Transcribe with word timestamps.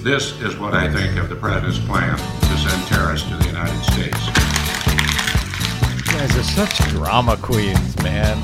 This 0.00 0.40
is 0.40 0.56
what 0.56 0.74
I 0.74 0.90
think 0.92 1.18
of 1.18 1.28
the 1.28 1.34
President's 1.36 1.78
plan 1.80 2.16
to 2.16 2.56
send 2.56 2.86
terrorists 2.86 3.28
to 3.28 3.36
the 3.36 3.46
United 3.46 3.82
States. 3.82 4.26
You 6.06 6.18
guys 6.18 6.36
are 6.36 6.42
such 6.44 6.78
drama 6.90 7.36
queens, 7.36 8.00
man. 8.02 8.40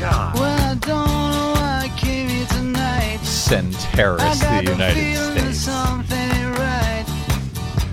God. 0.00 0.34
Well, 0.38 0.70
I 0.70 0.74
don't 0.76 1.06
know 1.06 1.52
why 1.56 1.82
I 1.84 1.88
came 1.98 2.28
here 2.28 2.46
tonight. 2.46 3.18
Send 3.22 3.74
terrorists 3.74 4.40
to 4.40 4.46
the 4.46 4.72
United 4.72 5.16
States. 5.16 5.58
something 5.58 6.52
right. 6.52 7.04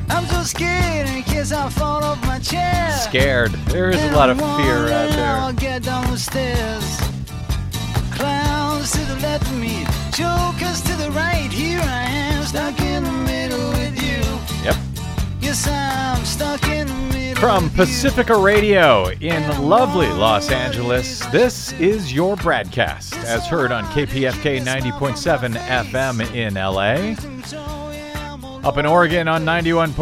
I'm 0.09 0.25
so 0.27 0.43
scared 0.43 1.07
in 1.09 1.21
case 1.23 1.51
I 1.51 1.69
fall 1.69 2.03
off 2.03 2.21
my 2.25 2.39
chair. 2.39 2.91
Scared. 2.91 3.51
There 3.67 3.89
is 3.91 4.01
a 4.03 4.11
lot 4.15 4.29
of 4.29 4.37
fear 4.37 4.87
out 4.87 5.11
I'll 5.11 5.47
there. 5.47 5.53
get 5.53 5.83
down 5.83 6.09
the 6.11 6.17
stairs. 6.17 6.97
Clowns 8.15 8.91
to 8.93 8.99
the 8.99 9.15
left 9.21 9.43
of 9.47 9.57
me, 9.59 9.85
jokers 10.15 10.81
to 10.81 10.95
the 10.95 11.11
right. 11.11 11.51
Here 11.51 11.81
I 11.81 12.03
am, 12.03 12.43
stuck 12.45 12.79
in 12.79 13.03
the 13.03 13.11
middle 13.11 13.69
with 13.71 14.01
you. 14.01 14.23
Yep. 14.63 14.75
Yes, 15.41 15.67
I'm 15.67 16.23
stuck 16.23 16.63
in 16.69 16.87
the 16.87 16.93
middle. 17.13 17.41
From 17.41 17.65
with 17.65 17.73
you. 17.73 17.77
Pacifica 17.79 18.37
Radio 18.37 19.09
in 19.09 19.61
lovely 19.61 20.07
Los 20.07 20.51
Angeles, 20.51 21.19
this 21.27 21.73
is 21.73 22.13
your 22.13 22.37
BradCast, 22.37 23.21
as 23.25 23.45
heard 23.45 23.73
on 23.73 23.83
KPFK 23.85 24.61
90.7 24.61 25.57
FM 25.57 26.33
in 26.33 26.53
LA. 26.53 27.15
Up 28.65 28.77
in 28.77 28.85
Oregon 28.85 29.27
on 29.27 29.43
91.7 29.43 29.93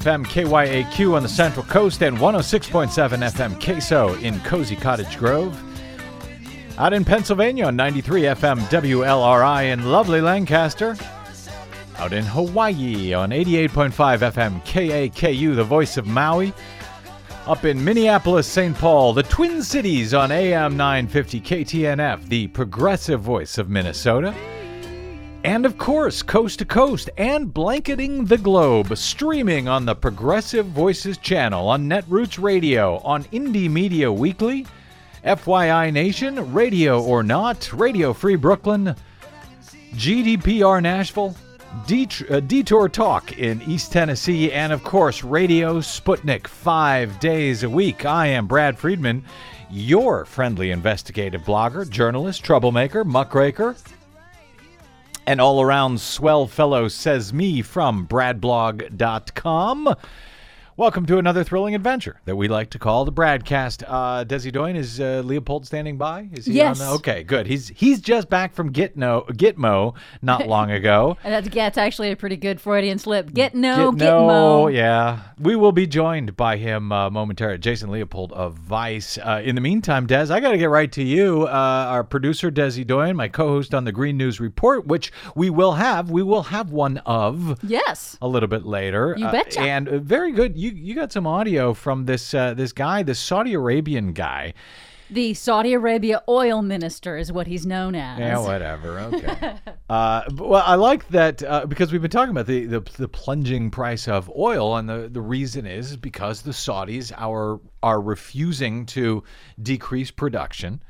FM 0.00 0.24
KYAQ 0.24 1.14
on 1.14 1.22
the 1.22 1.28
Central 1.28 1.66
Coast 1.66 2.02
and 2.02 2.16
106.7 2.16 2.88
FM 2.88 3.62
Queso 3.62 4.14
in 4.16 4.40
Cozy 4.40 4.74
Cottage 4.74 5.18
Grove. 5.18 5.69
Out 6.80 6.94
in 6.94 7.04
Pennsylvania 7.04 7.66
on 7.66 7.76
93 7.76 8.22
FM 8.22 8.58
WLRI 8.70 9.70
in 9.70 9.92
lovely 9.92 10.22
Lancaster. 10.22 10.96
Out 11.98 12.14
in 12.14 12.24
Hawaii 12.24 13.12
on 13.12 13.28
88.5 13.32 13.90
FM 13.92 14.64
KAKU, 14.64 15.54
the 15.54 15.62
voice 15.62 15.98
of 15.98 16.06
Maui. 16.06 16.54
Up 17.46 17.66
in 17.66 17.84
Minneapolis, 17.84 18.46
St. 18.46 18.74
Paul, 18.74 19.12
the 19.12 19.24
Twin 19.24 19.62
Cities 19.62 20.14
on 20.14 20.32
AM 20.32 20.74
950 20.78 21.42
KTNF, 21.42 22.26
the 22.28 22.46
progressive 22.46 23.20
voice 23.20 23.58
of 23.58 23.68
Minnesota. 23.68 24.34
And 25.44 25.66
of 25.66 25.76
course, 25.76 26.22
coast 26.22 26.60
to 26.60 26.64
coast 26.64 27.10
and 27.18 27.52
blanketing 27.52 28.24
the 28.24 28.38
globe, 28.38 28.96
streaming 28.96 29.68
on 29.68 29.84
the 29.84 29.94
Progressive 29.94 30.64
Voices 30.64 31.18
channel, 31.18 31.68
on 31.68 31.90
Netroots 31.90 32.42
Radio, 32.42 33.00
on 33.00 33.24
Indie 33.24 33.70
Media 33.70 34.10
Weekly, 34.10 34.64
FYI 35.24 35.92
Nation, 35.92 36.52
Radio 36.52 37.02
or 37.02 37.22
Not, 37.22 37.70
Radio 37.74 38.14
Free 38.14 38.36
Brooklyn, 38.36 38.94
GDPR 39.92 40.82
Nashville, 40.82 41.36
uh, 42.30 42.40
Detour 42.40 42.88
Talk 42.88 43.38
in 43.38 43.60
East 43.62 43.92
Tennessee, 43.92 44.50
and 44.50 44.72
of 44.72 44.82
course, 44.82 45.22
Radio 45.22 45.80
Sputnik 45.80 46.46
five 46.46 47.20
days 47.20 47.62
a 47.62 47.70
week. 47.70 48.06
I 48.06 48.28
am 48.28 48.46
Brad 48.46 48.78
Friedman, 48.78 49.24
your 49.70 50.24
friendly 50.24 50.70
investigative 50.70 51.42
blogger, 51.42 51.88
journalist, 51.88 52.42
troublemaker, 52.42 53.04
muckraker, 53.04 53.76
and 55.26 55.38
all 55.38 55.60
around 55.60 56.00
swell 56.00 56.46
fellow, 56.46 56.88
says 56.88 57.32
me 57.32 57.60
from 57.60 58.06
bradblog.com. 58.06 59.94
Welcome 60.80 61.04
to 61.08 61.18
another 61.18 61.44
thrilling 61.44 61.74
adventure 61.74 62.22
that 62.24 62.36
we 62.36 62.48
like 62.48 62.70
to 62.70 62.78
call 62.78 63.04
the 63.04 63.12
Bradcast. 63.12 63.84
Uh, 63.86 64.24
Desi 64.24 64.50
Doyen, 64.50 64.76
is 64.76 64.98
uh, 64.98 65.20
Leopold 65.22 65.66
standing 65.66 65.98
by? 65.98 66.30
Is 66.32 66.46
he 66.46 66.54
Yes. 66.54 66.80
on 66.80 66.86
the- 66.86 66.92
okay, 66.94 67.22
good. 67.22 67.46
He's 67.46 67.68
he's 67.68 68.00
just 68.00 68.30
back 68.30 68.54
from 68.54 68.72
Gitmo, 68.72 69.26
Gitmo 69.28 69.94
not 70.22 70.46
long 70.48 70.70
ago. 70.70 71.18
And 71.22 71.34
that's, 71.44 71.54
that's 71.54 71.76
actually 71.76 72.12
a 72.12 72.16
pretty 72.16 72.38
good 72.38 72.62
Freudian 72.62 72.98
slip. 72.98 73.30
Get 73.34 73.54
no, 73.54 73.92
Gitmo, 73.92 74.72
yeah. 74.74 75.20
We 75.38 75.54
will 75.54 75.72
be 75.72 75.86
joined 75.86 76.34
by 76.34 76.56
him 76.56 76.92
uh, 76.92 77.10
momentarily. 77.10 77.58
Jason 77.58 77.90
Leopold 77.90 78.32
of 78.32 78.54
Vice. 78.54 79.18
Uh, 79.18 79.42
in 79.44 79.56
the 79.56 79.60
meantime, 79.60 80.06
Des, 80.06 80.32
I 80.32 80.40
got 80.40 80.52
to 80.52 80.58
get 80.58 80.70
right 80.70 80.90
to 80.92 81.02
you. 81.02 81.42
Uh, 81.42 81.50
our 81.90 82.04
producer, 82.04 82.50
Desi 82.50 82.86
Doyen, 82.86 83.16
my 83.16 83.28
co-host 83.28 83.74
on 83.74 83.84
the 83.84 83.92
Green 83.92 84.16
News 84.16 84.40
Report, 84.40 84.86
which 84.86 85.12
we 85.34 85.50
will 85.50 85.72
have. 85.72 86.10
We 86.10 86.22
will 86.22 86.44
have 86.44 86.72
one 86.72 86.96
of 87.04 87.58
Yes. 87.62 88.16
a 88.22 88.28
little 88.28 88.48
bit 88.48 88.64
later. 88.64 89.14
You 89.18 89.26
Uh, 89.26 89.32
betcha. 89.32 89.60
and 89.60 89.86
uh, 89.86 89.98
very 89.98 90.32
good. 90.32 90.56
You 90.56 90.69
you 90.72 90.94
got 90.94 91.12
some 91.12 91.26
audio 91.26 91.74
from 91.74 92.06
this 92.06 92.34
uh, 92.34 92.54
this 92.54 92.72
guy, 92.72 93.02
this 93.02 93.18
Saudi 93.18 93.54
Arabian 93.54 94.12
guy. 94.12 94.54
The 95.12 95.34
Saudi 95.34 95.72
Arabia 95.72 96.22
oil 96.28 96.62
minister 96.62 97.16
is 97.16 97.32
what 97.32 97.48
he's 97.48 97.66
known 97.66 97.96
as. 97.96 98.20
Yeah, 98.20 98.38
whatever. 98.38 99.00
Okay. 99.12 99.56
uh, 99.88 100.22
well, 100.36 100.62
I 100.64 100.76
like 100.76 101.08
that 101.08 101.42
uh, 101.42 101.66
because 101.66 101.90
we've 101.90 102.00
been 102.00 102.12
talking 102.12 102.30
about 102.30 102.46
the, 102.46 102.66
the 102.66 102.80
the 102.96 103.08
plunging 103.08 103.72
price 103.72 104.06
of 104.06 104.30
oil, 104.36 104.76
and 104.76 104.88
the, 104.88 105.08
the 105.10 105.20
reason 105.20 105.66
is 105.66 105.96
because 105.96 106.42
the 106.42 106.52
Saudis 106.52 107.12
are 107.16 107.58
are 107.82 108.00
refusing 108.00 108.86
to 108.86 109.24
decrease 109.60 110.10
production. 110.12 110.80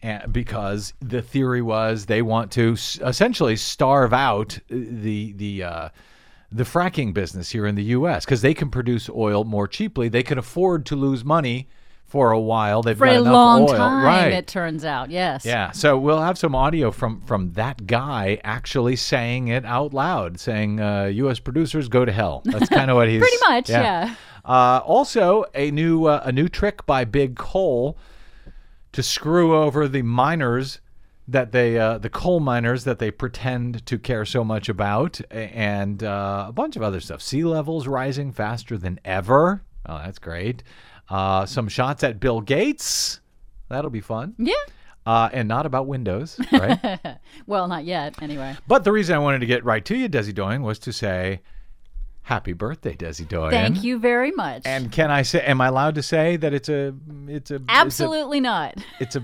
And 0.00 0.32
because 0.32 0.94
the 1.00 1.20
theory 1.20 1.60
was 1.60 2.06
they 2.06 2.22
want 2.22 2.52
to 2.52 2.74
s- 2.74 3.00
essentially 3.04 3.56
starve 3.56 4.12
out 4.14 4.58
the 4.70 5.32
the 5.32 5.64
uh, 5.64 5.88
the 6.50 6.64
fracking 6.64 7.12
business 7.12 7.50
here 7.50 7.66
in 7.66 7.74
the 7.74 7.84
U.S. 7.84 8.24
because 8.24 8.42
they 8.42 8.54
can 8.54 8.70
produce 8.70 9.08
oil 9.10 9.44
more 9.44 9.68
cheaply. 9.68 10.08
They 10.08 10.22
can 10.22 10.38
afford 10.38 10.86
to 10.86 10.96
lose 10.96 11.24
money 11.24 11.68
for 12.06 12.30
a 12.30 12.40
while. 12.40 12.82
They've 12.82 12.96
For 12.96 13.04
got 13.04 13.16
a 13.16 13.20
enough 13.20 13.32
long 13.32 13.62
oil, 13.62 13.76
time, 13.76 14.04
right? 14.04 14.32
it 14.32 14.46
turns 14.46 14.84
out. 14.84 15.10
Yes. 15.10 15.44
Yeah, 15.44 15.72
so 15.72 15.98
we'll 15.98 16.22
have 16.22 16.38
some 16.38 16.54
audio 16.54 16.90
from 16.90 17.20
from 17.22 17.52
that 17.52 17.86
guy 17.86 18.40
actually 18.44 18.96
saying 18.96 19.48
it 19.48 19.64
out 19.66 19.92
loud, 19.92 20.40
saying 20.40 20.80
uh, 20.80 21.04
U.S. 21.04 21.38
producers 21.38 21.88
go 21.88 22.04
to 22.06 22.12
hell. 22.12 22.40
That's 22.44 22.70
kind 22.70 22.90
of 22.90 22.96
what 22.96 23.08
he's 23.10 23.20
Pretty 23.20 23.36
much, 23.48 23.68
yeah. 23.68 24.14
Uh, 24.44 24.80
also, 24.86 25.44
a 25.54 25.70
new 25.70 26.06
uh, 26.06 26.22
a 26.24 26.32
new 26.32 26.48
trick 26.48 26.86
by 26.86 27.04
Big 27.04 27.36
Coal 27.36 27.98
to 28.92 29.02
screw 29.02 29.54
over 29.54 29.86
the 29.86 30.00
miners 30.00 30.80
that 31.28 31.52
they 31.52 31.78
uh, 31.78 31.98
the 31.98 32.08
coal 32.10 32.40
miners 32.40 32.84
that 32.84 32.98
they 32.98 33.10
pretend 33.10 33.84
to 33.86 33.98
care 33.98 34.24
so 34.24 34.42
much 34.42 34.68
about, 34.68 35.20
and 35.30 36.02
uh, 36.02 36.46
a 36.48 36.52
bunch 36.52 36.74
of 36.76 36.82
other 36.82 37.00
stuff. 37.00 37.20
Sea 37.22 37.44
levels 37.44 37.86
rising 37.86 38.32
faster 38.32 38.76
than 38.78 38.98
ever. 39.04 39.62
Oh, 39.86 39.98
that's 39.98 40.18
great. 40.18 40.62
Uh, 41.08 41.46
some 41.46 41.68
shots 41.68 42.02
at 42.02 42.18
Bill 42.20 42.40
Gates. 42.40 43.20
That'll 43.68 43.90
be 43.90 44.00
fun 44.00 44.34
Yeah. 44.38 44.54
uh, 45.06 45.28
and 45.32 45.46
not 45.48 45.66
about 45.66 45.86
Windows, 45.86 46.40
right? 46.52 46.98
Well, 47.46 47.68
not 47.68 47.84
yet. 47.84 48.20
Anyway. 48.22 48.56
but 48.66 48.84
the 48.84 48.92
reason 48.92 49.14
I 49.14 49.18
wanted 49.18 49.40
to 49.40 49.46
get 49.46 49.64
right 49.64 49.84
to 49.86 49.96
you, 49.96 50.08
Desi 50.08 50.34
Doyen, 50.34 50.62
was 50.62 50.78
to 50.80 50.92
say 50.92 51.40
happy 52.22 52.52
birthday, 52.52 52.94
Desi 52.94 53.26
Doyen. 53.28 53.50
Thank 53.50 53.84
you 53.84 53.98
very 53.98 54.30
much. 54.32 54.62
And 54.66 54.90
can 54.92 55.10
I 55.10 55.22
say? 55.22 55.40
Am 55.44 55.60
I 55.60 55.68
allowed 55.68 55.94
to 55.96 56.02
say 56.02 56.36
that 56.38 56.52
it's 56.54 56.68
a 56.68 56.94
it's 57.26 57.50
a 57.50 57.60
Absolutely 57.68 58.40
not. 58.40 58.74
it's 58.76 58.82
a, 58.82 58.82
it's 59.00 59.16
a 59.16 59.22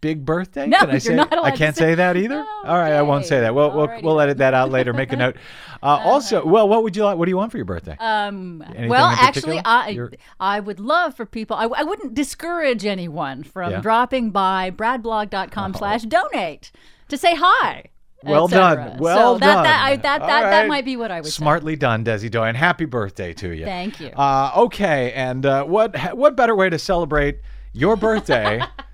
big 0.00 0.24
birthday? 0.24 0.66
No, 0.66 0.78
can 0.78 0.88
I 0.90 0.92
you're 0.92 1.00
say? 1.00 1.18
I 1.18 1.50
can't 1.50 1.74
say- 1.76 1.90
say 1.90 1.94
that 1.96 2.16
either. 2.16 2.36
No, 2.36 2.46
All 2.64 2.76
right, 2.78 2.92
I 2.92 3.02
won't 3.02 3.24
say 3.26 3.40
that. 3.40 3.54
We'll 3.54 3.70
we'll, 3.74 3.90
we'll 4.02 4.20
edit 4.20 4.38
that 4.38 4.54
out 4.54 4.70
later. 4.70 4.92
Make 4.92 5.12
a 5.12 5.16
note. 5.24 5.36
Uh, 5.82 5.86
also, 5.86 6.44
well, 6.44 6.68
what 6.68 6.82
would 6.82 6.96
you 6.96 7.04
like? 7.04 7.16
What 7.18 7.26
do 7.26 7.30
you 7.30 7.36
want 7.36 7.52
for 7.52 7.58
your 7.58 7.64
birthday? 7.64 7.96
Um, 8.00 8.62
Anything 8.66 8.88
well, 8.88 9.06
actually. 9.06 9.60
I 9.64 9.88
You're- 9.90 10.16
I 10.40 10.60
would 10.60 10.80
love 10.80 11.14
for 11.14 11.24
people. 11.26 11.56
I, 11.56 11.64
I 11.66 11.82
wouldn't 11.84 12.14
discourage 12.14 12.84
anyone 12.84 13.42
from 13.44 13.70
Yeah. 13.70 13.80
dropping 13.80 14.30
by 14.30 14.70
bradblog.com 14.70 15.74
slash 15.74 16.02
donate 16.02 16.70
to 17.08 17.16
say 17.16 17.34
hi. 17.34 17.84
Well 18.24 18.48
done. 18.48 18.98
Well 18.98 19.34
so 19.34 19.38
that, 19.38 19.54
done. 19.54 19.62
That, 19.64 19.80
I, 19.84 19.96
that, 19.96 20.02
that, 20.02 20.20
right. 20.42 20.50
that 20.50 20.66
might 20.66 20.84
be 20.84 20.96
what 20.96 21.12
I 21.12 21.20
would 21.20 21.26
say. 21.30 21.36
Smartly 21.36 21.76
done, 21.76 22.04
Desi 22.04 22.28
Doyen. 22.28 22.56
Happy 22.56 22.84
birthday 22.84 23.32
to 23.34 23.50
you. 23.54 23.64
Thank 23.64 24.00
you. 24.00 24.08
Uh, 24.08 24.50
okay, 24.56 25.12
and 25.12 25.46
uh, 25.46 25.62
what 25.64 25.96
what 26.16 26.34
better 26.34 26.56
way 26.56 26.68
to 26.68 26.80
celebrate 26.80 27.38
your 27.72 27.94
birthday 27.94 28.60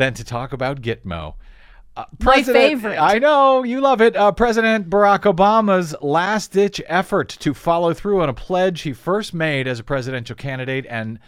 than 0.00 0.14
to 0.14 0.24
talk 0.24 0.54
about 0.54 0.80
Gitmo? 0.80 1.34
Uh, 1.94 2.06
My 2.20 2.42
favorite. 2.42 2.96
I 2.96 3.18
know 3.18 3.62
you 3.64 3.82
love 3.82 4.00
it. 4.00 4.16
Uh, 4.16 4.32
President 4.32 4.88
Barack 4.88 5.30
Obama's 5.30 5.94
last 6.00 6.52
ditch 6.52 6.80
effort 6.86 7.28
to 7.40 7.52
follow 7.52 7.92
through 7.92 8.22
on 8.22 8.30
a 8.30 8.32
pledge 8.32 8.80
he 8.80 8.94
first 8.94 9.34
made 9.34 9.68
as 9.68 9.78
a 9.78 9.84
presidential 9.84 10.34
candidate 10.34 10.86
and 10.88 11.18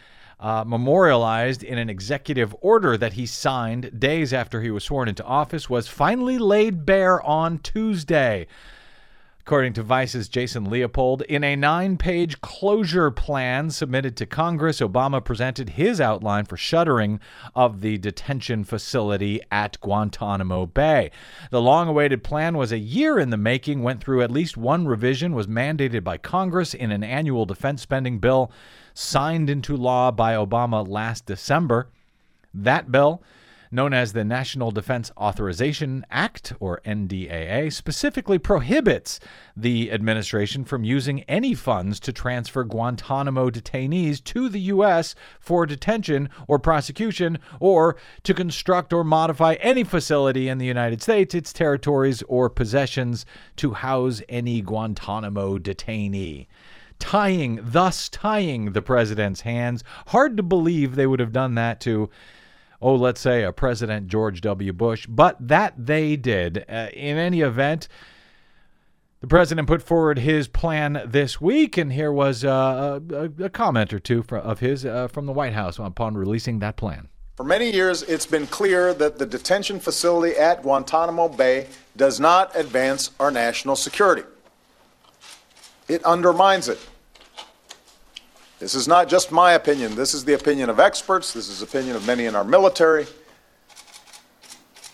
uh, 0.41 0.65
memorialized 0.67 1.63
in 1.63 1.77
an 1.77 1.91
executive 1.91 2.57
order 2.63 2.97
that 2.97 3.13
he 3.13 3.27
signed 3.27 4.01
days 4.01 4.33
after 4.33 4.63
he 4.63 4.71
was 4.71 4.85
sworn 4.85 5.07
into 5.07 5.25
office 5.25 5.69
was 5.69 5.87
finally 5.87 6.39
laid 6.39 6.87
bare 6.87 7.23
on 7.23 7.59
Tuesday. 7.59 8.47
According 9.45 9.73
to 9.73 9.83
Vice's 9.83 10.29
Jason 10.29 10.71
Leopold, 10.71 11.23
in 11.23 11.43
a 11.43 11.57
nine 11.57 11.97
page 11.97 12.41
closure 12.41 13.11
plan 13.11 13.71
submitted 13.71 14.17
to 14.19 14.25
Congress, 14.25 14.79
Obama 14.79 15.23
presented 15.23 15.71
his 15.71 16.01
outline 16.01 16.45
for 16.45 16.57
shuttering 16.57 17.19
of 17.53 17.81
the 17.81 17.99
detention 17.99 18.63
facility 18.63 19.41
at 19.51 19.81
Guantanamo 19.81 20.67
Bay. 20.67 21.11
The 21.51 21.61
long 21.61 21.89
awaited 21.89 22.23
plan 22.23 22.57
was 22.57 22.71
a 22.71 22.79
year 22.79 23.19
in 23.19 23.31
the 23.31 23.37
making, 23.37 23.83
went 23.83 24.01
through 24.01 24.23
at 24.23 24.31
least 24.31 24.57
one 24.57 24.87
revision, 24.87 25.35
was 25.35 25.49
mandated 25.49 26.05
by 26.05 26.19
Congress 26.19 26.73
in 26.73 26.93
an 26.93 27.03
annual 27.03 27.45
defense 27.45 27.83
spending 27.83 28.21
bill 28.21 28.53
signed 28.95 29.51
into 29.51 29.77
law 29.77 30.13
by 30.13 30.35
Obama 30.35 30.87
last 30.87 31.27
December. 31.27 31.89
That 32.55 32.93
bill 32.93 33.21
known 33.73 33.95
as 33.95 34.13
the 34.13 34.25
National 34.25 34.71
Defense 34.71 35.11
Authorization 35.17 36.05
Act, 36.11 36.53
or 36.61 36.81
NDAA, 36.85 37.73
specifically 37.73 38.39
prohibits 38.39 39.19
the 39.57 39.91
administration 39.91 40.65
from 40.65 40.85
using 40.85 41.23
any 41.23 41.55
funds 41.55 41.99
to 42.01 42.13
transfer 42.13 42.65
Guantanamo 42.65 43.51
detainees 43.51 44.23
to 44.25 44.49
the 44.51 44.61
U.S. 44.61 45.15
for 45.41 45.65
detention 45.65 46.29
or 46.47 46.59
prosecution, 46.59 47.39
or 47.59 47.97
to 48.25 48.35
construct 48.35 48.93
or 48.93 49.03
modify 49.03 49.55
any 49.55 49.85
facility 49.85 50.49
in 50.49 50.59
the 50.59 50.67
United 50.67 51.03
States, 51.03 51.35
its 51.35 51.53
territories, 51.53 52.23
or 52.29 52.51
possessions 52.51 53.25
to 53.57 53.73
house 53.73 54.21
any 54.29 54.61
Guantanamo 54.61 55.59
detainee 55.59 56.47
tying, 56.99 57.59
thus 57.61 58.09
tying 58.09 58.73
the 58.73 58.83
president's 58.83 59.41
hands. 59.41 59.83
Hard 60.09 60.37
to 60.37 60.43
believe 60.43 60.95
they 60.95 61.07
would 61.07 61.19
have 61.19 61.33
done 61.33 61.57
that 61.57 61.81
to, 61.81 62.09
oh, 62.83 62.97
let's 62.97 63.21
say 63.21 63.45
a 63.45 63.53
President 63.53 64.09
George 64.09 64.41
W. 64.43 64.73
Bush, 64.73 65.07
but 65.07 65.37
that 65.49 65.75
they 65.79 66.17
did. 66.17 66.65
Uh, 66.69 66.89
in 66.93 67.17
any 67.17 67.41
event, 67.41 67.89
the 69.21 69.29
president 69.29 69.69
put 69.69 69.83
forward 69.83 70.19
his 70.19 70.49
plan 70.49 71.01
this 71.07 71.41
week, 71.41 71.79
and 71.79 71.93
here 71.93 72.13
was 72.13 72.45
uh, 72.45 72.99
a, 73.11 73.45
a, 73.45 73.49
comment 73.49 73.93
or 73.93 74.01
two 74.01 74.25
of 74.33 74.59
his 74.59 74.85
uh, 74.85 75.07
from 75.07 75.27
the 75.27 75.33
White 75.33 75.53
House 75.53 75.79
upon 75.79 76.17
releasing 76.17 76.59
that 76.59 76.77
plan. 76.77 77.09
For 77.37 77.45
many 77.45 77.71
years, 77.71 78.03
it's 78.03 78.27
been 78.27 78.49
clear 78.49 78.93
that 78.95 79.19
the 79.19 79.25
detention 79.25 79.79
facility 79.79 80.37
at 80.37 80.63
Guantanamo 80.63 81.29
Bay 81.29 81.69
does 81.97 82.19
not 82.19 82.55
advance 82.57 83.13
our 83.21 83.31
national 83.31 83.77
security. 83.77 84.25
It 85.89 86.05
undermines 86.05 86.69
it. 86.69 86.81
This 88.63 88.77
is 88.77 88.87
not 88.87 89.09
just 89.09 89.33
my 89.33 89.55
opinion. 89.55 89.97
This 89.97 90.15
is 90.15 90.25
the 90.25 90.35
opinion 90.35 90.71
of 90.71 90.79
experts. 90.79 91.33
This 91.33 91.49
is 91.49 91.59
the 91.59 91.65
opinion 91.65 91.97
of 91.97 92.07
many 92.07 92.27
in 92.27 92.37
our 92.37 92.45
military. 92.45 93.07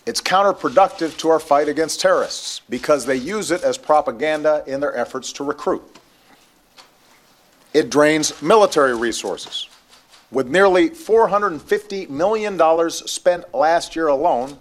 It's 0.07 0.19
counterproductive 0.21 1.15
to 1.19 1.29
our 1.29 1.39
fight 1.39 1.69
against 1.69 2.01
terrorists 2.01 2.61
because 2.67 3.05
they 3.05 3.17
use 3.17 3.51
it 3.51 3.61
as 3.61 3.77
propaganda 3.77 4.63
in 4.65 4.79
their 4.79 4.97
efforts 4.97 5.31
to 5.33 5.43
recruit. 5.43 5.83
It 7.71 7.91
drains 7.91 8.41
military 8.41 8.97
resources. 8.97 9.69
With 10.31 10.47
nearly 10.47 10.89
$450 10.89 12.09
million 12.09 12.89
spent 12.89 13.53
last 13.53 13.95
year 13.95 14.07
alone 14.07 14.57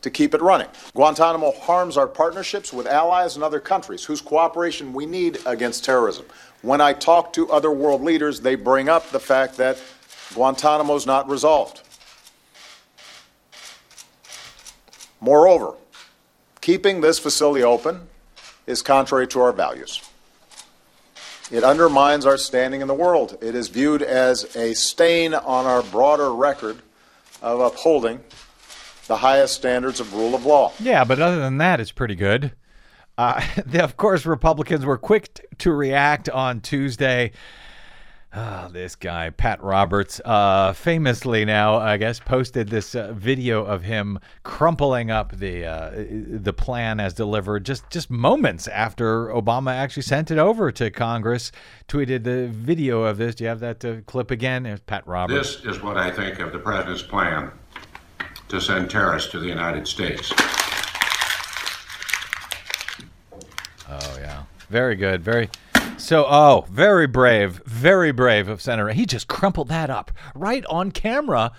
to 0.00 0.10
keep 0.10 0.32
it 0.32 0.40
running. 0.40 0.68
Guantanamo 0.94 1.52
harms 1.52 1.98
our 1.98 2.06
partnerships 2.06 2.72
with 2.72 2.86
allies 2.86 3.34
and 3.34 3.44
other 3.44 3.60
countries 3.60 4.04
whose 4.04 4.22
cooperation 4.22 4.94
we 4.94 5.04
need 5.04 5.38
against 5.44 5.84
terrorism. 5.84 6.24
When 6.62 6.80
I 6.80 6.92
talk 6.92 7.32
to 7.34 7.50
other 7.50 7.70
world 7.70 8.02
leaders, 8.02 8.40
they 8.40 8.56
bring 8.56 8.88
up 8.88 9.10
the 9.10 9.20
fact 9.20 9.56
that 9.58 9.78
Guantanamo 10.34 10.94
is 10.96 11.06
not 11.06 11.28
resolved. 11.28 11.82
Moreover, 15.20 15.74
keeping 16.60 17.00
this 17.00 17.18
facility 17.18 17.64
open 17.64 18.08
is 18.66 18.82
contrary 18.82 19.26
to 19.28 19.40
our 19.40 19.52
values. 19.52 20.02
It 21.50 21.64
undermines 21.64 22.26
our 22.26 22.36
standing 22.36 22.82
in 22.82 22.88
the 22.88 22.94
world. 22.94 23.38
It 23.40 23.54
is 23.54 23.68
viewed 23.68 24.02
as 24.02 24.54
a 24.54 24.74
stain 24.74 25.32
on 25.34 25.64
our 25.64 25.82
broader 25.82 26.32
record 26.32 26.82
of 27.40 27.60
upholding 27.60 28.20
the 29.06 29.16
highest 29.16 29.54
standards 29.54 30.00
of 30.00 30.12
rule 30.12 30.34
of 30.34 30.44
law. 30.44 30.72
Yeah, 30.78 31.04
but 31.04 31.20
other 31.20 31.38
than 31.38 31.56
that, 31.58 31.80
it's 31.80 31.92
pretty 31.92 32.14
good. 32.14 32.52
Uh, 33.18 33.42
of 33.74 33.96
course, 33.96 34.24
Republicans 34.24 34.86
were 34.86 34.96
quick 34.96 35.34
t- 35.34 35.42
to 35.58 35.72
react 35.72 36.30
on 36.30 36.60
Tuesday. 36.60 37.32
Oh, 38.34 38.68
this 38.70 38.94
guy, 38.94 39.30
Pat 39.30 39.62
Roberts, 39.62 40.20
uh, 40.22 40.74
famously 40.74 41.46
now, 41.46 41.76
I 41.78 41.96
guess, 41.96 42.20
posted 42.20 42.68
this 42.68 42.94
uh, 42.94 43.14
video 43.14 43.64
of 43.64 43.82
him 43.82 44.18
crumpling 44.42 45.10
up 45.10 45.34
the 45.34 45.64
uh, 45.64 45.90
the 45.96 46.52
plan 46.52 47.00
as 47.00 47.14
delivered 47.14 47.64
just 47.64 47.88
just 47.88 48.10
moments 48.10 48.68
after 48.68 49.28
Obama 49.28 49.72
actually 49.72 50.02
sent 50.02 50.30
it 50.30 50.36
over 50.36 50.70
to 50.72 50.90
Congress. 50.90 51.50
Tweeted 51.88 52.24
the 52.24 52.48
video 52.48 53.02
of 53.04 53.16
this. 53.16 53.34
Do 53.34 53.44
you 53.44 53.48
have 53.48 53.60
that 53.60 53.82
uh, 53.82 54.02
clip 54.06 54.30
again? 54.30 54.64
There's 54.64 54.80
Pat 54.80 55.06
Roberts. 55.06 55.56
This 55.56 55.64
is 55.64 55.82
what 55.82 55.96
I 55.96 56.10
think 56.10 56.38
of 56.38 56.52
the 56.52 56.58
president's 56.58 57.02
plan 57.02 57.50
to 58.50 58.60
send 58.60 58.90
terrorists 58.90 59.30
to 59.30 59.38
the 59.38 59.48
United 59.48 59.88
States. 59.88 60.30
Oh 63.90 64.18
yeah, 64.20 64.42
very 64.68 64.96
good, 64.96 65.22
very. 65.22 65.48
So, 65.96 66.26
oh, 66.28 66.64
very 66.70 67.06
brave, 67.06 67.60
very 67.66 68.12
brave 68.12 68.48
of 68.48 68.62
Senator. 68.62 68.90
He 68.90 69.04
just 69.04 69.26
crumpled 69.26 69.68
that 69.68 69.90
up 69.90 70.12
right 70.34 70.64
on 70.66 70.92
camera 70.92 71.52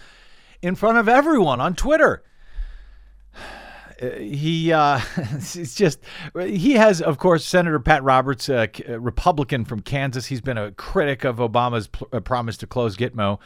in 0.62 0.76
front 0.76 0.98
of 0.98 1.10
everyone 1.10 1.62
on 1.62 1.76
Twitter. 1.76 2.24
Uh, 4.02 4.12
he 4.12 4.72
uh, 4.72 4.98
it's 5.34 5.76
just 5.76 6.00
he 6.40 6.76
has 6.76 7.02
of 7.02 7.18
course 7.18 7.44
Senator 7.44 7.82
Pat 7.82 8.02
Roberts, 8.02 8.48
a 8.48 8.70
Republican 8.98 9.66
from 9.66 9.82
Kansas. 9.82 10.28
He's 10.28 10.40
been 10.40 10.58
a 10.58 10.72
critic 10.72 11.26
of 11.26 11.36
Obama's 11.36 11.90
uh, 12.14 12.22
promise 12.22 12.56
to 12.60 12.66
close 12.66 12.96
Gitmo 12.96 13.40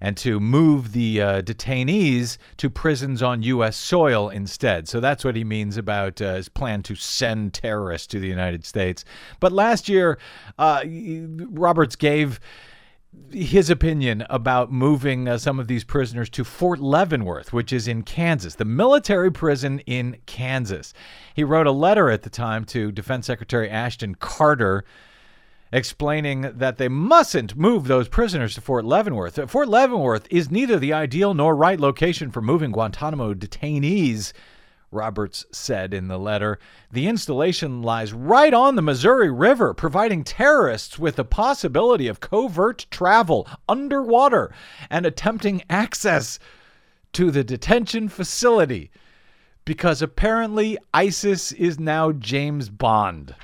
and 0.00 0.16
to 0.18 0.40
move 0.40 0.92
the 0.92 1.20
uh, 1.20 1.42
detainees 1.42 2.38
to 2.56 2.70
prisons 2.70 3.22
on 3.22 3.42
U.S. 3.42 3.76
soil 3.76 4.28
instead. 4.28 4.88
So 4.88 5.00
that's 5.00 5.24
what 5.24 5.36
he 5.36 5.44
means 5.44 5.76
about 5.76 6.20
uh, 6.20 6.34
his 6.34 6.48
plan 6.48 6.82
to 6.84 6.94
send 6.94 7.54
terrorists 7.54 8.06
to 8.08 8.20
the 8.20 8.28
United 8.28 8.64
States. 8.64 9.04
But 9.40 9.52
last 9.52 9.88
year, 9.88 10.18
uh, 10.58 10.82
Roberts 11.50 11.96
gave 11.96 12.40
his 13.30 13.70
opinion 13.70 14.24
about 14.30 14.70
moving 14.70 15.28
uh, 15.28 15.38
some 15.38 15.58
of 15.58 15.68
these 15.68 15.84
prisoners 15.84 16.28
to 16.30 16.44
Fort 16.44 16.80
Leavenworth, 16.80 17.52
which 17.52 17.72
is 17.72 17.88
in 17.88 18.02
Kansas, 18.02 18.54
the 18.54 18.64
military 18.64 19.32
prison 19.32 19.80
in 19.80 20.18
Kansas. 20.26 20.92
He 21.34 21.44
wrote 21.44 21.66
a 21.66 21.72
letter 21.72 22.10
at 22.10 22.22
the 22.22 22.30
time 22.30 22.64
to 22.66 22.92
Defense 22.92 23.26
Secretary 23.26 23.68
Ashton 23.68 24.14
Carter 24.14 24.84
explaining 25.76 26.40
that 26.54 26.78
they 26.78 26.88
mustn't 26.88 27.54
move 27.54 27.86
those 27.86 28.08
prisoners 28.08 28.54
to 28.54 28.62
Fort 28.62 28.86
Leavenworth. 28.86 29.38
Fort 29.50 29.68
Leavenworth 29.68 30.26
is 30.30 30.50
neither 30.50 30.78
the 30.78 30.94
ideal 30.94 31.34
nor 31.34 31.54
right 31.54 31.78
location 31.78 32.30
for 32.30 32.40
moving 32.40 32.72
Guantanamo 32.72 33.34
detainees. 33.34 34.32
Roberts 34.90 35.44
said 35.52 35.92
in 35.92 36.08
the 36.08 36.18
letter. 36.18 36.58
The 36.90 37.06
installation 37.06 37.82
lies 37.82 38.14
right 38.14 38.54
on 38.54 38.76
the 38.76 38.82
Missouri 38.82 39.30
River, 39.30 39.74
providing 39.74 40.24
terrorists 40.24 40.98
with 40.98 41.16
the 41.16 41.24
possibility 41.26 42.08
of 42.08 42.20
covert 42.20 42.86
travel 42.90 43.46
underwater 43.68 44.54
and 44.88 45.04
attempting 45.04 45.62
access 45.68 46.38
to 47.12 47.30
the 47.30 47.44
detention 47.44 48.08
facility 48.08 48.90
because 49.66 50.00
apparently 50.00 50.78
ISIS 50.94 51.52
is 51.52 51.78
now 51.78 52.12
James 52.12 52.70
Bond. 52.70 53.34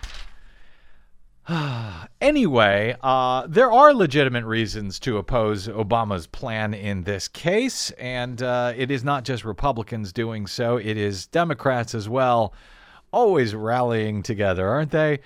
anyway, 2.20 2.96
uh, 3.02 3.46
there 3.49 3.72
are 3.72 3.92
legitimate 3.92 4.44
reasons 4.44 5.00
to 5.00 5.18
oppose 5.18 5.66
Obama's 5.66 6.26
plan 6.26 6.72
in 6.72 7.02
this 7.02 7.26
case, 7.26 7.90
and 7.92 8.42
uh, 8.42 8.72
it 8.76 8.90
is 8.90 9.02
not 9.02 9.25
just 9.25 9.44
Republicans 9.44 10.12
doing 10.12 10.46
so, 10.46 10.76
it 10.76 10.96
is 10.96 11.26
Democrats 11.26 11.94
as 11.94 12.08
well, 12.08 12.54
always 13.12 13.54
rallying 13.54 14.22
together, 14.22 14.68
aren't 14.68 14.92
they? 14.92 15.18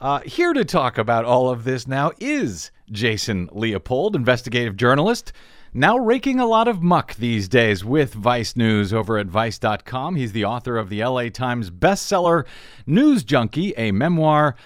Uh, 0.00 0.20
here 0.20 0.52
to 0.52 0.64
talk 0.64 0.98
about 0.98 1.24
all 1.24 1.48
of 1.48 1.62
this 1.62 1.86
now 1.86 2.10
is 2.18 2.72
Jason 2.90 3.48
Leopold, 3.52 4.16
investigative 4.16 4.76
journalist, 4.76 5.32
now 5.72 5.96
raking 5.96 6.40
a 6.40 6.46
lot 6.46 6.66
of 6.66 6.82
muck 6.82 7.14
these 7.14 7.48
days 7.48 7.84
with 7.84 8.12
Vice 8.12 8.56
News 8.56 8.92
over 8.92 9.18
at 9.18 9.28
Vice.com. 9.28 10.16
He's 10.16 10.32
the 10.32 10.44
author 10.44 10.76
of 10.76 10.88
the 10.88 11.04
LA 11.04 11.28
Times 11.28 11.70
bestseller 11.70 12.44
News 12.86 13.22
Junkie, 13.22 13.72
a 13.76 13.92
memoir 13.92 14.56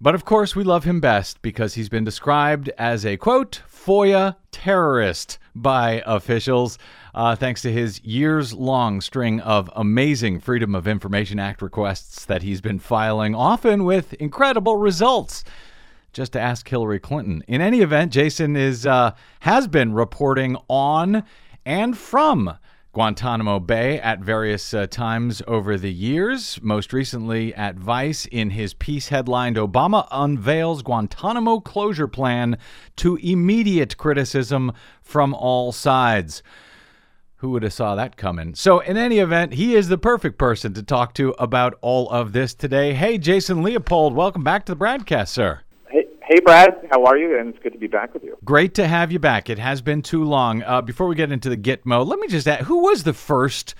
but 0.00 0.14
of 0.14 0.24
course, 0.24 0.54
we 0.54 0.64
love 0.64 0.84
him 0.84 1.00
best 1.00 1.42
because 1.42 1.74
he's 1.74 1.88
been 1.88 2.04
described 2.04 2.70
as 2.78 3.04
a 3.04 3.16
quote, 3.16 3.62
FOIA 3.68 4.36
terrorist 4.52 5.38
by 5.54 6.02
officials, 6.06 6.78
uh, 7.14 7.34
thanks 7.34 7.62
to 7.62 7.72
his 7.72 8.00
years 8.04 8.52
long 8.52 9.00
string 9.00 9.40
of 9.40 9.70
amazing 9.74 10.40
Freedom 10.40 10.74
of 10.74 10.86
Information 10.86 11.38
Act 11.38 11.62
requests 11.62 12.24
that 12.26 12.42
he's 12.42 12.60
been 12.60 12.78
filing, 12.78 13.34
often 13.34 13.84
with 13.84 14.14
incredible 14.14 14.76
results. 14.76 15.42
Just 16.12 16.32
to 16.32 16.40
ask 16.40 16.68
Hillary 16.68 16.98
Clinton. 16.98 17.44
In 17.46 17.60
any 17.60 17.80
event, 17.80 18.12
Jason 18.12 18.56
is 18.56 18.86
uh, 18.86 19.12
has 19.40 19.68
been 19.68 19.92
reporting 19.92 20.56
on 20.68 21.22
and 21.66 21.96
from 21.96 22.56
Guantanamo 22.92 23.60
Bay 23.60 24.00
at 24.00 24.20
various 24.20 24.72
uh, 24.72 24.86
times 24.86 25.42
over 25.46 25.76
the 25.76 25.92
years, 25.92 26.58
most 26.62 26.92
recently 26.92 27.54
at 27.54 27.76
Vice 27.76 28.24
in 28.26 28.50
his 28.50 28.72
piece 28.72 29.08
headlined 29.08 29.56
Obama 29.56 30.08
Unveils 30.10 30.82
Guantanamo 30.82 31.60
Closure 31.60 32.08
Plan 32.08 32.56
to 32.96 33.16
Immediate 33.16 33.98
Criticism 33.98 34.72
from 35.02 35.34
All 35.34 35.70
Sides. 35.70 36.42
Who 37.36 37.50
would 37.50 37.62
have 37.62 37.74
saw 37.74 37.94
that 37.94 38.16
coming? 38.16 38.54
So, 38.54 38.80
in 38.80 38.96
any 38.96 39.18
event, 39.18 39.54
he 39.54 39.76
is 39.76 39.88
the 39.88 39.98
perfect 39.98 40.38
person 40.38 40.72
to 40.74 40.82
talk 40.82 41.14
to 41.14 41.36
about 41.38 41.78
all 41.82 42.08
of 42.10 42.32
this 42.32 42.54
today. 42.54 42.94
Hey, 42.94 43.18
Jason 43.18 43.62
Leopold, 43.62 44.14
welcome 44.14 44.42
back 44.42 44.64
to 44.66 44.74
the 44.74 44.84
BradCast, 44.84 45.28
sir. 45.28 45.60
Hey, 46.28 46.40
Brad, 46.40 46.86
how 46.90 47.06
are 47.06 47.16
you? 47.16 47.38
And 47.38 47.48
it's 47.48 47.58
good 47.62 47.72
to 47.72 47.78
be 47.78 47.86
back 47.86 48.12
with 48.12 48.22
you. 48.22 48.36
Great 48.44 48.74
to 48.74 48.86
have 48.86 49.10
you 49.10 49.18
back. 49.18 49.48
It 49.48 49.58
has 49.58 49.80
been 49.80 50.02
too 50.02 50.24
long. 50.24 50.62
Uh, 50.62 50.82
before 50.82 51.06
we 51.06 51.14
get 51.14 51.32
into 51.32 51.48
the 51.48 51.56
Gitmo, 51.56 52.06
let 52.06 52.18
me 52.18 52.28
just 52.28 52.46
ask 52.46 52.66
who 52.66 52.80
was 52.80 53.04
the 53.04 53.14
first 53.14 53.74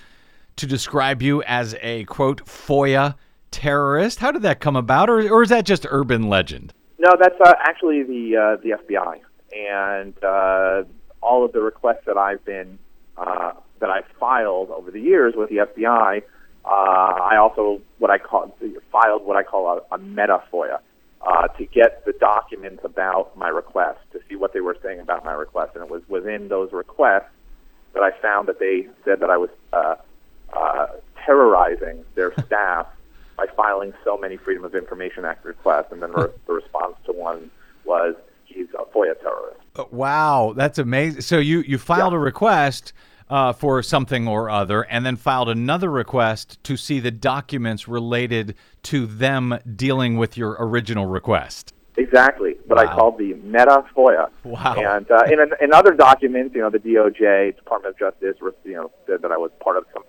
to 0.55 0.65
describe 0.65 1.21
you 1.21 1.43
as 1.43 1.75
a 1.83 2.05
quote 2.05 2.43
FOIA 2.47 3.13
terrorist? 3.51 4.17
How 4.17 4.31
did 4.31 4.41
that 4.41 4.61
come 4.61 4.75
about, 4.75 5.11
or, 5.11 5.29
or 5.29 5.43
is 5.43 5.49
that 5.49 5.63
just 5.63 5.85
urban 5.91 6.23
legend? 6.23 6.73
No, 6.97 7.11
that's 7.19 7.39
uh, 7.39 7.53
actually 7.59 8.01
the 8.01 8.37
uh, 8.37 8.61
the 8.63 8.71
FBI, 8.71 9.19
and 9.55 10.23
uh, 10.23 10.85
all 11.21 11.45
of 11.45 11.51
the 11.51 11.61
requests 11.61 12.05
that 12.07 12.17
I've 12.17 12.43
been 12.45 12.79
uh, 13.15 13.51
that 13.77 13.91
I've 13.91 14.07
filed 14.19 14.71
over 14.71 14.89
the 14.89 14.99
years 14.99 15.35
with 15.37 15.49
the 15.49 15.57
FBI. 15.57 16.23
Uh, 16.65 16.67
I 16.67 17.37
also 17.37 17.79
what 17.99 18.09
I 18.09 18.17
call 18.17 18.57
filed 18.91 19.23
what 19.23 19.37
I 19.37 19.43
call 19.43 19.83
a, 19.91 19.95
a 19.95 19.99
meta 19.99 20.41
FOIA 20.51 20.79
uh, 21.21 21.47
to 21.47 21.65
get 21.65 22.05
the 22.05 22.13
documents 22.13 22.83
about 22.83 23.35
my 23.37 23.49
request 23.49 23.99
to 24.13 24.19
see 24.29 24.35
what 24.35 24.53
they 24.53 24.61
were 24.61 24.77
saying 24.81 24.99
about 24.99 25.25
my 25.25 25.33
request, 25.33 25.71
and 25.75 25.83
it 25.83 25.89
was 25.89 26.01
within 26.07 26.47
those 26.47 26.71
requests 26.71 27.29
that 27.93 28.03
I 28.03 28.11
found 28.21 28.47
that 28.47 28.59
they 28.59 28.87
said 29.03 29.19
that 29.19 29.29
I 29.29 29.37
was 29.37 29.49
uh, 29.73 29.95
uh, 30.53 30.87
terrorizing 31.25 32.05
their 32.15 32.33
staff 32.45 32.87
by 33.37 33.47
filing 33.55 33.93
so 34.03 34.17
many 34.17 34.37
Freedom 34.37 34.63
of 34.63 34.75
Information 34.75 35.25
Act 35.25 35.45
requests, 35.45 35.91
and 35.91 36.01
then 36.01 36.11
re- 36.11 36.27
the 36.47 36.53
response 36.53 36.95
to 37.05 37.11
one 37.13 37.49
was 37.85 38.15
he's 38.45 38.67
a 38.77 38.83
FOIA 38.95 39.19
terrorist. 39.21 39.59
Uh, 39.75 39.85
Wow, 39.91 40.53
that's 40.55 40.77
amazing. 40.77 41.21
So 41.21 41.37
you 41.39 41.61
you 41.61 41.77
filed 41.77 42.13
Yeah. 42.13 42.17
a 42.17 42.21
request 42.21 42.93
uh, 43.29 43.53
for 43.53 43.81
something 43.83 44.27
or 44.27 44.49
other, 44.49 44.81
and 44.83 45.05
then 45.05 45.15
filed 45.15 45.49
another 45.49 45.89
request 45.89 46.61
to 46.63 46.75
see 46.75 46.99
the 46.99 47.11
documents 47.11 47.87
related 47.87 48.55
to 48.83 49.05
them 49.05 49.57
dealing 49.75 50.17
with 50.17 50.37
your 50.37 50.55
original 50.59 51.05
request. 51.05 51.73
Exactly, 51.97 52.55
what 52.65 52.77
Wow. 52.77 52.83
I 52.83 52.95
called 52.95 53.17
the 53.17 53.33
meta 53.33 53.83
FOIA. 53.95 54.29
Wow. 54.43 54.75
And 54.77 55.09
uh, 55.11 55.23
in, 55.25 55.39
in 55.61 55.73
other 55.73 55.93
documents, 55.93 56.55
you 56.55 56.61
know, 56.61 56.69
the 56.69 56.79
DOJ, 56.79 57.55
Department 57.57 57.93
of 57.93 57.99
Justice, 57.99 58.37
you 58.63 58.73
know, 58.73 58.91
said 59.05 59.21
that 59.21 59.31
I 59.31 59.37
was 59.37 59.51
part 59.59 59.75
of 59.75 59.85
some 59.93 60.03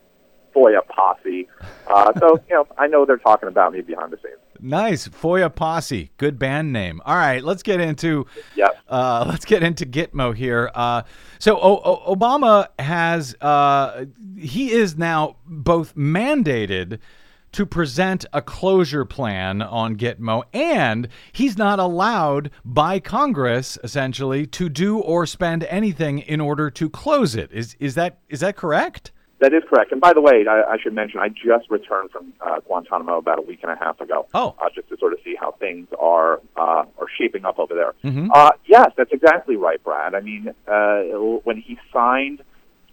FOIA 0.55 0.87
posse. 0.87 1.49
Uh, 1.89 2.13
so, 2.19 2.39
you 2.49 2.55
know, 2.55 2.67
I 2.79 2.87
know 2.87 3.05
they're 3.05 3.17
talking 3.17 3.49
about 3.49 3.73
me 3.73 3.81
behind 3.81 4.13
the 4.13 4.19
scenes. 4.19 4.39
Nice, 4.63 5.09
FOIA 5.09 5.55
Posse, 5.55 6.11
good 6.17 6.39
band 6.39 6.73
name. 6.73 7.01
All 7.05 7.17
right, 7.17 7.43
let's 7.43 7.63
get 7.63 7.81
into 7.81 8.27
Yep. 8.57 8.79
uh, 8.89 9.25
let's 9.29 9.45
get 9.45 9.63
into 9.63 9.87
Gitmo 9.87 10.35
here. 10.35 10.71
Uh, 10.75 11.03
so 11.39 11.57
o- 11.59 11.81
o- 11.85 12.15
Obama 12.17 12.69
has 12.79 13.35
uh, 13.41 14.05
he 14.39 14.71
is 14.73 14.97
now 14.97 15.37
both 15.47 15.95
mandated 15.97 16.99
to 17.53 17.67
present 17.67 18.25
a 18.33 18.41
closure 18.41 19.05
plan 19.05 19.61
on 19.61 19.97
Gitmo, 19.97 20.45
and 20.53 21.09
he's 21.33 21.59
not 21.59 21.81
allowed 21.81 22.51
by 22.65 23.01
Congress 23.01 23.77
essentially 23.83 24.47
to 24.47 24.69
do 24.69 24.99
or 25.01 25.27
spend 25.27 25.65
anything 25.65 26.21
in 26.21 26.41
order 26.41 26.71
to 26.71 26.89
close 26.89 27.35
it. 27.35 27.51
Is 27.53 27.77
is 27.81 27.95
that 27.97 28.19
is 28.29 28.41
that 28.41 28.57
correct? 28.57 29.11
That 29.41 29.55
is 29.55 29.63
correct. 29.69 29.91
And 29.91 30.01
by 30.01 30.13
the 30.13 30.21
way, 30.21 30.45
I, 30.49 30.73
I 30.73 30.77
should 30.79 30.93
mention 30.93 31.19
I 31.19 31.29
just 31.29 31.71
returned 31.71 32.11
from 32.11 32.35
uh, 32.41 32.61
Guantanamo 32.61 33.17
about 33.17 33.39
a 33.39 33.43
week 33.43 33.61
and 33.63 33.73
a 33.73 33.77
half 33.77 34.01
ago. 34.01 34.27
Oh. 34.35 34.55
Uh, 34.61 34.69
just 34.75 34.89
to 34.91 34.99
sort 34.99 35.15
of 35.15 35.19
see 35.25 35.35
how 35.39 35.53
things 35.53 35.89
are 35.99 36.41
uh, 36.57 36.85
are 36.99 37.07
shaping 37.19 37.47
up 37.47 37.59
over 37.59 37.75
there. 37.75 37.95
Uh, 38.35 38.51
yes, 38.67 38.91
that's 38.97 39.13
exactly 39.13 39.57
right, 39.57 39.83
Brad. 39.83 40.15
I 40.15 40.21
mean, 40.21 40.55
uh, 40.69 41.01
when 41.45 41.57
he 41.57 41.79
signed 41.93 42.43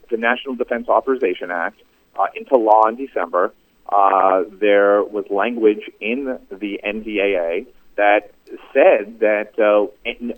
the 0.10 0.16
National 0.16 0.56
Defense 0.56 0.88
Authorization 0.88 1.51
Act 1.51 1.82
uh, 2.18 2.27
into 2.34 2.56
law 2.56 2.88
in 2.88 2.96
December, 2.96 3.54
uh, 3.89 4.44
there 4.50 5.04
was 5.04 5.25
language 5.30 5.89
in 6.00 6.39
the 6.50 6.80
NDAA 6.86 7.68
that 7.98 8.32
said 8.74 9.20
that 9.20 9.51
uh, 9.60 9.88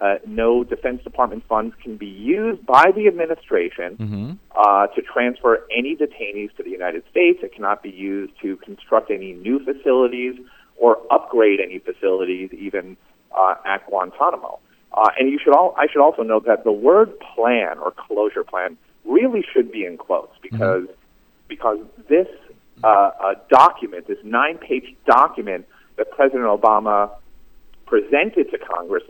uh, 0.04 0.18
no 0.25 0.63
Defense 0.63 1.04
Department 1.04 1.44
funds 1.48 1.75
can 1.82 1.98
be 1.98 2.08
used 2.08 2.66
by 2.66 2.92
the 2.96 3.08
administration 3.08 4.39
uh, 4.56 4.88
to 4.88 5.01
transfer 5.01 5.66
any 5.75 5.96
detainees 5.96 6.56
to 6.58 6.63
the 6.63 6.70
United 6.70 7.04
States. 7.12 7.39
It 7.44 7.54
cannot 7.54 7.84
be 7.84 7.89
used 7.89 8.34
to 8.42 8.58
construct 8.58 9.12
any 9.12 9.34
new 9.34 9.63
facilities 9.63 10.36
or 10.78 10.98
upgrade 11.12 11.60
any 11.60 11.80
facilities, 11.80 12.51
even 12.54 12.98
uh, 13.38 13.56
at 13.66 13.86
Guantanamo. 13.88 14.60
Uh, 14.94 15.10
and 15.20 15.30
you 15.30 15.39
should 15.44 15.54
all, 15.54 15.75
I 15.78 15.88
should 15.92 16.01
also 16.01 16.24
note 16.24 16.46
that 16.46 16.63
the 16.63 16.72
word 16.72 17.13
plan 17.20 17.78
or 17.78 17.92
closure 17.92 18.44
plan 18.44 18.78
really 19.06 19.44
should 19.54 19.72
be 19.72 19.86
in 19.86 19.98
quotes 19.98 20.34
because 20.42 20.88
because 21.48 21.80
this 22.08 22.28
uh, 22.84 22.88
uh, 22.88 23.34
document, 23.50 24.08
this 24.08 24.20
nine-page 24.24 24.96
document 25.06 25.66
that 25.98 26.10
President 26.12 26.46
Obama 26.46 27.12
presented 27.89 28.51
to 28.51 28.58
Congress, 28.58 29.03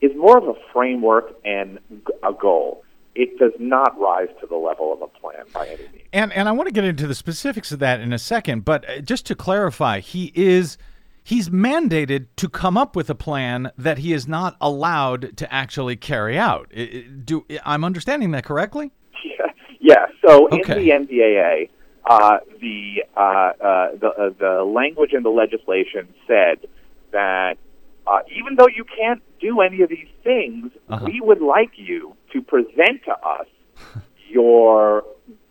is 0.00 0.12
more 0.16 0.38
of 0.38 0.44
a 0.48 0.54
framework 0.72 1.34
and 1.44 1.78
a 2.22 2.32
goal. 2.32 2.82
It 3.14 3.38
does 3.38 3.52
not 3.58 3.98
rise 4.00 4.28
to 4.40 4.46
the 4.46 4.56
level 4.56 4.92
of 4.92 5.02
a 5.02 5.08
plan 5.08 5.44
by 5.52 5.66
any 5.66 5.82
means. 5.92 6.04
And 6.12 6.32
and 6.32 6.48
I 6.48 6.52
want 6.52 6.68
to 6.68 6.72
get 6.72 6.84
into 6.84 7.06
the 7.06 7.14
specifics 7.14 7.72
of 7.72 7.80
that 7.80 8.00
in 8.00 8.12
a 8.12 8.18
second, 8.18 8.64
but 8.64 8.88
uh, 8.88 9.00
just 9.00 9.26
to 9.26 9.34
clarify, 9.34 9.98
he 10.00 10.32
is 10.34 10.78
he's 11.24 11.48
mandated 11.50 12.26
to 12.36 12.48
come 12.48 12.78
up 12.78 12.94
with 12.96 13.10
a 13.10 13.14
plan 13.14 13.72
that 13.76 13.98
he 13.98 14.12
is 14.12 14.26
not 14.28 14.56
allowed 14.60 15.36
to 15.36 15.52
actually 15.52 15.96
carry 15.96 16.38
out. 16.38 16.72
Do 17.24 17.44
I'm 17.64 17.84
understanding 17.84 18.30
that 18.30 18.44
correctly? 18.44 18.92
yeah. 19.80 20.06
So 20.26 20.48
Okay. 20.52 20.90
in 20.90 21.06
the 21.06 21.14
NDAA, 21.14 21.68
uh, 22.06 22.38
the 22.60 23.04
uh, 23.16 23.20
uh, 23.20 23.88
the 24.00 24.08
uh, 24.08 24.30
the 24.38 24.64
language 24.64 25.12
in 25.12 25.22
the 25.24 25.30
legislation 25.30 26.08
said 26.26 26.66
that 27.12 27.58
uh, 28.10 28.20
even 28.38 28.56
though 28.56 28.66
you 28.78 28.84
can't 28.98 29.22
do 29.40 29.60
any 29.60 29.82
of 29.82 29.88
these 29.96 30.12
things, 30.24 30.66
Uh-huh. 30.88 31.04
we 31.10 31.20
would 31.28 31.40
like 31.56 31.72
you 31.76 32.00
to 32.32 32.42
present 32.42 32.96
to 33.04 33.12
us 33.36 33.46
your 34.28 35.04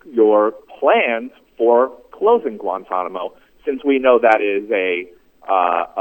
your 0.05 0.51
plans 0.79 1.31
for 1.57 1.91
closing 2.11 2.57
Guantanamo, 2.57 3.33
since 3.65 3.83
we 3.83 3.95
know 3.99 4.19
that 4.19 4.41
is 4.41 4.69
a 4.71 5.07
uh, 5.47 5.53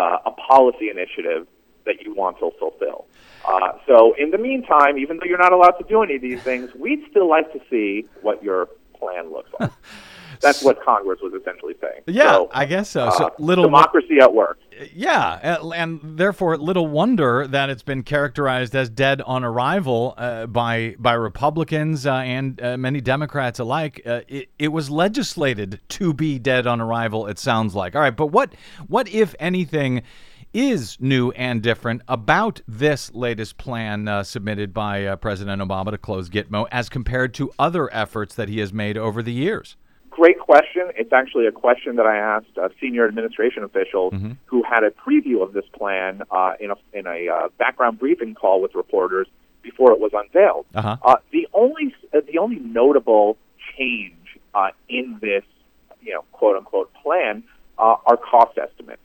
uh, 0.03 0.31
a 0.31 0.33
policy 0.51 0.87
initiative 0.91 1.47
that 1.87 1.97
you 2.05 2.15
want 2.15 2.39
to 2.39 2.51
fulfill. 2.59 3.07
Uh, 3.47 3.73
so, 3.87 4.15
in 4.19 4.31
the 4.31 4.39
meantime, 4.39 4.99
even 4.99 5.17
though 5.19 5.25
you're 5.31 5.39
not 5.49 5.53
allowed 5.53 5.77
to 5.83 5.85
do 5.89 6.03
any 6.03 6.17
of 6.17 6.23
these 6.23 6.43
things, 6.43 6.71
we'd 6.79 7.03
still 7.11 7.29
like 7.29 7.51
to 7.53 7.61
see 7.71 8.05
what 8.21 8.43
your 8.43 8.69
plan 8.99 9.33
looks 9.33 9.51
like. 9.59 9.71
That's 10.41 10.63
what 10.63 10.83
Congress 10.85 11.21
was 11.23 11.33
essentially 11.35 11.75
saying. 11.81 12.03
Yeah, 12.07 12.33
So, 12.33 12.51
I 12.53 12.65
guess 12.65 12.91
so. 12.91 13.11
So 13.17 13.27
uh, 13.27 13.31
little 13.39 13.65
democracy 13.65 14.19
at 14.21 14.33
work. 14.33 14.59
Yeah, 14.95 15.59
uh, 15.61 15.71
and 15.71 16.01
therefore, 16.03 16.57
little 16.57 16.87
wonder 16.87 17.47
that 17.47 17.71
it's 17.71 17.83
been 17.83 18.03
characterized 18.03 18.75
as 18.77 18.89
dead 18.89 19.21
on 19.23 19.45
arrival 19.45 20.15
uh, 20.17 20.47
by 20.47 20.95
by 20.99 21.15
Republicans 21.15 22.07
uh, 22.07 22.15
and 22.15 22.61
uh, 22.63 22.77
many 22.77 23.01
Democrats 23.01 23.59
alike. 23.59 24.01
Uh, 24.07 24.21
it, 24.29 24.49
it 24.59 24.69
was 24.69 24.91
legislated 24.91 25.81
to 25.89 26.15
be 26.15 26.39
dead 26.39 26.67
on 26.67 26.81
arrival. 26.81 27.27
It 27.27 27.39
sounds 27.39 27.75
like. 27.75 27.97
All 27.97 28.03
right, 28.03 28.17
but 28.17 28.29
what 28.29 28.55
what 28.87 29.09
if 29.09 29.35
anything 29.41 30.03
is 30.53 30.97
new 31.01 31.31
and 31.33 31.63
different 31.63 32.03
about 32.09 32.61
this 32.67 33.13
latest 33.15 33.59
plan 33.59 34.09
uh, 34.09 34.23
submitted 34.23 34.73
by 34.73 35.05
uh, 35.05 35.17
President 35.17 35.61
Obama 35.61 35.91
to 35.91 35.99
close 35.99 36.31
Gitmo 36.31 36.67
as 36.73 36.89
compared 36.89 37.35
to 37.35 37.51
other 37.59 37.93
efforts 37.95 38.35
that 38.35 38.49
he 38.49 38.59
has 38.61 38.73
made 38.73 38.97
over 38.97 39.23
the 39.23 39.33
years? 39.33 39.77
Great 40.19 40.41
question. 40.41 40.91
It's 40.97 41.13
actually 41.13 41.47
a 41.47 41.53
question 41.53 41.95
that 41.95 42.07
I 42.07 42.17
asked 42.17 42.59
uh, 42.61 42.71
senior 42.81 43.07
administration 43.07 43.63
officials 43.63 44.13
Mm-hmm. 44.13 44.33
who 44.47 44.65
had 44.65 44.83
a 44.83 44.91
preview 44.91 45.43
of 45.43 45.53
this 45.53 45.65
plan 45.73 46.23
uh, 46.31 46.55
in 46.59 46.71
a 46.73 46.77
in 46.93 47.07
a 47.07 47.29
uh, 47.29 47.49
background 47.59 47.99
briefing 48.01 48.35
call 48.35 48.61
with 48.61 48.75
reporters 48.75 49.29
before 49.63 49.93
it 49.93 50.01
was 50.01 50.11
unveiled. 50.15 50.67
Uh-huh. 50.75 50.97
Uh, 51.03 51.17
the 51.31 51.47
only 51.53 51.95
uh, 52.13 52.21
the 52.27 52.39
only 52.39 52.57
notable 52.57 53.37
change 53.77 54.39
uh, 54.55 54.71
in 54.89 55.19
this, 55.21 55.45
you 56.01 56.15
know, 56.15 56.25
quote 56.33 56.57
unquote 56.57 56.93
plan 56.95 57.45
uh, 57.79 57.97
are 58.07 58.17
cost 58.17 58.59
estimates. 58.59 59.03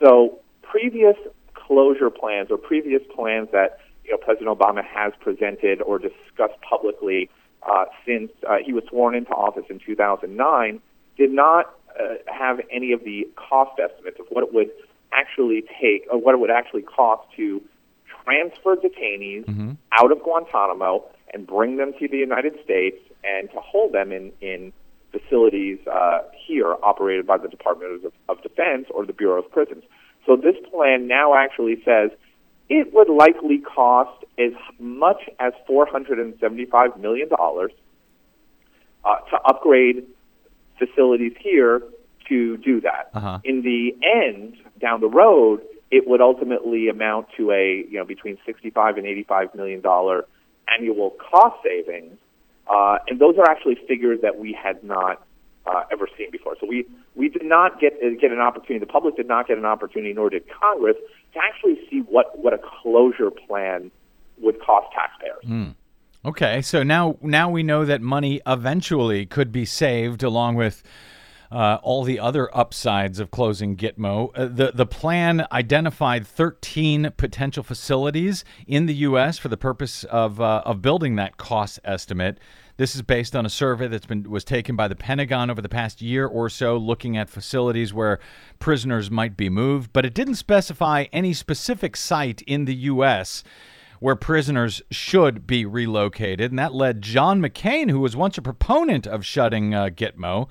So 0.00 0.38
previous 0.62 1.16
closure 1.54 2.10
plans 2.10 2.50
or 2.50 2.58
previous 2.58 3.02
plans 3.14 3.48
that 3.52 3.80
you 4.04 4.12
know 4.12 4.18
President 4.18 4.56
Obama 4.56 4.84
has 4.84 5.12
presented 5.18 5.82
or 5.82 5.98
discussed 5.98 6.60
publicly 6.60 7.30
uh, 7.68 7.84
since 8.06 8.30
uh, 8.48 8.56
he 8.64 8.72
was 8.72 8.84
sworn 8.88 9.14
into 9.14 9.30
office 9.30 9.64
in 9.70 9.78
2009 9.78 10.80
did 11.16 11.30
not 11.30 11.74
uh, 12.00 12.14
have 12.26 12.60
any 12.70 12.92
of 12.92 13.04
the 13.04 13.28
cost 13.36 13.78
estimates 13.78 14.18
of 14.18 14.26
what 14.30 14.44
it 14.44 14.52
would 14.52 14.70
actually 15.12 15.62
take 15.80 16.06
or 16.10 16.18
what 16.18 16.34
it 16.34 16.38
would 16.38 16.50
actually 16.50 16.82
cost 16.82 17.22
to 17.36 17.62
transfer 18.24 18.76
detainees 18.76 19.46
out 19.92 20.10
of 20.10 20.22
Guantanamo 20.22 21.04
and 21.34 21.46
bring 21.46 21.76
them 21.76 21.92
to 21.98 22.08
the 22.08 22.16
United 22.16 22.54
States 22.64 22.98
and 23.24 23.50
to 23.50 23.60
hold 23.60 23.92
them 23.92 24.12
in, 24.12 24.32
in 24.40 24.72
facilities 25.10 25.78
uh, 25.86 26.20
here 26.46 26.74
operated 26.82 27.26
by 27.26 27.36
the 27.36 27.48
Department 27.48 28.04
of, 28.04 28.12
of 28.28 28.42
Defense 28.42 28.86
or 28.90 29.04
the 29.04 29.12
Bureau 29.12 29.42
of 29.42 29.50
Prisons. 29.50 29.84
So 30.26 30.36
this 30.36 30.56
plan 30.70 31.06
now 31.06 31.34
actually 31.34 31.82
says 31.84 32.10
it 32.72 32.94
would 32.94 33.10
likely 33.10 33.58
cost 33.58 34.24
as 34.38 34.52
much 34.80 35.28
as 35.38 35.52
$475 35.68 36.96
million 36.98 37.28
uh, 37.34 39.16
to 39.30 39.40
upgrade 39.44 40.06
facilities 40.78 41.34
here 41.38 41.82
to 42.30 42.56
do 42.56 42.80
that. 42.80 43.10
Uh-huh. 43.12 43.40
In 43.44 43.60
the 43.60 43.94
end, 44.02 44.56
down 44.80 45.02
the 45.02 45.08
road, 45.08 45.60
it 45.90 46.08
would 46.08 46.22
ultimately 46.22 46.88
amount 46.88 47.26
to 47.36 47.50
a 47.50 47.84
you 47.90 47.98
know 47.98 48.06
between 48.06 48.38
65 48.46 48.96
and 48.96 49.06
85 49.06 49.54
million 49.54 49.82
dollar 49.82 50.24
annual 50.66 51.10
cost 51.10 51.62
savings, 51.62 52.16
uh, 52.68 52.98
and 53.06 53.20
those 53.20 53.36
are 53.36 53.44
actually 53.44 53.76
figures 53.86 54.20
that 54.22 54.38
we 54.38 54.54
had 54.54 54.82
not 54.82 55.26
uh, 55.66 55.82
ever 55.92 56.08
seen 56.16 56.30
before. 56.30 56.56
So 56.58 56.66
we 56.66 56.86
we 57.14 57.28
did 57.28 57.44
not 57.44 57.78
get 57.78 57.98
uh, 58.02 58.18
get 58.18 58.32
an 58.32 58.40
opportunity. 58.40 58.78
The 58.78 58.90
public 58.90 59.16
did 59.16 59.28
not 59.28 59.46
get 59.46 59.58
an 59.58 59.66
opportunity, 59.66 60.14
nor 60.14 60.30
did 60.30 60.44
Congress, 60.48 60.96
to 61.32 61.38
actually 61.42 61.78
see 61.88 62.00
what 62.00 62.38
what 62.38 62.52
a 62.52 62.58
closure 62.58 63.30
plan 63.30 63.90
would 64.38 64.60
cost 64.60 64.88
taxpayers. 64.94 65.44
Okay, 66.24 66.62
so 66.62 66.82
now 66.82 67.16
now 67.20 67.50
we 67.50 67.62
know 67.62 67.84
that 67.84 68.00
money 68.00 68.40
eventually 68.46 69.26
could 69.26 69.50
be 69.50 69.64
saved 69.64 70.22
along 70.22 70.54
with 70.54 70.82
uh, 71.50 71.78
all 71.82 72.02
the 72.02 72.18
other 72.18 72.54
upsides 72.56 73.18
of 73.18 73.30
closing 73.30 73.76
Gitmo. 73.76 74.30
Uh, 74.34 74.46
the 74.46 74.72
the 74.72 74.86
plan 74.86 75.46
identified 75.52 76.26
13 76.26 77.12
potential 77.16 77.62
facilities 77.62 78.44
in 78.66 78.86
the 78.86 78.94
U.S. 78.94 79.36
for 79.36 79.48
the 79.48 79.56
purpose 79.56 80.04
of 80.04 80.40
uh, 80.40 80.62
of 80.64 80.80
building 80.80 81.16
that 81.16 81.36
cost 81.36 81.80
estimate. 81.84 82.38
This 82.76 82.94
is 82.94 83.02
based 83.02 83.36
on 83.36 83.44
a 83.44 83.50
survey 83.50 83.88
that's 83.88 84.06
been 84.06 84.30
was 84.30 84.44
taken 84.44 84.76
by 84.76 84.88
the 84.88 84.96
Pentagon 84.96 85.50
over 85.50 85.60
the 85.60 85.68
past 85.68 86.00
year 86.00 86.26
or 86.26 86.48
so, 86.48 86.76
looking 86.76 87.16
at 87.16 87.28
facilities 87.28 87.92
where 87.92 88.18
prisoners 88.58 89.10
might 89.10 89.36
be 89.36 89.48
moved, 89.48 89.92
but 89.92 90.06
it 90.06 90.14
didn't 90.14 90.36
specify 90.36 91.04
any 91.12 91.32
specific 91.32 91.96
site 91.96 92.42
in 92.42 92.64
the 92.64 92.74
U.S 92.74 93.44
where 94.02 94.16
prisoners 94.16 94.82
should 94.90 95.46
be 95.46 95.64
relocated. 95.64 96.50
And 96.50 96.58
that 96.58 96.74
led 96.74 97.02
John 97.02 97.40
McCain, 97.40 97.88
who 97.88 98.00
was 98.00 98.16
once 98.16 98.36
a 98.36 98.42
proponent 98.42 99.06
of 99.06 99.24
shutting 99.24 99.74
uh, 99.74 99.90
Gitmo, 99.90 100.48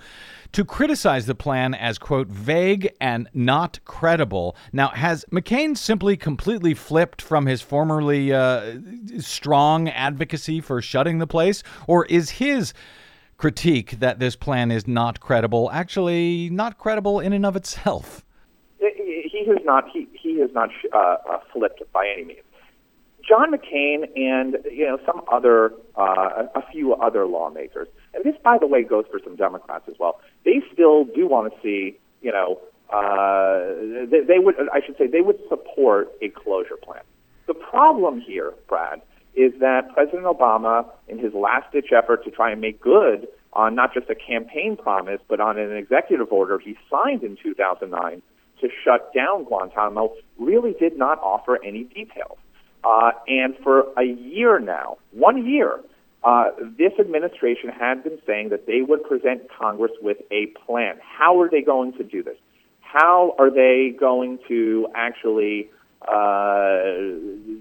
to 0.53 0.63
criticize 0.63 1.25
the 1.25 1.35
plan 1.35 1.73
as, 1.73 1.97
quote, 1.97 2.29
vague 2.29 2.95
and 3.01 3.27
not 3.33 3.77
credible. 3.83 4.55
Now, 4.71 4.87
has 4.87 5.25
McCain 5.33 5.75
simply 5.75 6.15
completely 6.15 6.73
flipped 6.73 7.21
from 7.21 7.45
his 7.45 7.61
formerly 7.61 8.31
uh, 8.31 8.75
strong 9.19 9.89
advocacy 9.89 10.61
for 10.61 10.81
shutting 10.81 11.19
the 11.19 11.27
place? 11.27 11.61
Or 11.87 12.05
is 12.05 12.29
his 12.29 12.73
critique 13.35 13.99
that 13.99 14.19
this 14.19 14.37
plan 14.37 14.71
is 14.71 14.87
not 14.87 15.19
credible 15.19 15.69
actually 15.71 16.49
not 16.51 16.77
credible 16.77 17.19
in 17.19 17.33
and 17.33 17.45
of 17.45 17.57
itself? 17.57 18.23
He 18.79 19.43
has 19.45 19.57
not 19.65 19.89
he 19.91 20.07
he 20.13 20.39
has 20.39 20.51
not 20.53 20.69
uh, 20.93 21.17
uh, 21.29 21.39
flipped 21.51 21.81
by 21.91 22.07
any 22.07 22.23
means. 22.23 22.43
John 23.31 23.53
McCain 23.53 24.11
and 24.17 24.57
you 24.69 24.85
know 24.85 24.99
some 25.05 25.21
other 25.31 25.71
uh, 25.95 26.47
a 26.53 26.61
few 26.69 26.93
other 26.95 27.25
lawmakers, 27.25 27.87
and 28.13 28.25
this, 28.25 28.35
by 28.43 28.57
the 28.57 28.67
way, 28.67 28.83
goes 28.83 29.05
for 29.09 29.21
some 29.23 29.37
Democrats 29.37 29.85
as 29.87 29.95
well. 29.97 30.19
They 30.43 30.61
still 30.73 31.05
do 31.05 31.27
want 31.27 31.53
to 31.53 31.61
see 31.61 31.97
you 32.21 32.33
know 32.33 32.59
uh, 32.91 34.05
they, 34.11 34.19
they 34.27 34.39
would 34.39 34.55
I 34.73 34.81
should 34.85 34.97
say 34.97 35.07
they 35.07 35.21
would 35.21 35.39
support 35.47 36.11
a 36.21 36.27
closure 36.27 36.75
plan. 36.75 37.03
The 37.47 37.53
problem 37.53 38.19
here, 38.19 38.51
Brad, 38.67 39.01
is 39.33 39.53
that 39.61 39.93
President 39.93 40.25
Obama, 40.25 40.85
in 41.07 41.17
his 41.17 41.33
last 41.33 41.71
ditch 41.71 41.93
effort 41.95 42.25
to 42.25 42.31
try 42.31 42.51
and 42.51 42.59
make 42.59 42.81
good 42.81 43.29
on 43.53 43.75
not 43.75 43.93
just 43.93 44.09
a 44.09 44.15
campaign 44.15 44.75
promise 44.75 45.21
but 45.29 45.39
on 45.39 45.57
an 45.57 45.71
executive 45.75 46.33
order 46.33 46.59
he 46.59 46.77
signed 46.89 47.23
in 47.23 47.37
2009 47.41 48.21
to 48.59 48.67
shut 48.83 49.13
down 49.13 49.45
Guantanamo, 49.45 50.13
really 50.37 50.73
did 50.79 50.97
not 50.97 51.17
offer 51.19 51.63
any 51.63 51.85
details. 51.85 52.37
Uh, 52.83 53.11
and 53.27 53.55
for 53.63 53.85
a 53.97 54.03
year 54.03 54.59
now, 54.59 54.97
one 55.11 55.45
year, 55.45 55.79
uh, 56.23 56.45
this 56.77 56.93
administration 56.99 57.69
had 57.69 58.03
been 58.03 58.19
saying 58.25 58.49
that 58.49 58.67
they 58.67 58.81
would 58.81 59.03
present 59.03 59.41
Congress 59.49 59.91
with 60.01 60.17
a 60.31 60.47
plan. 60.65 60.97
How 61.01 61.39
are 61.41 61.49
they 61.49 61.61
going 61.61 61.93
to 61.93 62.03
do 62.03 62.23
this? 62.23 62.37
How 62.81 63.35
are 63.39 63.49
they 63.49 63.95
going 63.97 64.39
to 64.47 64.87
actually, 64.95 65.69
uh, 66.07 66.81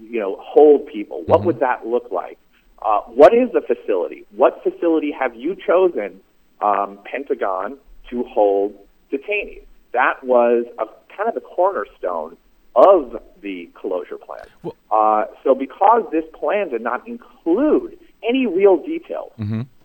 you 0.09 0.19
know, 0.19 0.37
hold 0.39 0.87
people? 0.87 1.23
What 1.25 1.43
would 1.45 1.59
that 1.59 1.87
look 1.87 2.11
like? 2.11 2.37
Uh, 2.81 3.01
what 3.01 3.33
is 3.33 3.49
the 3.53 3.61
facility? 3.61 4.25
What 4.35 4.61
facility 4.63 5.11
have 5.11 5.35
you 5.35 5.55
chosen, 5.55 6.19
um, 6.61 6.99
Pentagon, 7.05 7.77
to 8.09 8.23
hold 8.23 8.73
detainees? 9.11 9.63
That 9.93 10.23
was 10.23 10.65
a 10.79 10.85
kind 11.15 11.29
of 11.29 11.35
the 11.35 11.41
cornerstone 11.41 12.37
of 12.75 13.21
the 13.41 13.69
closure 13.73 14.17
plan. 14.17 14.45
Uh, 14.91 15.25
so, 15.43 15.55
because 15.55 16.03
this 16.11 16.25
plan 16.33 16.69
did 16.69 16.81
not 16.81 17.07
include 17.07 17.97
any 18.27 18.45
real 18.45 18.77
details 18.77 19.31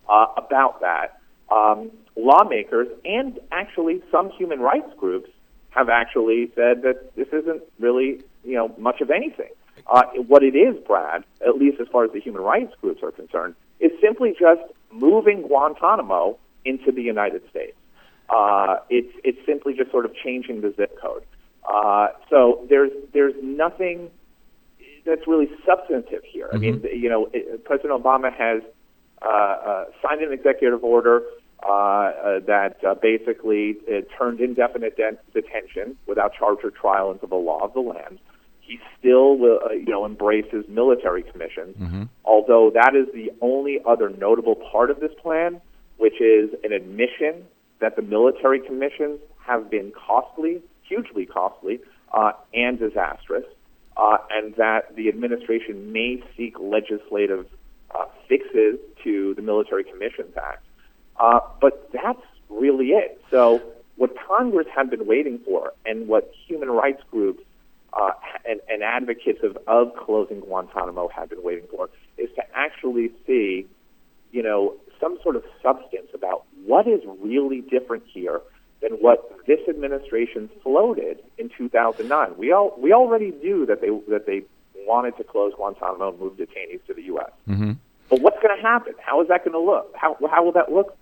uh, 0.09 0.27
about 0.37 0.81
that, 0.81 1.21
um, 1.51 1.91
lawmakers 2.17 2.89
and 3.05 3.39
actually 3.53 4.03
some 4.11 4.31
human 4.31 4.61
rights 4.61 4.93
groups 4.99 5.31
have 5.71 5.89
actually 5.89 6.51
said 6.55 6.83
that 6.83 7.15
this 7.17 7.29
isn't 7.29 7.63
really, 7.79 8.23
you 8.45 8.55
know, 8.55 8.75
much 8.79 9.01
of 9.01 9.11
anything. 9.11 9.51
Uh, 9.87 10.03
what 10.27 10.43
it 10.43 10.57
is, 10.57 10.75
Brad, 10.87 11.23
at 11.47 11.57
least 11.57 11.81
as 11.81 11.87
far 11.89 12.05
as 12.05 12.13
the 12.13 12.21
human 12.21 12.43
rights 12.43 12.73
groups 12.81 13.03
are 13.03 13.13
concerned, 13.13 13.55
is 13.79 13.93
simply 14.01 14.35
just 14.39 14.63
moving 14.91 15.43
Guantanamo 15.43 16.39
into 16.65 16.91
the 16.91 17.03
United 17.03 17.43
States. 17.51 17.77
Uh, 18.29 18.79
it's 18.91 19.13
it's 19.23 19.39
simply 19.47 19.75
just 19.75 19.91
sort 19.91 20.05
of 20.05 20.13
changing 20.15 20.61
the 20.61 20.73
zip 20.77 20.99
code. 21.01 21.23
Uh, 21.67 22.09
so 22.31 22.65
there's 22.69 22.93
there's 23.13 23.35
nothing 23.43 24.11
that's 25.05 25.27
really 25.27 25.49
substantive 25.67 26.23
here. 26.25 26.49
I 26.53 26.57
mean, 26.57 26.85
you 26.93 27.09
know, 27.09 27.29
it, 27.33 27.65
President 27.65 27.93
Obama 28.03 28.33
has 28.33 28.63
uh, 29.23 29.29
uh, 29.29 29.85
signed 30.03 30.21
an 30.23 30.33
executive 30.33 30.83
order 30.85 31.23
uh, 31.63 31.71
uh, 31.71 32.41
that 32.47 32.77
uh, 32.85 32.95
basically 32.95 33.77
uh, 33.89 34.01
turned 34.19 34.41
indefinite 34.41 34.97
de- 34.97 35.19
detention 35.33 35.97
without 36.07 36.33
charge 36.35 36.59
or 36.63 36.71
trial 36.71 37.11
into 37.11 37.27
the 37.27 37.35
law 37.37 37.65
of 37.65 37.73
the 37.73 37.81
land. 37.81 38.19
He 38.61 38.79
still 38.99 39.39
will, 39.39 39.61
uh, 39.65 39.73
you 39.73 39.87
know, 39.87 40.05
embraces 40.05 40.65
military 40.69 41.23
commissions, 41.23 41.77
although 42.25 42.71
that 42.75 42.95
is 42.95 43.07
the 43.15 43.33
only 43.41 43.81
other 43.87 44.11
notable 44.11 44.57
part 44.57 44.91
of 44.91 45.01
this 45.01 45.13
plan, 45.23 45.61
which 45.99 46.21
is 46.21 46.51
an 46.63 46.73
admission 46.73 47.45
that 47.81 47.97
the 47.97 48.03
military 48.03 48.61
commissions 48.61 49.21
have 49.39 49.71
been 49.71 49.93
costly, 49.93 50.61
hugely 50.89 51.27
costly, 51.27 51.81
uh, 52.13 52.33
and 52.55 52.79
disastrous, 52.79 53.45
uh, 53.97 54.19
and 54.31 54.55
that 54.57 54.95
the 54.97 55.09
administration 55.09 55.93
may 55.93 56.23
seek 56.37 56.59
legislative 56.59 57.47
uh, 57.95 58.05
fixes 58.29 58.79
to 59.05 59.35
the 59.35 59.43
Military 59.43 59.85
Commissions 59.85 60.37
Act. 60.37 60.65
Uh, 61.19 61.41
but 61.61 61.91
that's 61.93 62.23
really 62.49 62.89
it. 62.89 63.21
So, 63.31 63.63
what 63.97 64.15
Congress 64.27 64.67
had 64.75 64.91
been 64.91 65.07
waiting 65.07 65.39
for, 65.39 65.73
and 65.87 66.07
what 66.07 66.31
human 66.47 66.71
rights 66.71 67.03
groups 67.11 67.43
uh, 67.95 68.11
and, 68.47 68.61
and 68.69 68.83
advocates 68.83 69.41
of, 69.43 69.57
of 69.67 69.97
closing 69.97 70.41
Guantanamo 70.41 71.09
had 71.09 71.31
been 71.31 71.43
waiting 71.43 71.65
for, 71.71 71.89
is 72.19 72.29
to 72.37 72.43
actually 72.55 73.11
see, 73.27 73.67
you 74.33 74.43
know, 74.43 74.75
some 75.01 75.19
sort 75.23 75.37
of 75.37 75.45
substance 75.63 76.09
about 76.15 76.45
what 76.67 76.87
is 76.87 77.01
really 77.21 77.63
different 77.63 78.03
here 78.07 78.41
than 78.83 78.93
what 78.93 79.33
this 79.47 79.61
administration 79.69 80.51
floated 80.63 81.19
in 81.39 81.51
2009. 81.57 82.37
We 82.37 82.53
all 82.53 82.75
we 82.79 82.93
already 82.93 83.33
knew 83.43 83.67
that 83.67 83.81
they 83.81 83.89
that 84.11 84.27
they 84.27 84.43
wanted 84.87 85.17
to 85.17 85.25
close 85.25 85.53
Guantanamo 85.55 86.11
and 86.11 86.21
move 86.21 86.37
detainees 86.37 86.85
to 86.87 86.95
the 86.95 87.03
U.S. 87.05 87.31
But 88.09 88.21
what's 88.21 88.41
going 88.41 88.57
to 88.57 88.63
happen? 88.63 88.95
How 89.01 89.21
is 89.21 89.29
that 89.29 89.45
going 89.45 89.53
to 89.53 89.59
look? 89.61 89.93
How 89.97 90.17
how 90.31 90.45
will 90.45 90.53
that 90.53 90.71
look? 90.71 90.97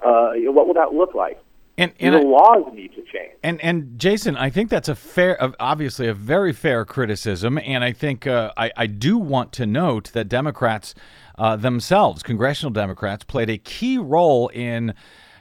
Uh, 0.00 0.32
what 0.52 0.66
will 0.66 0.74
that 0.74 0.92
look 0.92 1.14
like? 1.14 1.38
And, 1.78 1.92
and 1.98 2.14
the 2.14 2.18
I- 2.18 2.22
laws 2.22 2.72
need 2.74 2.90
to 2.94 3.02
change? 3.02 3.32
And 3.42 3.60
and 3.62 3.98
Jason, 3.98 4.36
I 4.36 4.50
think 4.50 4.68
that's 4.68 4.88
a 4.88 4.94
fair, 4.94 5.38
obviously 5.58 6.08
a 6.08 6.14
very 6.14 6.52
fair 6.52 6.84
criticism, 6.84 7.58
and 7.58 7.82
I 7.82 7.92
think 7.92 8.26
uh, 8.26 8.52
I 8.56 8.70
I 8.76 8.86
do 8.86 9.16
want 9.16 9.52
to 9.52 9.66
note 9.66 10.12
that 10.12 10.28
Democrats 10.28 10.94
uh, 11.38 11.56
themselves, 11.56 12.22
congressional 12.22 12.70
Democrats, 12.70 13.24
played 13.24 13.48
a 13.48 13.56
key 13.56 13.96
role 13.96 14.48
in 14.48 14.92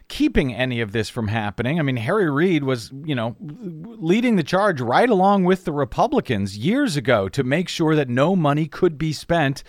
keeping 0.09 0.53
any 0.53 0.81
of 0.81 0.91
this 0.91 1.07
from 1.07 1.29
happening. 1.29 1.79
I 1.79 1.83
mean, 1.83 1.97
Harry 1.97 2.29
Reid 2.29 2.63
was, 2.63 2.91
you 3.05 3.15
know, 3.15 3.35
leading 3.39 4.35
the 4.35 4.43
charge 4.43 4.81
right 4.81 5.09
along 5.09 5.45
with 5.45 5.63
the 5.63 5.71
Republicans 5.71 6.57
years 6.57 6.97
ago 6.97 7.29
to 7.29 7.43
make 7.43 7.69
sure 7.69 7.95
that 7.95 8.09
no 8.09 8.35
money 8.35 8.67
could 8.67 8.97
be 8.97 9.13
spent 9.13 9.63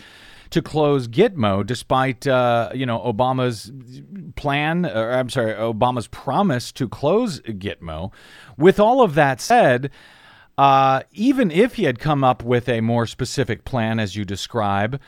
to 0.50 0.60
close 0.60 1.06
Gitmo, 1.06 1.64
despite 1.64 2.26
uh, 2.26 2.70
you 2.74 2.84
know 2.84 2.98
Obama's 2.98 3.70
plan, 4.34 4.84
or 4.84 5.12
I'm 5.12 5.30
sorry, 5.30 5.54
Obama's 5.54 6.08
promise 6.08 6.72
to 6.72 6.88
close 6.88 7.40
Gitmo. 7.40 8.12
With 8.58 8.80
all 8.80 9.02
of 9.02 9.14
that 9.14 9.40
said, 9.40 9.90
uh, 10.58 11.02
even 11.12 11.50
if 11.50 11.74
he 11.74 11.84
had 11.84 11.98
come 11.98 12.24
up 12.24 12.42
with 12.42 12.68
a 12.68 12.80
more 12.80 13.06
specific 13.06 13.64
plan, 13.64 14.00
as 14.00 14.16
you 14.16 14.24
describe, 14.24 15.00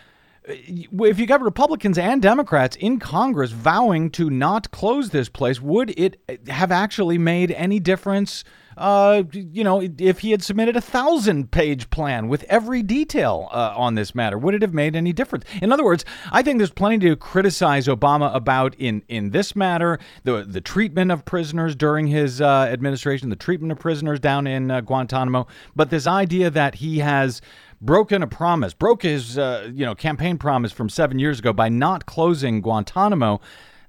if 0.52 1.18
you 1.18 1.26
got 1.26 1.40
Republicans 1.40 1.98
and 1.98 2.22
Democrats 2.22 2.76
in 2.76 2.98
Congress 2.98 3.50
vowing 3.50 4.10
to 4.10 4.30
not 4.30 4.70
close 4.70 5.10
this 5.10 5.28
place, 5.28 5.60
would 5.60 5.90
it 5.98 6.20
have 6.48 6.72
actually 6.72 7.18
made 7.18 7.50
any 7.52 7.80
difference? 7.80 8.44
Uh, 8.76 9.22
you 9.32 9.62
know, 9.62 9.86
if 9.98 10.20
he 10.20 10.30
had 10.30 10.42
submitted 10.42 10.76
a 10.76 10.80
thousand 10.80 11.50
page 11.50 11.90
plan 11.90 12.28
with 12.28 12.42
every 12.44 12.82
detail 12.82 13.48
uh, 13.52 13.74
on 13.76 13.94
this 13.96 14.14
matter, 14.14 14.38
would 14.38 14.54
it 14.54 14.62
have 14.62 14.72
made 14.72 14.96
any 14.96 15.12
difference? 15.12 15.44
In 15.60 15.72
other 15.72 15.84
words, 15.84 16.04
I 16.30 16.42
think 16.42 16.58
there's 16.58 16.70
plenty 16.70 16.98
to 17.00 17.16
criticize 17.16 17.86
Obama 17.86 18.34
about 18.34 18.74
in, 18.76 19.02
in 19.08 19.30
this 19.30 19.54
matter, 19.54 19.98
the 20.24 20.44
the 20.44 20.60
treatment 20.60 21.10
of 21.10 21.24
prisoners 21.24 21.76
during 21.76 22.06
his 22.06 22.40
uh, 22.40 22.68
administration, 22.70 23.28
the 23.28 23.36
treatment 23.36 23.72
of 23.72 23.78
prisoners 23.78 24.20
down 24.20 24.46
in 24.46 24.70
uh, 24.70 24.80
Guantanamo. 24.80 25.46
But 25.76 25.90
this 25.90 26.06
idea 26.06 26.48
that 26.50 26.76
he 26.76 27.00
has 27.00 27.42
broken 27.82 28.22
a 28.22 28.26
promise, 28.26 28.72
broke 28.72 29.02
his 29.02 29.36
uh, 29.36 29.70
you 29.74 29.84
know 29.84 29.94
campaign 29.94 30.38
promise 30.38 30.72
from 30.72 30.88
seven 30.88 31.18
years 31.18 31.40
ago 31.40 31.52
by 31.52 31.68
not 31.68 32.06
closing 32.06 32.62
Guantanamo. 32.62 33.40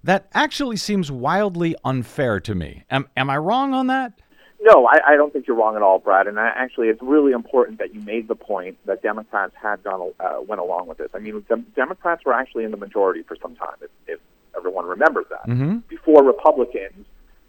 That 0.03 0.27
actually 0.33 0.75
seems 0.75 1.09
wildly 1.09 1.77
unfair 1.85 2.41
to 2.41 2.53
me. 2.53 2.83
Am, 2.91 3.07
am 3.15 3.29
I 3.29 3.37
wrong 3.37 3.73
on 3.73 3.87
that? 3.87 4.19
No, 4.59 4.85
I, 4.85 5.13
I 5.13 5.15
don't 5.15 5.31
think 5.31 5.47
you're 5.47 5.55
wrong 5.55 5.77
at 5.77 5.81
all, 5.81 5.99
Brad. 5.99 6.27
And 6.27 6.39
I, 6.39 6.51
actually, 6.55 6.87
it's 6.87 7.01
really 7.01 7.31
important 7.31 7.79
that 7.79 7.93
you 7.93 8.01
made 8.01 8.27
the 8.27 8.35
point 8.35 8.77
that 8.85 9.01
Democrats 9.01 9.53
had 9.61 9.83
gone 9.83 10.11
uh, 10.19 10.39
went 10.45 10.59
along 10.61 10.87
with 10.87 10.97
this. 10.97 11.09
I 11.13 11.19
mean, 11.19 11.43
the 11.47 11.57
Democrats 11.75 12.23
were 12.25 12.33
actually 12.33 12.63
in 12.65 12.71
the 12.71 12.77
majority 12.77 13.23
for 13.23 13.37
some 13.41 13.55
time, 13.55 13.75
if, 13.81 13.89
if 14.07 14.19
everyone 14.57 14.85
remembers 14.85 15.25
that, 15.29 15.47
mm-hmm. 15.47 15.77
before 15.89 16.23
Republicans, 16.23 17.05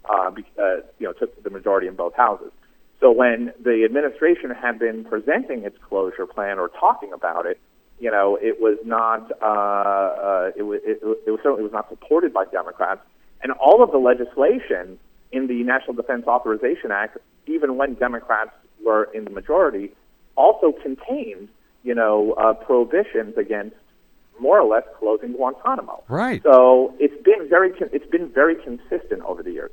uh, 0.09 0.29
be, 0.29 0.45
uh, 0.59 0.77
you 0.99 1.07
know, 1.07 1.13
took 1.13 1.41
the 1.43 1.49
majority 1.49 1.87
in 1.87 1.95
both 1.95 2.13
houses. 2.15 2.51
So 2.99 3.11
when 3.11 3.53
the 3.63 3.83
administration 3.83 4.51
had 4.51 4.79
been 4.79 5.03
presenting 5.03 5.63
its 5.63 5.77
closure 5.87 6.25
plan 6.25 6.59
or 6.59 6.69
talking 6.69 7.11
about 7.13 7.45
it, 7.45 7.59
you 7.99 8.11
know, 8.11 8.37
it 8.41 8.59
was 8.59 8.77
not 8.85 9.31
uh, 9.41 9.45
uh, 9.45 10.51
it, 10.55 10.63
was, 10.63 10.81
it, 10.83 10.99
it 11.25 11.31
was 11.31 11.39
certainly 11.43 11.63
was 11.63 11.71
not 11.71 11.89
supported 11.89 12.33
by 12.33 12.45
Democrats, 12.45 13.01
and 13.41 13.51
all 13.53 13.83
of 13.83 13.91
the 13.91 13.97
legislation 13.97 14.99
in 15.31 15.47
the 15.47 15.63
National 15.63 15.93
Defense 15.93 16.25
Authorization 16.27 16.91
Act, 16.91 17.17
even 17.47 17.77
when 17.77 17.93
Democrats 17.95 18.51
were 18.85 19.05
in 19.13 19.23
the 19.23 19.29
majority, 19.29 19.91
also 20.35 20.73
contained 20.73 21.47
you 21.83 21.95
know 21.95 22.33
uh, 22.33 22.53
prohibitions 22.53 23.37
against 23.37 23.75
more 24.39 24.59
or 24.59 24.67
less 24.67 24.83
closing 24.99 25.33
Guantanamo. 25.33 26.03
Right. 26.09 26.43
So 26.43 26.93
it's 26.99 27.21
been 27.23 27.47
very 27.47 27.71
it's 27.93 28.09
been 28.09 28.29
very 28.29 28.55
consistent 28.55 29.21
over 29.23 29.41
the 29.41 29.51
years. 29.51 29.71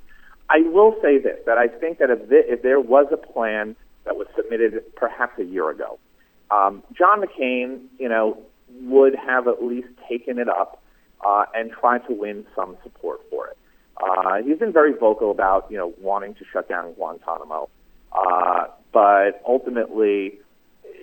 I 0.52 0.60
will 0.68 0.94
say 1.00 1.18
this: 1.18 1.38
that 1.46 1.56
I 1.56 1.68
think 1.68 1.98
that 1.98 2.10
if, 2.10 2.28
th- 2.28 2.44
if 2.46 2.62
there 2.62 2.78
was 2.78 3.06
a 3.10 3.16
plan 3.16 3.74
that 4.04 4.16
was 4.16 4.26
submitted 4.36 4.82
perhaps 4.96 5.38
a 5.38 5.44
year 5.44 5.70
ago, 5.70 5.98
um, 6.50 6.82
John 6.92 7.22
McCain, 7.22 7.86
you 7.98 8.08
know, 8.08 8.38
would 8.82 9.14
have 9.14 9.48
at 9.48 9.64
least 9.64 9.88
taken 10.08 10.38
it 10.38 10.48
up 10.48 10.82
uh, 11.26 11.46
and 11.54 11.70
tried 11.70 12.06
to 12.08 12.12
win 12.12 12.44
some 12.54 12.76
support 12.82 13.20
for 13.30 13.48
it. 13.48 13.56
Uh, 13.96 14.42
he's 14.42 14.58
been 14.58 14.72
very 14.72 14.92
vocal 14.92 15.30
about, 15.30 15.70
you 15.70 15.78
know, 15.78 15.94
wanting 15.98 16.34
to 16.34 16.44
shut 16.52 16.68
down 16.68 16.92
Guantanamo, 16.94 17.70
uh, 18.12 18.66
but 18.92 19.42
ultimately, 19.46 20.38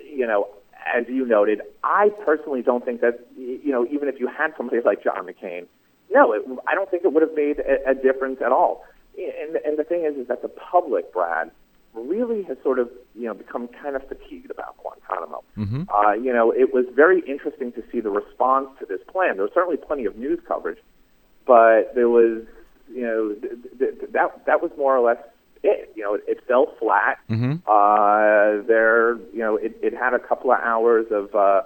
you 0.06 0.28
know, 0.28 0.48
as 0.96 1.06
you 1.08 1.26
noted, 1.26 1.62
I 1.84 2.10
personally 2.24 2.62
don't 2.62 2.86
think 2.86 3.02
that, 3.02 3.26
you 3.36 3.72
know, 3.72 3.88
even 3.92 4.10
if 4.10 4.20
you 4.20 4.28
had 4.28 4.54
somebody 4.58 4.82
like 4.84 5.04
John 5.04 5.26
McCain, 5.26 5.66
no, 6.12 6.34
it, 6.34 6.44
I 6.68 6.76
don't 6.76 6.90
think 6.92 7.04
it 7.04 7.14
would 7.14 7.24
have 7.24 7.36
made 7.36 7.60
a, 7.60 7.92
a 7.92 7.96
difference 7.96 8.42
at 8.42 8.52
all 8.52 8.84
and, 9.20 9.56
and 9.58 9.78
the 9.78 9.84
thing 9.84 10.06
is, 10.06 10.16
is 10.18 10.28
that 10.28 10.42
the 10.42 10.48
public, 10.48 11.12
Brad, 11.14 11.52
really 11.94 12.44
has 12.44 12.58
sort 12.64 12.80
of 12.80 12.90
you 13.16 13.26
know 13.26 13.34
become 13.34 13.68
kind 13.68 13.96
of 13.96 14.08
fatigued 14.08 14.52
about 14.52 14.78
Guantanamo. 14.78 15.44
Mm-hmm. 15.58 15.84
Uh, 15.90 16.14
you 16.14 16.32
know, 16.34 16.52
it 16.52 16.74
was 16.74 16.86
very 16.96 17.22
interesting 17.28 17.72
to 17.74 17.84
see 17.92 18.00
the 18.00 18.10
response 18.10 18.70
to 18.80 18.86
this 18.86 19.02
plan. 19.08 19.36
There 19.36 19.44
was 19.44 19.52
certainly 19.54 19.78
plenty 19.78 20.06
of 20.06 20.16
news 20.16 20.40
coverage, 20.48 20.80
but 21.46 21.94
there 21.96 22.10
was 22.10 22.44
you 22.92 23.02
know 23.02 23.34
th- 23.34 23.80
th- 23.80 24.12
that 24.12 24.46
that 24.46 24.62
was 24.62 24.72
more 24.78 24.96
or 24.96 25.02
less 25.02 25.22
it. 25.64 25.92
You 25.96 26.04
know, 26.04 26.14
it, 26.16 26.24
it 26.28 26.48
fell 26.48 26.74
flat. 26.80 27.20
Mm-hmm. 27.30 27.68
Uh, 27.68 28.66
there, 28.68 29.16
you 29.34 29.40
know, 29.40 29.56
it, 29.56 29.78
it 29.82 29.94
had 29.94 30.14
a 30.14 30.20
couple 30.20 30.52
of 30.52 30.60
hours 30.60 31.08
of. 31.12 31.34
Uh, 31.36 31.62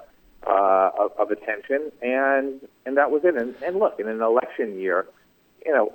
uh, 0.46 0.92
of, 1.00 1.12
of 1.18 1.32
attention, 1.32 1.89
and 2.02 2.60
and 2.86 2.98
that 2.98 3.12
was 3.12 3.22
it. 3.24 3.38
And, 3.38 3.56
and 3.63 3.78
look, 3.78 3.98
in 3.98 4.10
an 4.10 4.22
election 4.22 4.78
year, 4.78 5.08
you 5.66 5.72
know, 5.72 5.94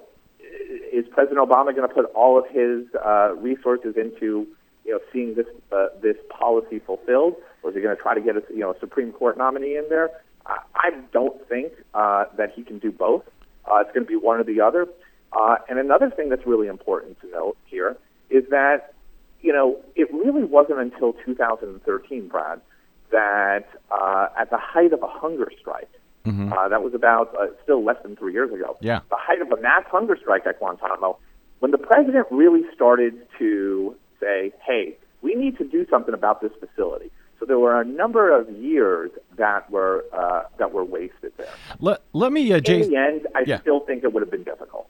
is 0.93 1.07
President 1.11 1.39
Obama 1.39 1.75
going 1.75 1.89
to 1.89 1.95
put 1.95 2.07
all 2.15 2.39
of 2.39 2.47
his 2.51 2.87
uh, 3.05 3.35
resources 3.35 3.95
into 3.97 4.47
you 4.85 4.93
know 4.93 5.01
seeing 5.13 5.35
this 5.35 5.47
uh, 5.73 5.89
this 6.03 6.17
policy 6.31 6.79
fulfilled, 6.79 7.35
or 7.63 7.71
is 7.71 7.77
he 7.77 7.83
going 7.83 7.95
to 7.95 8.03
try 8.03 8.15
to 8.15 8.21
get 8.21 8.37
a 8.37 8.43
you 8.51 8.61
know 8.61 8.73
a 8.73 8.79
Supreme 8.81 9.13
Court 9.13 9.37
nominee 9.37 9.77
in 9.77 9.87
there? 9.89 10.11
I, 10.47 10.59
I 10.75 10.91
don't 11.13 11.47
think 11.49 11.73
uh, 11.95 12.25
that 12.37 12.53
he 12.55 12.63
can 12.63 12.79
do 12.79 12.91
both. 12.91 13.25
Uh, 13.67 13.81
it's 13.81 13.93
going 13.93 14.07
to 14.07 14.09
be 14.09 14.17
one 14.17 14.41
or 14.41 14.45
the 14.45 14.61
other. 14.61 14.87
Uh, 15.33 15.57
and 15.69 15.79
another 15.79 16.11
thing 16.11 16.31
that's 16.31 16.47
really 16.47 16.69
important 16.69 17.21
to 17.21 17.31
note 17.31 17.57
here 17.67 17.97
is 18.31 18.45
that 18.51 18.95
you 19.41 19.53
know 19.53 19.79
it 19.95 20.13
really 20.13 20.45
wasn't 20.45 20.79
until 20.79 21.13
2013, 21.25 22.29
Brad, 22.29 22.61
that 23.11 23.69
uh, 23.91 24.29
at 24.39 24.51
the 24.51 24.59
height 24.59 24.93
of 24.93 25.03
a 25.03 25.09
hunger 25.09 25.51
strike 25.61 25.91
Mm-hmm. 26.29 26.53
Uh, 26.53 26.69
that 26.69 26.83
was 26.83 26.95
about 26.95 27.35
uh, 27.41 27.47
still 27.62 27.83
less 27.85 27.97
than 28.03 28.17
three 28.17 28.33
years 28.33 28.53
ago. 28.53 28.77
Yeah. 28.81 29.01
The 29.11 29.17
height 29.17 29.41
of 29.41 29.51
a 29.51 29.61
mass 29.61 29.85
hunger 29.91 30.17
strike 30.21 30.47
at 30.47 30.59
Guantanamo, 30.59 31.19
when 31.61 31.71
the 31.71 31.79
president 31.79 32.27
really 32.31 32.62
started 32.75 33.14
to 33.38 33.95
say, 34.21 34.53
"Hey, 34.64 34.97
we 35.23 35.35
need 35.35 35.57
to 35.59 35.64
do 35.64 35.87
something 35.88 36.14
about 36.14 36.41
this 36.41 36.53
facility." 36.61 37.11
So 37.38 37.47
there 37.47 37.59
were 37.59 37.81
a 37.81 37.85
number 37.85 38.37
of 38.37 38.51
years 38.51 39.11
that 39.37 39.71
were 39.71 40.05
uh, 40.12 40.43
that 40.59 40.73
were 40.73 40.85
wasted 40.85 41.33
there. 41.37 41.55
Let, 41.81 42.03
let 42.12 42.33
me, 42.33 42.53
uh, 42.53 42.61
Jason. 42.61 42.83
In 42.83 42.91
the 42.91 42.97
end, 42.97 43.27
I 43.35 43.45
yeah. 43.47 43.61
still 43.61 43.81
think 43.81 44.05
it 44.05 44.12
would 44.12 44.23
have 44.23 44.31
been 44.31 44.43
difficult. 44.43 44.88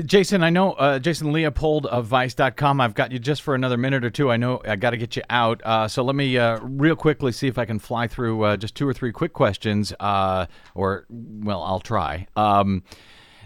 Jason, 0.00 0.42
I 0.42 0.50
know 0.50 0.72
uh, 0.72 0.98
Jason 0.98 1.32
Leopold 1.32 1.86
of 1.86 2.06
Vice.com. 2.06 2.80
I've 2.80 2.94
got 2.94 3.12
you 3.12 3.18
just 3.18 3.42
for 3.42 3.54
another 3.54 3.76
minute 3.76 4.04
or 4.04 4.10
two. 4.10 4.30
I 4.30 4.36
know 4.36 4.62
I 4.66 4.76
got 4.76 4.90
to 4.90 4.96
get 4.96 5.16
you 5.16 5.22
out. 5.28 5.60
Uh, 5.64 5.86
so 5.86 6.02
let 6.02 6.16
me 6.16 6.38
uh, 6.38 6.58
real 6.62 6.96
quickly 6.96 7.32
see 7.32 7.46
if 7.46 7.58
I 7.58 7.64
can 7.64 7.78
fly 7.78 8.06
through 8.06 8.42
uh, 8.42 8.56
just 8.56 8.74
two 8.74 8.88
or 8.88 8.94
three 8.94 9.12
quick 9.12 9.32
questions. 9.32 9.92
Uh, 10.00 10.46
or, 10.74 11.04
well, 11.10 11.62
I'll 11.62 11.80
try. 11.80 12.26
Um, 12.36 12.82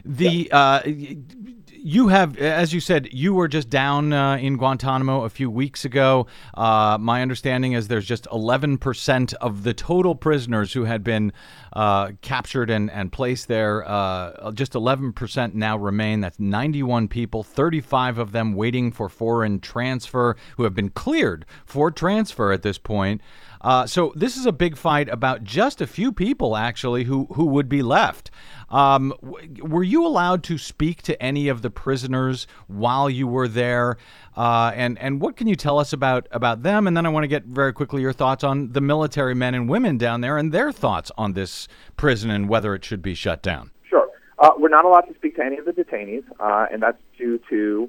the 0.04 0.48
uh, 0.52 0.82
you 0.84 2.08
have, 2.08 2.36
as 2.38 2.72
you 2.72 2.80
said, 2.80 3.08
you 3.12 3.34
were 3.34 3.48
just 3.48 3.68
down 3.68 4.12
uh, 4.12 4.36
in 4.36 4.56
Guantanamo 4.56 5.24
a 5.24 5.28
few 5.28 5.50
weeks 5.50 5.84
ago. 5.84 6.26
Uh, 6.54 6.96
my 7.00 7.22
understanding 7.22 7.72
is 7.72 7.88
there's 7.88 8.06
just 8.06 8.24
11% 8.26 9.34
of 9.34 9.62
the 9.62 9.74
total 9.74 10.14
prisoners 10.14 10.72
who 10.72 10.84
had 10.84 11.02
been 11.02 11.32
uh, 11.76 12.12
captured 12.22 12.70
and, 12.70 12.90
and 12.90 13.12
placed 13.12 13.48
there. 13.48 13.86
Uh, 13.86 14.50
just 14.52 14.72
11% 14.72 15.52
now 15.52 15.76
remain. 15.76 16.22
That's 16.22 16.40
91 16.40 17.06
people, 17.08 17.42
35 17.42 18.16
of 18.16 18.32
them 18.32 18.54
waiting 18.54 18.90
for 18.90 19.10
foreign 19.10 19.60
transfer, 19.60 20.36
who 20.56 20.62
have 20.62 20.74
been 20.74 20.88
cleared 20.88 21.44
for 21.66 21.90
transfer 21.90 22.50
at 22.50 22.62
this 22.62 22.78
point. 22.78 23.20
Uh, 23.60 23.86
so 23.86 24.14
this 24.16 24.38
is 24.38 24.46
a 24.46 24.52
big 24.52 24.78
fight 24.78 25.10
about 25.10 25.44
just 25.44 25.82
a 25.82 25.86
few 25.86 26.12
people, 26.12 26.56
actually, 26.56 27.04
who, 27.04 27.26
who 27.32 27.44
would 27.44 27.68
be 27.68 27.82
left. 27.82 28.30
Um, 28.70 29.12
w- 29.22 29.62
were 29.62 29.82
you 29.82 30.06
allowed 30.06 30.42
to 30.44 30.56
speak 30.56 31.02
to 31.02 31.22
any 31.22 31.48
of 31.48 31.60
the 31.60 31.70
prisoners 31.70 32.46
while 32.68 33.10
you 33.10 33.26
were 33.26 33.48
there? 33.48 33.98
Uh, 34.36 34.70
and 34.74 34.98
and 34.98 35.20
what 35.20 35.36
can 35.36 35.46
you 35.46 35.56
tell 35.56 35.78
us 35.78 35.92
about 35.92 36.28
about 36.30 36.62
them? 36.62 36.86
And 36.86 36.96
then 36.96 37.06
I 37.06 37.08
want 37.08 37.24
to 37.24 37.28
get 37.28 37.44
very 37.44 37.72
quickly 37.72 38.02
your 38.02 38.12
thoughts 38.12 38.44
on 38.44 38.72
the 38.72 38.80
military 38.82 39.34
men 39.34 39.54
and 39.54 39.68
women 39.68 39.96
down 39.96 40.20
there 40.20 40.36
and 40.36 40.52
their 40.52 40.72
thoughts 40.72 41.10
on 41.16 41.32
this 41.32 41.68
prison 41.96 42.30
and 42.30 42.48
whether 42.48 42.74
it 42.74 42.84
should 42.84 43.00
be 43.00 43.14
shut 43.14 43.42
down. 43.42 43.70
Sure. 43.88 44.08
Uh, 44.38 44.50
we're 44.58 44.68
not 44.68 44.84
allowed 44.84 45.02
to 45.02 45.14
speak 45.14 45.36
to 45.36 45.42
any 45.44 45.56
of 45.56 45.64
the 45.64 45.72
detainees, 45.72 46.24
uh, 46.38 46.66
and 46.70 46.82
that's 46.82 47.00
due 47.16 47.40
to, 47.48 47.88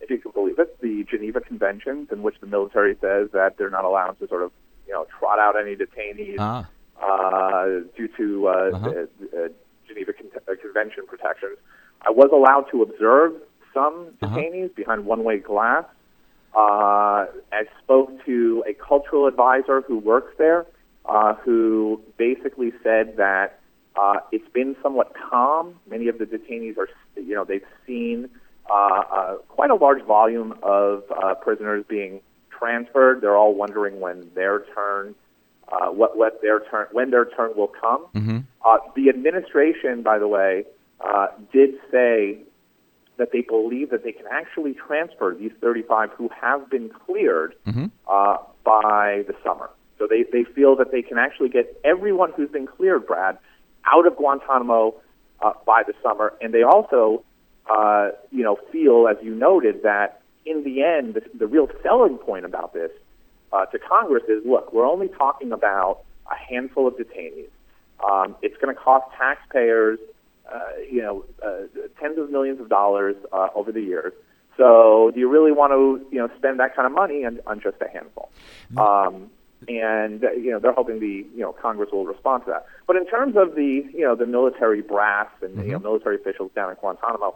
if 0.00 0.08
you 0.08 0.18
can 0.18 0.32
believe 0.32 0.58
it, 0.58 0.80
the 0.80 1.04
Geneva 1.10 1.40
Conventions, 1.42 2.08
in 2.10 2.22
which 2.22 2.36
the 2.40 2.46
military 2.46 2.96
says 3.02 3.28
that 3.32 3.58
they're 3.58 3.68
not 3.68 3.84
allowed 3.84 4.18
to 4.20 4.28
sort 4.28 4.42
of, 4.42 4.52
you 4.86 4.94
know, 4.94 5.06
trot 5.18 5.38
out 5.38 5.54
any 5.60 5.76
detainees 5.76 6.36
Ah. 6.38 6.66
uh, 7.02 7.66
due 7.94 8.08
to 8.16 8.48
uh, 8.48 8.52
Uh-huh. 8.72 8.88
the, 8.88 9.44
uh, 9.44 9.48
Geneva 9.86 10.14
Con- 10.14 10.30
uh, 10.48 10.54
Convention 10.62 11.04
protections. 11.06 11.58
I 12.00 12.10
was 12.10 12.30
allowed 12.32 12.70
to 12.70 12.80
observe 12.82 13.32
some 13.74 14.06
Uh-huh. 14.22 14.36
detainees 14.36 14.74
behind 14.74 15.04
one-way 15.04 15.38
glass. 15.38 15.84
Uh, 16.56 17.26
I 17.52 17.64
spoke 17.82 18.24
to 18.24 18.64
a 18.66 18.72
cultural 18.74 19.26
advisor 19.26 19.80
who 19.82 19.98
works 19.98 20.32
there, 20.38 20.64
uh, 21.04 21.34
who 21.34 22.00
basically 22.16 22.72
said 22.82 23.16
that 23.16 23.58
uh, 23.96 24.20
it's 24.32 24.48
been 24.52 24.76
somewhat 24.82 25.12
calm. 25.14 25.74
Many 25.90 26.06
of 26.08 26.18
the 26.18 26.26
detainees 26.26 26.78
are, 26.78 26.88
you 27.16 27.34
know, 27.34 27.44
they've 27.44 27.66
seen 27.86 28.28
uh, 28.70 28.74
uh, 28.74 29.34
quite 29.48 29.70
a 29.70 29.74
large 29.74 30.02
volume 30.04 30.54
of 30.62 31.02
uh, 31.10 31.34
prisoners 31.34 31.84
being 31.88 32.20
transferred. 32.50 33.20
They're 33.20 33.36
all 33.36 33.54
wondering 33.54 34.00
when 34.00 34.30
their 34.34 34.60
turn, 34.74 35.14
uh, 35.70 35.88
what 35.88 36.16
what 36.16 36.40
their 36.40 36.60
turn, 36.60 36.86
when 36.92 37.10
their 37.10 37.24
turn 37.26 37.50
will 37.56 37.72
come. 37.80 38.06
Mm-hmm. 38.14 38.38
Uh, 38.64 38.78
the 38.96 39.08
administration, 39.08 40.02
by 40.02 40.18
the 40.18 40.28
way, 40.28 40.64
uh, 41.00 41.26
did 41.52 41.70
say 41.90 42.38
that 43.16 43.30
they 43.32 43.42
believe 43.42 43.90
that 43.90 44.02
they 44.02 44.12
can 44.12 44.26
actually 44.30 44.74
transfer 44.74 45.34
these 45.38 45.52
35 45.60 46.10
who 46.16 46.28
have 46.40 46.68
been 46.68 46.88
cleared 46.90 47.54
Mhm. 47.66 47.90
uh, 48.08 48.38
by 48.64 49.24
the 49.26 49.34
summer. 49.44 49.70
So 49.98 50.06
they, 50.08 50.24
they 50.24 50.44
feel 50.44 50.74
that 50.76 50.90
they 50.90 51.02
can 51.02 51.18
actually 51.18 51.48
get 51.48 51.80
everyone 51.84 52.32
who's 52.32 52.50
been 52.50 52.66
cleared, 52.66 53.06
Brad, 53.06 53.38
out 53.86 54.06
of 54.06 54.16
Guantanamo 54.16 54.94
uh, 55.40 55.52
by 55.66 55.82
the 55.86 55.94
summer. 56.02 56.32
And 56.40 56.52
they 56.52 56.62
also, 56.62 57.22
uh, 57.70 58.10
you 58.30 58.42
know, 58.42 58.56
feel, 58.72 59.06
as 59.08 59.16
you 59.22 59.34
noted, 59.34 59.82
that 59.84 60.20
in 60.44 60.64
the 60.64 60.82
end, 60.82 61.14
the, 61.14 61.22
the 61.38 61.46
real 61.46 61.68
selling 61.82 62.18
point 62.18 62.44
about 62.44 62.72
this 62.74 62.90
uh, 63.52 63.66
to 63.66 63.78
Congress 63.78 64.24
is, 64.28 64.44
look, 64.44 64.72
we're 64.72 64.86
only 64.86 65.08
talking 65.08 65.52
about 65.52 66.00
a 66.30 66.34
handful 66.34 66.88
of 66.88 66.94
detainees. 66.94 67.48
Um, 68.04 68.34
it's 68.42 68.56
going 68.56 68.74
to 68.74 68.80
cost 68.80 69.06
taxpayers, 69.16 69.98
you 70.90 71.02
know, 71.02 71.24
uh, 71.44 71.66
tens 72.00 72.18
of 72.18 72.30
millions 72.30 72.60
of 72.60 72.68
dollars 72.68 73.16
uh, 73.32 73.48
over 73.54 73.72
the 73.72 73.80
years. 73.80 74.12
So, 74.56 75.10
do 75.12 75.18
you 75.18 75.28
really 75.28 75.52
want 75.52 75.72
to, 75.72 76.06
you 76.14 76.18
know, 76.18 76.30
spend 76.36 76.60
that 76.60 76.76
kind 76.76 76.86
of 76.86 76.92
money 76.92 77.24
on, 77.24 77.40
on 77.46 77.60
just 77.60 77.76
a 77.80 77.88
handful? 77.88 78.30
Um, 78.76 79.30
and 79.66 80.24
uh, 80.24 80.30
you 80.32 80.50
know, 80.50 80.58
they're 80.58 80.72
hoping 80.72 81.00
the 81.00 81.26
you 81.34 81.40
know 81.40 81.52
Congress 81.52 81.90
will 81.92 82.04
respond 82.04 82.44
to 82.44 82.50
that. 82.50 82.66
But 82.86 82.96
in 82.96 83.06
terms 83.06 83.36
of 83.36 83.54
the 83.54 83.86
you 83.92 84.02
know 84.02 84.14
the 84.14 84.26
military 84.26 84.82
brass 84.82 85.28
and 85.42 85.56
you 85.64 85.72
know 85.72 85.78
military 85.78 86.16
officials 86.16 86.50
down 86.54 86.70
at 86.70 86.80
Guantanamo, 86.80 87.34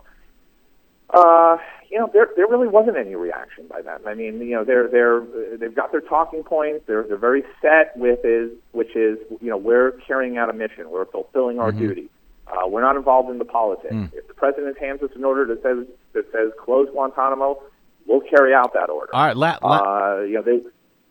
uh, 1.10 1.56
you 1.90 1.98
know, 1.98 2.10
there 2.12 2.28
there 2.36 2.46
really 2.46 2.68
wasn't 2.68 2.96
any 2.96 3.14
reaction 3.14 3.66
by 3.66 3.80
them. 3.80 4.00
I 4.06 4.14
mean, 4.14 4.40
you 4.40 4.54
know, 4.54 4.64
they're 4.64 4.88
they're 4.88 5.22
they've 5.56 5.74
got 5.74 5.90
their 5.90 6.02
talking 6.02 6.42
points. 6.42 6.84
They're 6.86 7.04
they're 7.04 7.16
very 7.16 7.44
set 7.62 7.96
with 7.96 8.24
is 8.24 8.50
which 8.72 8.94
is 8.94 9.18
you 9.40 9.48
know 9.48 9.56
we're 9.56 9.92
carrying 10.06 10.36
out 10.36 10.50
a 10.50 10.52
mission. 10.52 10.90
We're 10.90 11.06
fulfilling 11.06 11.58
our 11.58 11.72
duty. 11.72 12.10
Uh, 12.50 12.66
we're 12.66 12.80
not 12.82 12.96
involved 12.96 13.30
in 13.30 13.38
the 13.38 13.44
politics. 13.44 13.94
If 14.12 14.26
the 14.28 14.34
president 14.34 14.78
hands 14.78 15.02
us 15.02 15.10
an 15.14 15.24
order 15.24 15.44
that 15.46 15.62
says 15.62 15.86
that 16.14 16.24
says 16.32 16.50
close 16.62 16.88
Guantanamo, 16.90 17.60
we'll 18.06 18.20
carry 18.22 18.54
out 18.54 18.72
that 18.74 18.88
order. 18.90 19.14
All 19.14 19.26
right, 19.26 19.36
la- 19.36 19.58
la- 19.62 19.78
Uh, 20.16 20.20
you 20.22 20.34
know, 20.34 20.42
they 20.42 20.60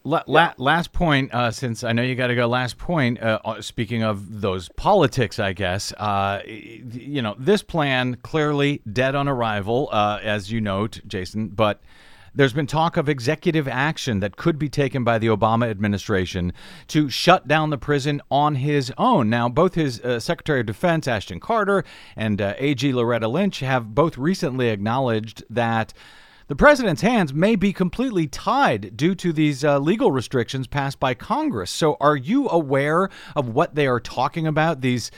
La- 0.04 0.24
la- 0.26 0.54
last 0.58 0.94
point, 0.94 1.34
uh, 1.34 1.52
since 1.52 1.84
I 1.84 1.92
know 1.92 2.02
you 2.02 2.16
got 2.16 2.28
to 2.28 2.36
go. 2.36 2.48
Last 2.48 2.78
point. 2.78 3.22
Uh, 3.22 3.40
uh, 3.44 3.62
speaking 3.62 4.04
of 4.04 4.40
those 4.40 4.70
politics, 4.70 5.38
I 5.38 5.52
guess 5.52 5.92
uh, 5.94 6.42
you 6.46 7.22
know 7.22 7.36
this 7.38 7.62
plan 7.62 8.16
clearly 8.24 8.82
dead 8.92 9.16
on 9.16 9.28
arrival, 9.28 9.90
uh, 9.92 10.20
as 10.24 10.50
you 10.50 10.62
note, 10.62 11.02
Jason. 11.06 11.50
But 11.50 11.82
there's 12.38 12.54
been 12.54 12.68
talk 12.68 12.98
of 12.98 13.10
executive 13.10 13.68
action 13.68 14.20
that 14.20 14.38
could 14.38 14.60
be 14.60 14.70
taken 14.70 15.04
by 15.04 15.18
the 15.18 15.26
Obama 15.26 15.70
administration 15.70 16.54
to 16.88 17.10
shut 17.10 17.48
down 17.48 17.72
the 17.72 17.80
prison 17.80 18.22
on 18.30 18.56
his 18.56 18.94
own. 18.96 19.28
Now, 19.28 19.50
both 19.50 19.74
his 19.74 20.00
uh, 20.02 20.20
Secretary 20.20 20.60
of 20.60 20.68
Defense 20.68 21.08
Ashton 21.08 21.40
Carter 21.40 21.84
and 22.16 22.40
uh, 22.40 22.54
AG 22.60 22.94
Loretta 22.94 23.28
Lynch 23.28 23.62
have 23.62 23.96
both 23.96 24.18
recently 24.18 24.70
acknowledged 24.70 25.44
that. 25.50 25.94
The 26.50 26.56
president's 26.56 27.02
hands 27.02 27.34
may 27.34 27.58
be 27.58 27.74
completely 27.74 28.26
tied 28.26 28.96
due 28.96 29.16
to 29.16 29.34
these 29.34 29.66
uh, 29.66 29.80
legal 29.80 30.14
restrictions 30.14 30.66
passed 30.66 30.98
by 30.98 31.14
Congress. 31.14 31.70
So, 31.70 31.98
are 32.00 32.16
you 32.16 32.48
aware 32.48 33.10
of 33.36 33.50
what 33.50 33.76
they 33.76 33.86
are 33.86 34.00
talking 34.00 34.48
about? 34.48 34.80
These 34.80 35.12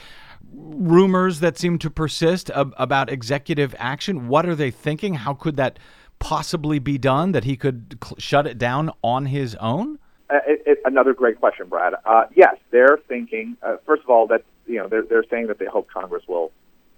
rumors 0.52 1.38
that 1.38 1.56
seem 1.56 1.78
to 1.78 1.88
persist 1.88 2.50
ab- 2.50 2.74
about 2.76 3.10
executive 3.10 3.76
action. 3.78 4.26
What 4.26 4.44
are 4.44 4.56
they 4.56 4.72
thinking? 4.72 5.14
How 5.14 5.34
could 5.34 5.54
that 5.54 5.78
possibly 6.20 6.78
be 6.78 6.96
done? 6.98 7.32
That 7.32 7.44
he 7.44 7.56
could 7.56 7.98
cl- 8.02 8.16
shut 8.18 8.46
it 8.46 8.58
down 8.58 8.92
on 9.02 9.26
his 9.26 9.56
own? 9.56 9.98
Uh, 10.30 10.38
it, 10.46 10.62
it, 10.64 10.78
another 10.84 11.12
great 11.12 11.40
question, 11.40 11.68
Brad. 11.68 11.94
Uh, 12.04 12.26
yes, 12.36 12.56
they're 12.70 12.98
thinking. 13.08 13.56
Uh, 13.62 13.78
first 13.84 14.04
of 14.04 14.10
all, 14.10 14.28
that 14.28 14.44
you 14.66 14.76
know 14.76 14.86
they're 14.86 15.02
they're 15.02 15.24
saying 15.28 15.48
that 15.48 15.58
they 15.58 15.66
hope 15.66 15.88
Congress 15.90 16.22
will 16.28 16.52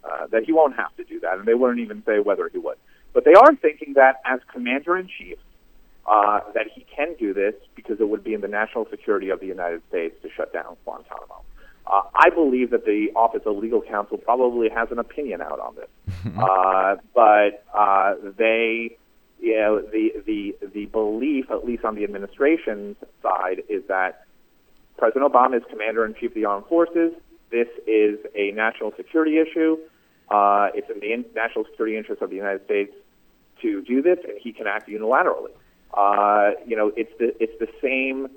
uh, 0.04 0.26
that 0.26 0.44
he 0.44 0.52
won't 0.52 0.76
have 0.76 0.94
to 0.96 1.04
do 1.04 1.20
that, 1.20 1.38
and 1.38 1.46
they 1.46 1.54
wouldn't 1.54 1.80
even 1.80 2.02
say 2.04 2.18
whether 2.18 2.48
he 2.48 2.58
would. 2.58 2.76
But 3.12 3.24
they 3.24 3.34
are 3.34 3.54
thinking 3.56 3.94
that 3.94 4.20
as 4.24 4.40
commander 4.52 4.96
in 4.96 5.08
chief, 5.08 5.38
uh, 6.06 6.40
that 6.54 6.66
he 6.74 6.84
can 6.94 7.14
do 7.18 7.32
this 7.32 7.54
because 7.74 8.00
it 8.00 8.08
would 8.08 8.24
be 8.24 8.34
in 8.34 8.40
the 8.40 8.48
national 8.48 8.86
security 8.90 9.30
of 9.30 9.40
the 9.40 9.46
United 9.46 9.82
States 9.88 10.16
to 10.22 10.28
shut 10.30 10.52
down 10.52 10.76
Guantanamo. 10.84 11.42
Uh, 11.86 12.02
I 12.14 12.30
believe 12.30 12.70
that 12.70 12.84
the 12.84 13.10
Office 13.14 13.42
of 13.44 13.56
Legal 13.56 13.82
Counsel 13.82 14.16
probably 14.16 14.68
has 14.68 14.90
an 14.90 14.98
opinion 14.98 15.40
out 15.42 15.60
on 15.60 15.74
this, 15.74 15.88
uh, 16.38 16.96
but 17.14 17.64
uh, 17.74 18.14
they, 18.36 18.96
you 19.42 19.56
know, 19.56 19.80
the 19.80 20.12
the 20.24 20.56
the 20.72 20.86
belief, 20.86 21.50
at 21.50 21.66
least 21.66 21.84
on 21.84 21.96
the 21.96 22.04
administration's 22.04 22.96
side, 23.22 23.64
is 23.68 23.82
that 23.88 24.24
President 24.96 25.30
Obama 25.30 25.56
is 25.56 25.64
commander 25.68 26.06
in 26.06 26.14
chief 26.14 26.30
of 26.30 26.34
the 26.34 26.44
armed 26.44 26.66
forces. 26.66 27.12
This 27.50 27.66
is 27.86 28.20
a 28.36 28.52
national 28.52 28.92
security 28.96 29.38
issue. 29.38 29.78
Uh, 30.30 30.68
it's 30.74 30.88
in 30.88 31.00
the 31.00 31.12
in- 31.12 31.24
national 31.34 31.64
security 31.64 31.96
interest 31.96 32.22
of 32.22 32.30
the 32.30 32.36
United 32.36 32.64
States 32.64 32.94
to 33.62 33.82
do 33.82 34.00
this, 34.00 34.18
and 34.22 34.38
he 34.40 34.52
can 34.52 34.68
act 34.68 34.88
unilaterally. 34.88 35.50
Uh, 35.92 36.52
you 36.64 36.76
know, 36.76 36.92
it's 36.96 37.12
the 37.18 37.34
it's 37.42 37.58
the 37.58 37.68
same 37.82 38.28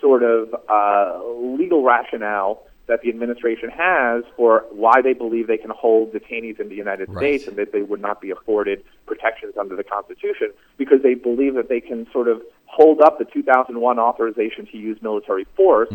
sort 0.00 0.22
of 0.22 0.54
uh, 0.68 1.20
legal 1.26 1.82
rationale 1.82 2.62
that 2.86 3.00
the 3.02 3.08
administration 3.08 3.70
has 3.70 4.24
for 4.36 4.64
why 4.70 5.00
they 5.02 5.12
believe 5.12 5.46
they 5.46 5.56
can 5.56 5.70
hold 5.70 6.12
detainees 6.12 6.58
in 6.60 6.68
the 6.68 6.74
United 6.74 7.08
States 7.16 7.46
and 7.46 7.56
that 7.56 7.72
they 7.72 7.82
would 7.82 8.00
not 8.00 8.20
be 8.20 8.30
afforded 8.30 8.82
protections 9.06 9.54
under 9.58 9.76
the 9.76 9.84
Constitution 9.84 10.52
because 10.78 11.02
they 11.02 11.14
believe 11.14 11.54
that 11.54 11.68
they 11.68 11.80
can 11.80 12.06
sort 12.12 12.28
of 12.28 12.42
hold 12.66 13.00
up 13.00 13.18
the 13.18 13.24
2001 13.26 13.98
authorization 13.98 14.66
to 14.66 14.76
use 14.78 15.00
military 15.02 15.44
force, 15.56 15.88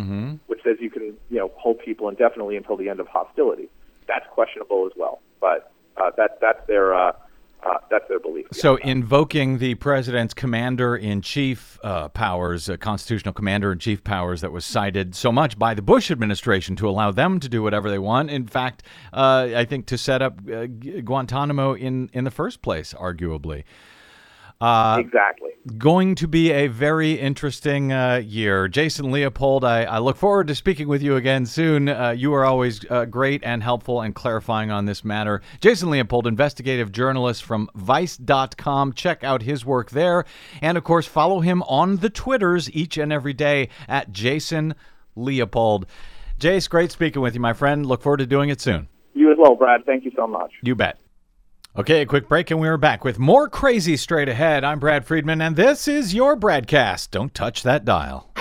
which 0.48 0.62
says 0.64 0.78
you 0.80 0.90
can 0.90 1.04
you 1.30 1.38
know 1.38 1.52
hold 1.56 1.80
people 1.80 2.08
indefinitely 2.08 2.56
until 2.56 2.78
the 2.78 2.88
end 2.90 3.00
of 3.00 3.08
hostilities. 3.08 3.70
That's 4.08 4.26
questionable 4.32 4.86
as 4.86 4.94
well, 4.96 5.20
but 5.42 5.72
uh, 5.98 6.12
that 6.18 6.40
that's 6.40 6.66
their 6.68 6.94
uh, 6.96 7.12
uh, 7.64 7.78
that's 7.90 8.08
their 8.08 8.20
belief. 8.20 8.46
So, 8.52 8.76
invoking 8.78 9.58
the 9.58 9.76
president's 9.76 10.34
commander 10.34 10.96
in 10.96 11.22
chief 11.22 11.80
uh, 11.84 12.10
powers, 12.10 12.70
uh, 12.70 12.78
constitutional 12.78 13.34
commander 13.34 13.72
in 13.72 13.80
chief 13.80 14.04
powers 14.04 14.42
that 14.42 14.52
was 14.52 14.66
cited 14.66 15.16
so 15.16 15.32
much 15.32 15.58
by 15.58 15.74
the 15.74 15.82
Bush 15.82 16.12
administration 16.12 16.76
to 16.78 16.88
allow 16.88 17.12
them 17.12 17.40
to 17.40 17.50
do 17.50 17.64
whatever 17.64 17.90
they 17.90 18.00
want. 18.00 18.30
In 18.30 18.48
fact, 18.48 18.84
uh, 19.14 19.50
I 19.56 19.66
think 19.66 19.88
to 19.88 19.98
set 19.98 20.22
up 20.22 20.40
uh, 20.50 20.68
Guantanamo 20.68 21.74
in, 21.74 22.10
in 22.14 22.24
the 22.24 22.32
first 22.32 22.62
place, 22.62 22.94
arguably. 22.94 23.64
Exactly. 25.00 25.52
Going 25.78 26.16
to 26.16 26.28
be 26.28 26.52
a 26.52 26.68
very 26.68 27.14
interesting 27.14 27.92
uh, 27.92 28.22
year. 28.26 28.68
Jason 28.68 29.12
Leopold, 29.12 29.64
I, 29.64 29.84
I 29.84 30.00
look 30.00 30.18
forward 30.18 30.48
to 30.48 30.56
speaking 30.56 30.88
with 30.88 31.04
you 31.04 31.16
again 31.16 31.46
soon. 31.46 31.90
Uh, 31.90 32.10
you 32.10 32.34
are 32.34 32.44
always 32.44 32.84
uh, 32.90 33.06
great 33.06 33.44
and 33.44 33.62
helpful 33.62 34.02
and 34.02 34.16
clarifying 34.16 34.72
on 34.72 34.86
this 34.86 35.04
matter. 35.06 35.42
Jason 35.62 35.92
Leopold, 35.92 36.26
investigative 36.26 36.92
journalist 36.92 37.44
from 37.44 37.70
Vice.com. 37.76 38.94
Check 38.94 39.24
out 39.24 39.44
his 39.44 39.66
work 39.66 39.92
there. 39.92 40.26
And 40.62 40.78
of 40.78 40.84
course, 40.84 41.06
follow 41.06 41.42
him 41.42 41.62
on 41.64 41.98
the 41.98 42.10
Twitters 42.10 42.72
each 42.72 42.98
and 42.98 43.14
every 43.14 43.34
day 43.34 43.70
at 43.88 44.12
Jason 44.12 44.74
Leopold. 45.16 45.86
Jace, 46.40 46.70
great 46.70 46.92
speaking 46.92 47.22
with 47.22 47.36
you, 47.36 47.42
my 47.42 47.54
friend. 47.54 47.86
Look 47.86 48.02
forward 48.02 48.18
to 48.18 48.28
doing 48.28 48.50
it 48.50 48.62
soon. 48.62 48.88
You 49.14 49.32
as 49.32 49.38
well, 49.40 49.56
Brad. 49.56 49.86
Thank 49.86 50.06
you 50.06 50.12
so 50.16 50.28
much. 50.28 50.52
You 50.62 50.76
bet. 50.76 51.00
Okay, 51.78 52.02
a 52.02 52.06
quick 52.08 52.28
break, 52.28 52.50
and 52.50 52.60
we 52.60 52.68
are 52.68 52.76
back 52.76 53.04
with 53.04 53.20
more 53.20 53.48
crazy 53.48 53.98
straight 53.98 54.28
ahead. 54.28 54.64
I'm 54.64 54.80
Brad 54.80 55.06
Friedman, 55.06 55.42
and 55.42 55.56
this 55.56 55.88
is 55.88 56.12
your 56.12 56.36
BradCast. 56.36 57.12
Don't 57.12 57.32
touch 57.36 57.62
that 57.62 57.86
dial. 57.86 58.32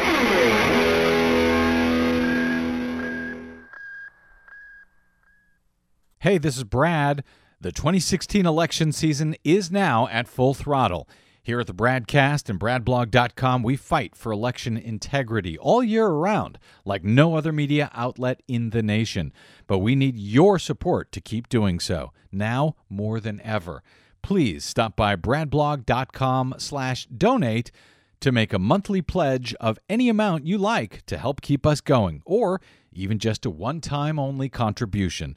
Hey, 6.20 6.38
this 6.38 6.56
is 6.56 6.64
Brad. 6.64 7.22
The 7.60 7.72
2016 7.72 8.46
election 8.46 8.90
season 8.90 9.36
is 9.44 9.70
now 9.70 10.08
at 10.08 10.28
full 10.28 10.54
throttle. 10.54 11.06
Here 11.46 11.60
at 11.60 11.68
the 11.68 11.74
Bradcast 11.74 12.50
and 12.50 12.58
BradBlog.com, 12.58 13.62
we 13.62 13.76
fight 13.76 14.16
for 14.16 14.32
election 14.32 14.76
integrity 14.76 15.56
all 15.56 15.80
year 15.80 16.06
around, 16.06 16.58
like 16.84 17.04
no 17.04 17.36
other 17.36 17.52
media 17.52 17.88
outlet 17.94 18.42
in 18.48 18.70
the 18.70 18.82
nation. 18.82 19.32
But 19.68 19.78
we 19.78 19.94
need 19.94 20.16
your 20.16 20.58
support 20.58 21.12
to 21.12 21.20
keep 21.20 21.48
doing 21.48 21.78
so, 21.78 22.12
now 22.32 22.74
more 22.88 23.20
than 23.20 23.40
ever. 23.42 23.84
Please 24.22 24.64
stop 24.64 24.96
by 24.96 25.14
BradBlog.com 25.14 26.56
slash 26.58 27.06
donate 27.06 27.70
to 28.18 28.32
make 28.32 28.52
a 28.52 28.58
monthly 28.58 29.00
pledge 29.00 29.54
of 29.60 29.78
any 29.88 30.08
amount 30.08 30.48
you 30.48 30.58
like 30.58 31.06
to 31.06 31.16
help 31.16 31.42
keep 31.42 31.64
us 31.64 31.80
going, 31.80 32.22
or 32.26 32.60
even 32.92 33.20
just 33.20 33.46
a 33.46 33.50
one-time 33.50 34.18
only 34.18 34.48
contribution. 34.48 35.36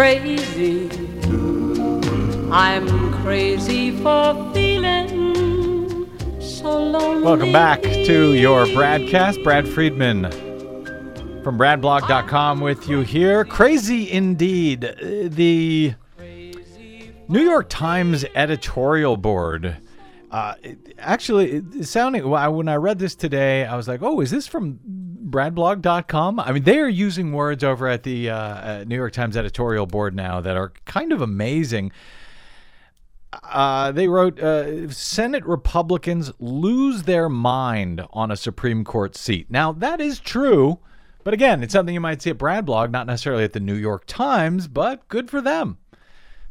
Crazy. 0.00 0.88
I'm 2.50 3.12
crazy 3.22 3.90
for 3.98 4.50
feeling 4.54 6.08
so 6.40 6.82
lonely. 6.82 7.22
Welcome 7.22 7.52
back 7.52 7.82
to 7.82 8.32
your 8.32 8.64
BradCast. 8.64 9.44
Brad 9.44 9.68
Friedman 9.68 10.30
from 11.42 11.58
bradblog.com 11.58 12.60
with 12.62 12.88
you 12.88 13.00
here. 13.00 13.44
Crazy 13.44 14.10
indeed. 14.10 14.80
The 14.80 15.94
New 17.28 17.42
York 17.42 17.68
Times 17.68 18.24
editorial 18.34 19.18
board. 19.18 19.76
Uh, 20.30 20.54
actually, 20.98 21.82
sounding 21.82 22.26
when 22.26 22.68
I 22.70 22.76
read 22.76 22.98
this 22.98 23.14
today, 23.14 23.66
I 23.66 23.76
was 23.76 23.86
like, 23.86 24.00
"Oh, 24.00 24.22
is 24.22 24.30
this 24.30 24.46
from 24.46 24.80
bradblog.com?" 25.30 26.40
I 26.40 26.52
mean, 26.52 26.64
they 26.64 26.78
are 26.78 26.88
using 26.88 27.32
words 27.32 27.64
over 27.64 27.88
at 27.88 28.02
the 28.02 28.30
uh, 28.30 28.84
New 28.84 28.96
York 28.96 29.12
Times 29.12 29.36
editorial 29.36 29.86
board 29.86 30.14
now 30.14 30.40
that 30.40 30.56
are 30.56 30.72
kind 30.84 31.12
of 31.12 31.20
amazing. 31.20 31.92
Uh, 33.32 33.92
they 33.92 34.08
wrote 34.08 34.40
uh, 34.40 34.90
Senate 34.90 35.44
Republicans 35.46 36.32
lose 36.40 37.04
their 37.04 37.28
mind 37.28 38.04
on 38.12 38.30
a 38.30 38.36
Supreme 38.36 38.84
Court 38.84 39.16
seat. 39.16 39.46
Now, 39.50 39.72
that 39.72 40.00
is 40.00 40.18
true, 40.18 40.80
but 41.22 41.34
again, 41.34 41.62
it's 41.62 41.72
something 41.72 41.94
you 41.94 42.00
might 42.00 42.22
see 42.22 42.30
at 42.30 42.38
Bradblog, 42.38 42.90
not 42.90 43.06
necessarily 43.06 43.44
at 43.44 43.52
the 43.52 43.60
New 43.60 43.74
York 43.74 44.04
Times, 44.06 44.66
but 44.66 45.06
good 45.08 45.30
for 45.30 45.40
them. 45.40 45.78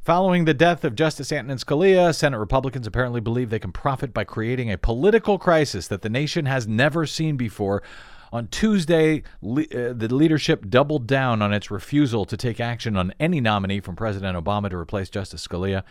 Following 0.02 0.46
the 0.46 0.54
death 0.54 0.86
of 0.86 0.96
Justice 0.96 1.32
Antonin 1.32 1.58
Scalia, 1.58 2.16
Senate 2.16 2.40
Republicans 2.40 2.88
apparently 2.88 3.20
believe 3.20 3.50
they 3.50 3.60
can 3.60 3.74
profit 3.74 4.14
by 4.14 4.24
creating 4.24 4.72
a 4.72 4.78
political 4.78 5.38
crisis 5.38 5.88
that 5.88 6.02
the 6.02 6.10
nation 6.10 6.46
has 6.46 6.68
never 6.68 7.06
seen 7.06 7.36
before. 7.36 7.84
On 8.32 8.48
Tuesday, 8.48 9.24
le- 9.42 9.64
uh, 9.64 9.94
the 9.94 10.14
leadership 10.14 10.70
doubled 10.70 11.08
down 11.08 11.42
on 11.42 11.54
its 11.54 11.72
refusal 11.72 12.26
to 12.26 12.38
take 12.38 12.60
action 12.60 12.96
on 12.96 13.14
any 13.20 13.42
nominee 13.42 13.80
from 13.80 13.96
President 13.96 14.38
Obama 14.38 14.70
to 14.70 14.78
replace 14.78 15.10
Justice 15.10 15.48
Scalia. 15.48 15.84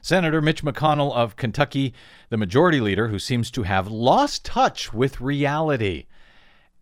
Senator 0.00 0.42
Mitch 0.42 0.62
McConnell 0.62 1.14
of 1.14 1.36
Kentucky, 1.36 1.94
the 2.28 2.36
majority 2.36 2.80
leader 2.80 3.08
who 3.08 3.18
seems 3.18 3.50
to 3.52 3.62
have 3.62 3.88
lost 3.88 4.44
touch 4.44 4.92
with 4.92 5.20
reality 5.20 6.06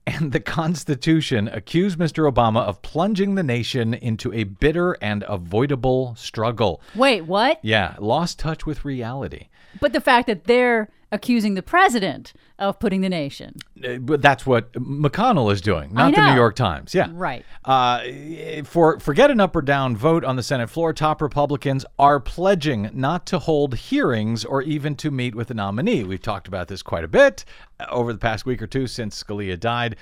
and 0.07 0.33
the 0.33 0.41
Constitution, 0.41 1.49
accused 1.49 1.99
Mr. 1.99 2.31
Obama 2.31 2.63
of 2.63 2.83
plunging 2.83 3.37
the 3.37 3.43
nation 3.43 3.95
into 3.95 4.33
a 4.33 4.45
bitter 4.45 4.95
and 5.01 5.25
avoidable 5.29 6.15
struggle. 6.17 6.81
Wait, 6.95 7.23
what? 7.23 7.61
Yeah, 7.63 7.95
lost 8.01 8.39
touch 8.41 8.67
with 8.67 8.85
reality. 8.85 9.49
But 9.81 9.93
the 9.93 10.01
fact 10.01 10.27
that 10.27 10.45
they're 10.45 10.89
accusing 11.13 11.55
the 11.55 11.63
president 11.63 12.33
of 12.59 12.81
putting 12.81 13.03
the 13.03 13.09
nation. 13.09 13.55
Uh, 13.85 13.99
But 13.99 14.23
that's 14.23 14.47
what 14.47 14.73
McConnell 14.73 15.53
is 15.53 15.61
doing, 15.61 15.93
not 15.93 16.15
the. 16.15 16.31
New 16.31 16.35
York 16.35 16.57
Times. 16.57 16.95
Yeah. 16.95 17.09
Right. 17.13 17.45
Uh, 17.65 18.03
for 18.65 18.99
forget 18.99 19.31
an 19.31 19.39
up 19.39 19.55
or 19.55 19.63
down 19.63 19.97
vote 19.97 20.25
on 20.25 20.37
the 20.37 20.43
Senate 20.43 20.71
floor, 20.71 20.93
top 20.93 21.21
Republicans 21.21 21.85
are 21.99 22.19
pledging 22.19 22.91
not 22.95 23.27
to 23.27 23.39
hold 23.39 23.75
hearings 23.77 24.45
or 24.45 24.63
even 24.63 24.97
to 24.97 25.11
meet 25.11 25.35
with 25.35 25.49
the 25.49 25.55
nominee. 25.55 26.03
We've 26.03 26.21
talked 26.23 26.49
about 26.49 26.69
this 26.69 26.83
quite 26.83 27.05
a 27.05 27.09
bit 27.09 27.45
uh, 27.79 27.87
over 27.91 28.13
the 28.13 28.19
past 28.19 28.47
week 28.47 28.63
or 28.63 28.67
two 28.67 28.87
since 28.87 29.23
Scalia 29.23 29.61
died. 29.61 29.97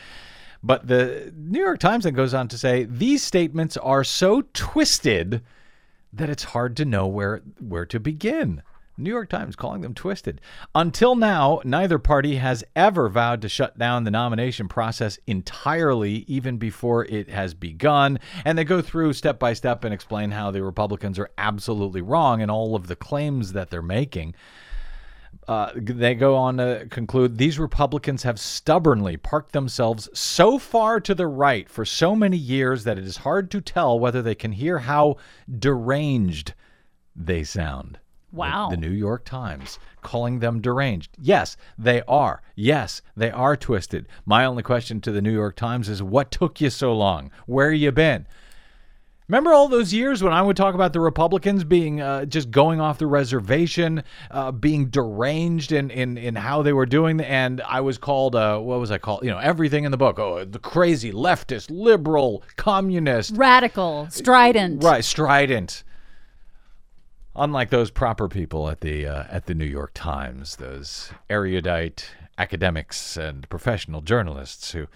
But 0.62 0.86
the 0.86 1.32
New 1.36 1.60
York 1.60 1.80
Times 1.80 2.04
then 2.04 2.14
goes 2.14 2.34
on 2.34 2.46
to 2.48 2.58
say 2.58 2.84
these 2.84 3.22
statements 3.22 3.76
are 3.78 4.04
so 4.04 4.42
twisted 4.52 5.42
that 6.12 6.28
it's 6.28 6.44
hard 6.44 6.76
to 6.76 6.84
know 6.84 7.06
where 7.06 7.40
where 7.58 7.86
to 7.86 7.98
begin. 7.98 8.62
New 9.00 9.10
York 9.10 9.28
Times 9.28 9.56
calling 9.56 9.80
them 9.80 9.94
twisted. 9.94 10.40
Until 10.74 11.16
now, 11.16 11.60
neither 11.64 11.98
party 11.98 12.36
has 12.36 12.64
ever 12.76 13.08
vowed 13.08 13.42
to 13.42 13.48
shut 13.48 13.78
down 13.78 14.04
the 14.04 14.10
nomination 14.10 14.68
process 14.68 15.18
entirely, 15.26 16.24
even 16.28 16.58
before 16.58 17.04
it 17.06 17.28
has 17.28 17.54
begun. 17.54 18.18
And 18.44 18.58
they 18.58 18.64
go 18.64 18.82
through 18.82 19.12
step 19.14 19.38
by 19.38 19.52
step 19.52 19.84
and 19.84 19.94
explain 19.94 20.30
how 20.32 20.50
the 20.50 20.62
Republicans 20.62 21.18
are 21.18 21.30
absolutely 21.38 22.02
wrong 22.02 22.40
in 22.40 22.50
all 22.50 22.74
of 22.76 22.86
the 22.86 22.96
claims 22.96 23.52
that 23.52 23.70
they're 23.70 23.82
making. 23.82 24.34
Uh, 25.48 25.72
they 25.74 26.14
go 26.14 26.36
on 26.36 26.58
to 26.58 26.86
conclude 26.90 27.38
these 27.38 27.58
Republicans 27.58 28.22
have 28.24 28.38
stubbornly 28.38 29.16
parked 29.16 29.52
themselves 29.52 30.08
so 30.12 30.58
far 30.58 31.00
to 31.00 31.14
the 31.14 31.26
right 31.26 31.68
for 31.68 31.84
so 31.84 32.14
many 32.14 32.36
years 32.36 32.84
that 32.84 32.98
it 32.98 33.04
is 33.04 33.18
hard 33.18 33.50
to 33.50 33.60
tell 33.60 33.98
whether 33.98 34.22
they 34.22 34.34
can 34.34 34.52
hear 34.52 34.78
how 34.78 35.16
deranged 35.58 36.54
they 37.16 37.42
sound. 37.42 37.98
The- 38.32 38.36
Wow. 38.38 38.68
The, 38.70 38.76
New 38.76 38.90
York 38.90 39.24
Times 39.24 39.78
calling 40.02 40.38
them 40.38 40.60
deranged. 40.60 41.10
Yes, 41.20 41.56
they 41.78 42.02
are. 42.08 42.42
Yes, 42.54 43.02
they 43.16 43.30
are 43.30 43.56
twisted. 43.56 44.06
My 44.24 44.44
only 44.44 44.62
question 44.62 45.00
to 45.02 45.12
the 45.12 45.20
New 45.22 45.32
York 45.32 45.56
Times 45.56 45.88
is 45.88 46.02
what 46.02 46.30
took 46.30 46.60
you 46.60 46.70
so 46.70 46.92
long? 46.94 47.30
Where 47.46 47.72
you 47.72 47.90
been? 47.92 48.26
Remember 49.28 49.52
all 49.52 49.68
those 49.68 49.92
years 49.94 50.24
when 50.24 50.32
I 50.32 50.42
would 50.42 50.56
talk 50.56 50.74
about 50.74 50.92
the 50.92 50.98
Republicans 50.98 51.62
being 51.62 52.00
uh, 52.00 52.24
just 52.24 52.50
going 52.50 52.80
off 52.80 52.98
the 52.98 53.06
reservation, 53.06 54.02
uh, 54.32 54.50
being 54.50 54.86
deranged 54.86 55.70
in, 55.70 55.88
in, 55.90 56.18
in 56.18 56.34
how 56.34 56.62
they 56.62 56.72
were 56.72 56.84
doing, 56.86 57.20
and 57.20 57.60
I 57.60 57.80
was 57.80 57.96
called, 57.96 58.34
uh, 58.34 58.58
what 58.58 58.80
was 58.80 58.90
I 58.90 58.98
called? 58.98 59.22
You 59.22 59.30
know, 59.30 59.38
everything 59.38 59.84
in 59.84 59.92
the 59.92 59.96
book. 59.96 60.18
Oh, 60.18 60.44
the 60.44 60.58
crazy 60.58 61.12
leftist, 61.12 61.68
liberal, 61.70 62.42
communist, 62.56 63.36
Radical, 63.36 64.08
strident. 64.10 64.82
right, 64.82 65.04
strident. 65.04 65.84
Unlike 67.36 67.70
those 67.70 67.90
proper 67.90 68.28
people 68.28 68.68
at 68.68 68.80
the 68.80 69.06
uh, 69.06 69.24
at 69.30 69.46
the 69.46 69.54
New 69.54 69.64
York 69.64 69.92
Times, 69.94 70.56
those 70.56 71.12
erudite 71.28 72.10
academics 72.36 73.16
and 73.16 73.48
professional 73.48 74.00
journalists 74.00 74.72
who 74.72 74.88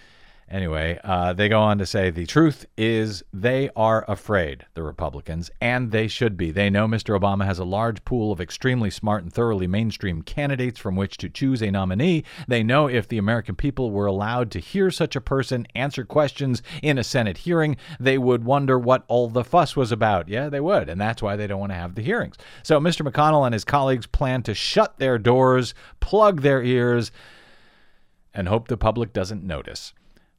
Anyway, 0.50 1.00
uh, 1.02 1.32
they 1.32 1.48
go 1.48 1.60
on 1.60 1.78
to 1.78 1.86
say 1.86 2.10
the 2.10 2.26
truth 2.26 2.66
is 2.76 3.24
they 3.32 3.70
are 3.74 4.04
afraid, 4.06 4.66
the 4.74 4.82
Republicans, 4.82 5.50
and 5.60 5.90
they 5.90 6.06
should 6.06 6.36
be. 6.36 6.50
They 6.50 6.68
know 6.68 6.86
Mr. 6.86 7.18
Obama 7.18 7.46
has 7.46 7.58
a 7.58 7.64
large 7.64 8.04
pool 8.04 8.30
of 8.30 8.40
extremely 8.40 8.90
smart 8.90 9.22
and 9.22 9.32
thoroughly 9.32 9.66
mainstream 9.66 10.20
candidates 10.22 10.78
from 10.78 10.96
which 10.96 11.16
to 11.18 11.30
choose 11.30 11.62
a 11.62 11.70
nominee. 11.70 12.24
They 12.46 12.62
know 12.62 12.86
if 12.88 13.08
the 13.08 13.16
American 13.16 13.56
people 13.56 13.90
were 13.90 14.06
allowed 14.06 14.50
to 14.52 14.60
hear 14.60 14.90
such 14.90 15.16
a 15.16 15.20
person 15.20 15.66
answer 15.74 16.04
questions 16.04 16.62
in 16.82 16.98
a 16.98 17.04
Senate 17.04 17.38
hearing, 17.38 17.78
they 17.98 18.18
would 18.18 18.44
wonder 18.44 18.78
what 18.78 19.04
all 19.08 19.28
the 19.28 19.44
fuss 19.44 19.74
was 19.74 19.92
about. 19.92 20.28
Yeah, 20.28 20.50
they 20.50 20.60
would, 20.60 20.90
and 20.90 21.00
that's 21.00 21.22
why 21.22 21.36
they 21.36 21.46
don't 21.46 21.60
want 21.60 21.72
to 21.72 21.76
have 21.76 21.94
the 21.94 22.02
hearings. 22.02 22.36
So 22.62 22.78
Mr. 22.78 23.08
McConnell 23.08 23.46
and 23.46 23.54
his 23.54 23.64
colleagues 23.64 24.06
plan 24.06 24.42
to 24.42 24.54
shut 24.54 24.98
their 24.98 25.18
doors, 25.18 25.74
plug 26.00 26.42
their 26.42 26.62
ears, 26.62 27.10
and 28.34 28.48
hope 28.48 28.68
the 28.68 28.76
public 28.76 29.12
doesn't 29.12 29.42
notice. 29.42 29.94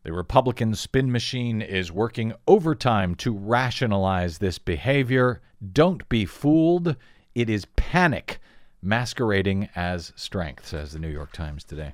The 0.05 0.13
Republican 0.13 0.75
spin 0.75 1.11
machine 1.11 1.63
is 1.63 1.91
working 1.91 2.33
overtime 2.47 3.15
to 3.15 3.33
rationalize 3.33 4.37
this 4.37 4.59
behavior. 4.59 5.41
Don't 5.73 6.07
be 6.09 6.25
fooled. 6.25 6.95
It 7.33 7.49
is 7.49 7.65
panic 7.75 8.39
masquerading 8.83 9.67
as 9.75 10.13
strength, 10.15 10.67
says 10.67 10.93
the 10.93 10.99
New 10.99 11.09
York 11.09 11.31
Times 11.31 11.63
today. 11.63 11.93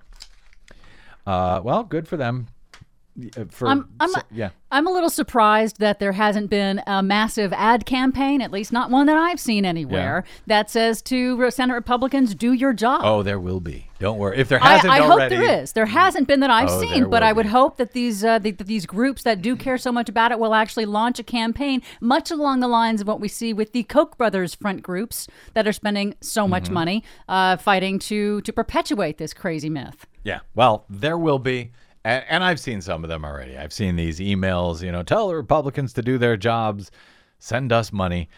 Uh, 1.25 1.61
well, 1.63 1.85
good 1.85 2.05
for 2.05 2.17
them. 2.17 2.47
Uh, 3.37 3.45
For 3.49 3.67
I'm, 3.67 3.89
I'm, 3.99 4.09
so- 4.09 4.21
yeah. 4.31 4.49
I'm 4.71 4.87
a 4.87 4.91
little 4.91 5.09
surprised 5.09 5.79
that 5.79 5.99
there 5.99 6.13
hasn't 6.13 6.49
been 6.49 6.81
a 6.87 7.03
massive 7.03 7.51
ad 7.53 7.85
campaign, 7.85 8.41
at 8.41 8.51
least 8.51 8.71
not 8.71 8.89
one 8.89 9.05
that 9.07 9.17
I've 9.17 9.39
seen 9.39 9.65
anywhere, 9.65 10.23
that 10.47 10.69
says 10.71 11.01
to 11.03 11.49
Senate 11.51 11.73
Republicans, 11.73 12.33
do 12.35 12.53
your 12.53 12.71
job. 12.73 13.01
Oh, 13.03 13.21
there 13.23 13.39
will 13.39 13.59
be. 13.59 13.87
Don't 13.99 14.17
worry. 14.17 14.39
If 14.39 14.47
there 14.49 14.57
hasn't 14.59 14.91
been 14.93 15.01
I 15.03 15.05
hope 15.05 15.29
there 15.29 15.61
is. 15.61 15.73
There 15.73 15.85
hasn't 15.85 16.27
been 16.27 16.39
that 16.39 16.49
I've 16.49 16.69
Oh, 16.69 16.81
seen, 16.81 17.09
but 17.09 17.21
I 17.21 17.33
would 17.33 17.45
be. 17.45 17.49
hope 17.49 17.77
that 17.77 17.91
these 17.93 18.23
uh, 18.23 18.39
the, 18.39 18.51
that 18.51 18.65
these 18.65 18.85
groups 18.87 19.21
that 19.23 19.41
do 19.43 19.55
care 19.55 19.77
so 19.77 19.91
much 19.91 20.09
about 20.09 20.31
it 20.31 20.39
will 20.39 20.55
actually 20.55 20.85
launch 20.85 21.19
a 21.19 21.23
campaign, 21.23 21.81
much 21.99 22.31
along 22.31 22.61
the 22.61 22.67
lines 22.67 23.01
of 23.01 23.07
what 23.07 23.19
we 23.19 23.27
see 23.27 23.53
with 23.53 23.73
the 23.73 23.83
Koch 23.83 24.17
brothers 24.17 24.55
front 24.55 24.81
groups 24.81 25.27
that 25.53 25.67
are 25.67 25.73
spending 25.73 26.15
so 26.21 26.47
much 26.47 26.63
Mm-hmm. 26.63 26.73
money 26.73 27.03
uh, 27.29 27.57
fighting 27.57 27.99
to 27.99 28.41
to 28.41 28.53
perpetuate 28.53 29.17
this 29.19 29.33
crazy 29.33 29.69
myth. 29.69 30.07
Yeah. 30.23 30.39
Well, 30.55 30.85
there 30.89 31.17
will 31.17 31.39
be. 31.39 31.71
And, 32.03 32.23
and 32.29 32.43
I've 32.43 32.59
seen 32.59 32.81
some 32.81 33.03
of 33.03 33.09
them 33.09 33.23
already. 33.25 33.57
I've 33.57 33.73
seen 33.73 33.95
these 33.95 34.19
emails, 34.19 34.81
you 34.81 34.91
know, 34.91 35.03
tell 35.03 35.27
the 35.27 35.35
Republicans 35.35 35.93
to 35.93 36.01
do 36.01 36.17
their 36.17 36.37
jobs, 36.37 36.91
send 37.39 37.71
us 37.71 37.91
money. 37.91 38.29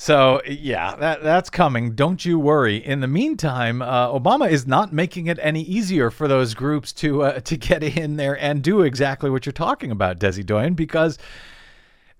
So, 0.00 0.40
yeah, 0.46 0.94
that, 0.94 1.24
that's 1.24 1.50
coming. 1.50 1.96
Don't 1.96 2.24
you 2.24 2.38
worry. 2.38 2.76
In 2.76 3.00
the 3.00 3.08
meantime, 3.08 3.82
uh, 3.82 4.06
Obama 4.08 4.48
is 4.48 4.64
not 4.64 4.92
making 4.92 5.26
it 5.26 5.40
any 5.42 5.62
easier 5.62 6.08
for 6.12 6.28
those 6.28 6.54
groups 6.54 6.92
to 6.94 7.24
uh, 7.24 7.40
to 7.40 7.56
get 7.56 7.82
in 7.82 8.16
there 8.16 8.40
and 8.40 8.62
do 8.62 8.82
exactly 8.82 9.28
what 9.28 9.44
you're 9.44 9.52
talking 9.52 9.90
about, 9.90 10.20
Desi 10.20 10.46
Doyen, 10.46 10.74
because 10.74 11.18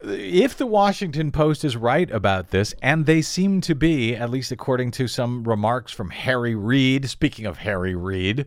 if 0.03 0.57
the 0.57 0.67
Washington 0.67 1.31
Post 1.31 1.65
is 1.65 1.77
right 1.77 2.11
about 2.11 2.51
this, 2.51 2.75
and 2.83 3.07
they 3.07 3.23
seem 3.23 3.61
to 3.61 3.77
be, 3.77 4.17
at 4.17 4.29
least 4.29 4.51
according 4.51 4.91
to 4.93 5.07
some 5.07 5.45
remarks 5.45 5.93
from 5.93 6.11
Harry 6.11 6.57
Reid, 6.57 7.09
speaking 7.09 7.47
of 7.47 7.59
Harry 7.59 7.95
Reid, 7.95 8.47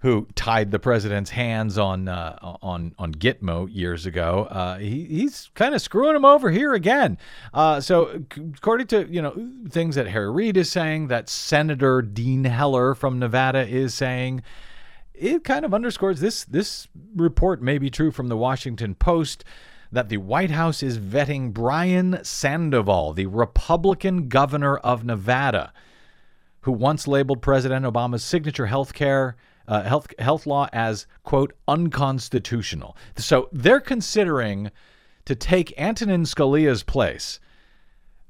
who 0.00 0.26
tied 0.34 0.70
the 0.70 0.78
president's 0.78 1.30
hands 1.30 1.76
on 1.76 2.08
uh, 2.08 2.56
on 2.62 2.94
on 2.98 3.12
Gitmo 3.12 3.68
years 3.70 4.06
ago, 4.06 4.46
uh, 4.50 4.78
he, 4.78 5.04
he's 5.04 5.50
kind 5.54 5.74
of 5.74 5.82
screwing 5.82 6.16
him 6.16 6.24
over 6.24 6.50
here 6.50 6.72
again. 6.72 7.18
Uh, 7.52 7.80
so, 7.80 8.22
according 8.54 8.86
to 8.88 9.06
you 9.10 9.20
know 9.20 9.34
things 9.68 9.94
that 9.96 10.06
Harry 10.06 10.30
Reid 10.30 10.56
is 10.56 10.70
saying, 10.70 11.08
that 11.08 11.28
Senator 11.28 12.00
Dean 12.00 12.44
Heller 12.44 12.94
from 12.94 13.18
Nevada 13.18 13.66
is 13.66 13.92
saying, 13.92 14.42
it 15.14 15.44
kind 15.44 15.64
of 15.66 15.74
underscores 15.74 16.20
this 16.20 16.44
this 16.44 16.88
report 17.14 17.60
may 17.60 17.76
be 17.76 17.90
true 17.90 18.10
from 18.10 18.28
the 18.28 18.36
Washington 18.38 18.94
Post 18.94 19.44
that 19.92 20.08
the 20.08 20.16
White 20.16 20.52
House 20.52 20.82
is 20.82 20.98
vetting 20.98 21.52
Brian 21.52 22.20
Sandoval, 22.22 23.12
the 23.12 23.26
Republican 23.26 24.28
governor 24.28 24.78
of 24.78 25.04
Nevada, 25.04 25.72
who 26.60 26.72
once 26.72 27.08
labeled 27.08 27.42
President 27.42 27.84
Obama's 27.84 28.22
signature 28.22 28.66
health 28.66 28.94
care 28.94 29.36
uh, 29.70 29.82
health 29.84 30.06
health 30.18 30.46
law 30.46 30.68
as 30.72 31.06
quote 31.22 31.52
unconstitutional. 31.68 32.96
So 33.16 33.48
they're 33.52 33.80
considering 33.80 34.70
to 35.24 35.34
take 35.34 35.72
Antonin 35.78 36.24
Scalia's 36.24 36.82
place, 36.82 37.38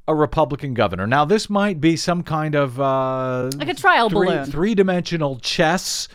a 0.07 0.15
Republican 0.15 0.75
governor. 0.75 1.07
Now 1.07 1.25
this 1.25 1.49
might 1.49 1.81
be 1.81 1.97
some 1.97 2.23
kind 2.23 2.55
of 2.55 2.79
uh, 2.79 3.51
Like 3.57 3.71
a 3.71 3.75
trial 3.75 4.11
three, 4.11 4.29
balloon. 4.29 4.45
three-dimensional 4.45 5.39
chess 5.41 6.09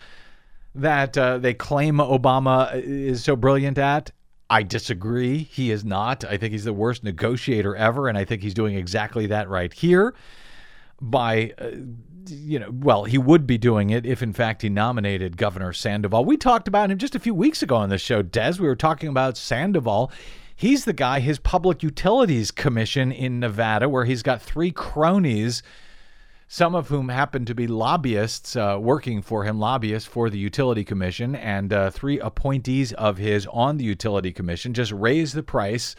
that 0.74 1.18
uh, 1.18 1.38
they 1.38 1.54
claim 1.54 1.96
Obama 1.96 2.70
is 2.82 3.24
so 3.24 3.34
brilliant 3.34 3.78
at. 3.78 4.12
I 4.48 4.62
disagree. 4.62 5.38
He 5.38 5.72
is 5.72 5.84
not. 5.84 6.24
I 6.24 6.36
think 6.36 6.52
he's 6.52 6.64
the 6.64 6.72
worst 6.72 7.02
negotiator 7.02 7.74
ever, 7.74 8.06
and 8.06 8.16
I 8.16 8.24
think 8.24 8.42
he's 8.42 8.54
doing 8.54 8.76
exactly 8.76 9.26
that 9.26 9.48
right 9.48 9.72
here 9.72 10.14
by 11.00 11.52
uh, 11.58 11.70
you 12.30 12.58
know 12.58 12.70
well 12.70 13.04
he 13.04 13.18
would 13.18 13.46
be 13.46 13.58
doing 13.58 13.90
it 13.90 14.06
if 14.06 14.22
in 14.22 14.32
fact 14.32 14.62
he 14.62 14.68
nominated 14.68 15.36
governor 15.36 15.72
sandoval. 15.72 16.24
We 16.24 16.36
talked 16.36 16.68
about 16.68 16.90
him 16.90 16.98
just 16.98 17.14
a 17.14 17.20
few 17.20 17.34
weeks 17.34 17.62
ago 17.62 17.76
on 17.76 17.88
the 17.88 17.98
show 17.98 18.22
des. 18.22 18.54
We 18.58 18.66
were 18.66 18.76
talking 18.76 19.08
about 19.08 19.36
sandoval. 19.36 20.10
He's 20.54 20.84
the 20.84 20.92
guy 20.92 21.20
his 21.20 21.38
public 21.38 21.82
utilities 21.82 22.50
commission 22.50 23.12
in 23.12 23.40
nevada 23.40 23.88
where 23.88 24.04
he's 24.04 24.22
got 24.22 24.40
three 24.42 24.70
cronies 24.70 25.62
some 26.48 26.74
of 26.74 26.88
whom 26.88 27.08
happen 27.08 27.44
to 27.44 27.54
be 27.54 27.66
lobbyists 27.66 28.54
uh, 28.54 28.78
working 28.80 29.20
for 29.20 29.44
him, 29.44 29.58
lobbyists 29.58 30.08
for 30.08 30.30
the 30.30 30.38
Utility 30.38 30.84
Commission, 30.84 31.34
and 31.34 31.72
uh, 31.72 31.90
three 31.90 32.20
appointees 32.20 32.92
of 32.92 33.18
his 33.18 33.46
on 33.52 33.78
the 33.78 33.84
Utility 33.84 34.32
Commission. 34.32 34.72
Just 34.72 34.92
raised 34.92 35.34
the 35.34 35.42
price 35.42 35.96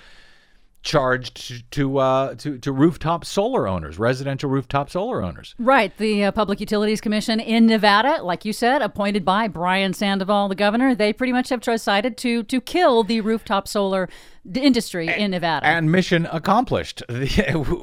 charged 0.84 1.70
to 1.72 1.98
uh, 1.98 2.36
to 2.36 2.58
to 2.60 2.72
rooftop 2.72 3.26
solar 3.26 3.68
owners, 3.68 4.00
residential 4.00 4.50
rooftop 4.50 4.90
solar 4.90 5.24
owners. 5.24 5.56
Right. 5.60 5.96
The 5.98 6.26
uh, 6.26 6.32
Public 6.32 6.60
Utilities 6.60 7.02
Commission 7.02 7.40
in 7.40 7.66
Nevada, 7.66 8.24
like 8.24 8.46
you 8.46 8.54
said, 8.54 8.82
appointed 8.82 9.26
by 9.26 9.48
Brian 9.48 9.94
Sandoval, 9.94 10.48
the 10.48 10.56
governor, 10.56 10.96
they 10.96 11.12
pretty 11.14 11.34
much 11.34 11.50
have 11.50 11.62
decided 11.62 12.18
to 12.18 12.44
to 12.44 12.62
kill 12.62 13.04
the 13.04 13.22
rooftop 13.22 13.68
solar 13.68 14.10
industry 14.56 15.08
in 15.08 15.32
Nevada. 15.32 15.66
And 15.66 15.92
mission 15.92 16.28
accomplished. 16.32 17.04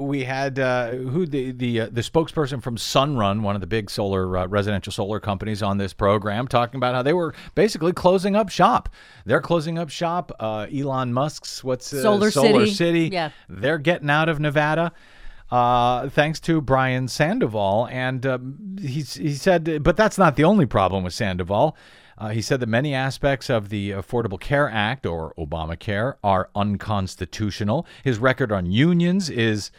We 0.05 0.25
had 0.25 0.59
uh, 0.59 0.91
who 0.91 1.27
the 1.27 1.53
the 1.53 1.81
uh, 1.83 1.89
the 1.91 2.01
spokesperson 2.01 2.62
from 2.62 2.77
Sunrun, 2.77 3.43
one 3.43 3.55
of 3.55 3.61
the 3.61 3.67
big 3.67 3.91
solar 3.91 4.37
uh, 4.39 4.47
residential 4.47 4.93
solar 4.93 5.21
companies, 5.21 5.62
on 5.62 5.79
this 5.79 5.93
program, 5.93 6.47
talking 6.47 6.79
about 6.79 6.95
how 6.95 7.03
they 7.03 7.12
were 7.12 7.35
basically 7.55 7.93
closing 7.93 8.37
up 8.37 8.49
shop. 8.49 8.89
They're 9.25 9.41
closing 9.41 9.79
up 9.79 9.91
shop. 9.91 10.33
Uh, 10.39 10.67
Elon 10.75 11.12
Musk's 11.12 11.65
what's 11.65 11.93
uh, 11.93 12.03
Solar 12.03 12.31
Solar 12.31 12.67
City. 12.67 12.75
City. 12.75 13.09
Yeah. 13.12 13.31
they're 13.49 13.79
getting 13.79 14.11
out 14.11 14.29
of 14.29 14.41
Nevada. 14.41 14.93
Uh, 15.51 16.09
thanks 16.09 16.41
to 16.41 16.61
Brian 16.61 17.07
Sandoval, 17.07 17.87
and 17.91 18.27
um, 18.27 18.77
he's, 18.81 19.15
he 19.15 19.35
said, 19.35 19.83
but 19.83 19.97
that's 19.97 20.19
not 20.19 20.37
the 20.37 20.45
only 20.45 20.67
problem 20.67 21.05
with 21.05 21.12
Sandoval. 21.12 21.77
Uh, 22.17 22.29
he 22.29 22.41
said 22.41 22.61
that 22.61 22.69
many 22.69 22.95
aspects 22.95 23.51
of 23.51 23.69
the 23.69 23.91
Affordable 23.91 24.41
Care 24.41 24.69
Act, 24.69 25.07
or 25.07 25.35
Obamacare, 25.37 26.17
are 26.23 26.51
unconstitutional. 26.55 27.87
His 28.03 28.19
record 28.19 28.53
on 28.53 28.71
unions 28.71 29.29
is, 29.31 29.71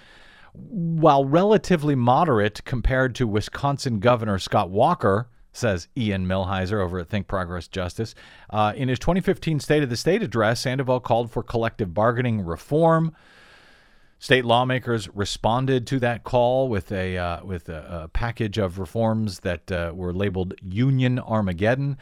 while 0.53 1.25
relatively 1.25 1.95
moderate 1.95 2.63
compared 2.65 3.15
to 3.15 3.27
Wisconsin 3.27 3.99
Governor 3.99 4.39
Scott 4.39 4.69
Walker, 4.69 5.29
says 5.55 5.87
Ian 5.97 6.27
Millhiser 6.27 6.83
over 6.83 6.99
at 6.99 7.09
Think 7.09 7.27
Progress 7.27 7.67
Justice. 7.67 8.13
Uh, 8.49 8.73
in 8.75 8.89
his 8.89 8.99
2015 8.99 9.59
State 9.59 9.83
of 9.83 9.89
the 9.89 9.97
State 9.97 10.21
address, 10.21 10.61
Sandoval 10.61 10.99
called 10.99 11.31
for 11.31 11.41
collective 11.41 11.93
bargaining 11.93 12.41
reform. 12.41 13.15
State 14.19 14.45
lawmakers 14.45 15.09
responded 15.13 15.85
to 15.87 15.99
that 15.99 16.23
call 16.23 16.67
with 16.67 16.91
a 16.91 17.17
uh, 17.17 17.43
with 17.45 17.69
a, 17.69 18.03
a 18.03 18.07
package 18.07 18.57
of 18.57 18.79
reforms 18.79 19.41
that 19.41 19.71
uh, 19.71 19.91
were 19.93 20.13
labeled 20.13 20.53
Union 20.61 21.19
Armageddon. 21.19 21.97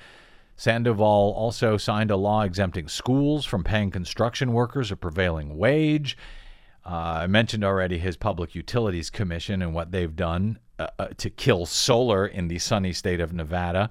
Sandoval 0.55 1.33
also 1.35 1.77
signed 1.77 2.11
a 2.11 2.15
law 2.15 2.43
exempting 2.43 2.87
schools 2.87 3.45
from 3.45 3.63
paying 3.63 3.91
construction 3.91 4.53
workers 4.53 4.91
a 4.91 4.95
prevailing 4.95 5.57
wage. 5.57 6.17
Uh, 6.85 7.21
I 7.21 7.27
mentioned 7.27 7.63
already 7.63 7.97
his 7.97 8.17
Public 8.17 8.55
Utilities 8.55 9.09
Commission 9.09 9.61
and 9.61 9.73
what 9.73 9.91
they've 9.91 10.15
done 10.15 10.59
uh, 10.79 10.87
uh, 10.99 11.07
to 11.17 11.29
kill 11.29 11.65
solar 11.65 12.25
in 12.25 12.49
the 12.49 12.59
sunny 12.59 12.93
state 12.93 13.19
of 13.19 13.33
Nevada. 13.33 13.89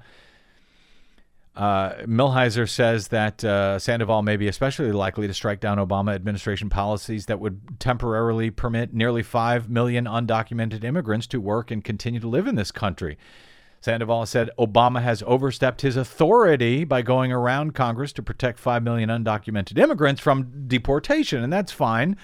Uh, 1.55 1.93
Millhiser 2.07 2.69
says 2.69 3.09
that 3.09 3.45
uh, 3.45 3.79
Sandoval 3.79 4.23
may 4.23 4.37
be 4.37 4.49
especially 4.49 4.91
likely 4.91 5.27
to 5.27 5.35
strike 5.35 5.61
down 5.61 5.77
Obama 5.77 6.15
administration 6.15 6.71
policies 6.71 7.27
that 7.27 7.41
would 7.41 7.79
temporarily 7.79 8.51
permit 8.51 8.95
nearly 8.95 9.23
5 9.23 9.69
million 9.69 10.07
undocumented 10.07 10.83
immigrants 10.83 11.27
to 11.27 11.41
work 11.41 11.71
and 11.71 11.85
continue 11.85 12.21
to 12.21 12.29
live 12.29 12.47
in 12.47 12.55
this 12.55 12.73
country. 12.73 13.19
Sandoval 13.83 14.27
said 14.27 14.49
Obama 14.59 15.03
has 15.03 15.25
overstepped 15.27 15.81
his 15.81 15.97
authority 15.97 16.85
by 16.85 17.03
going 17.03 17.33
around 17.33 17.75
Congress 17.75 18.13
to 18.13 18.23
protect 18.23 18.61
5 18.61 18.83
million 18.83 19.11
undocumented 19.11 19.77
immigrants 19.77 20.21
from 20.21 20.69
deportation, 20.69 21.43
and 21.43 21.53
that's 21.53 21.73
fine. 21.73 22.17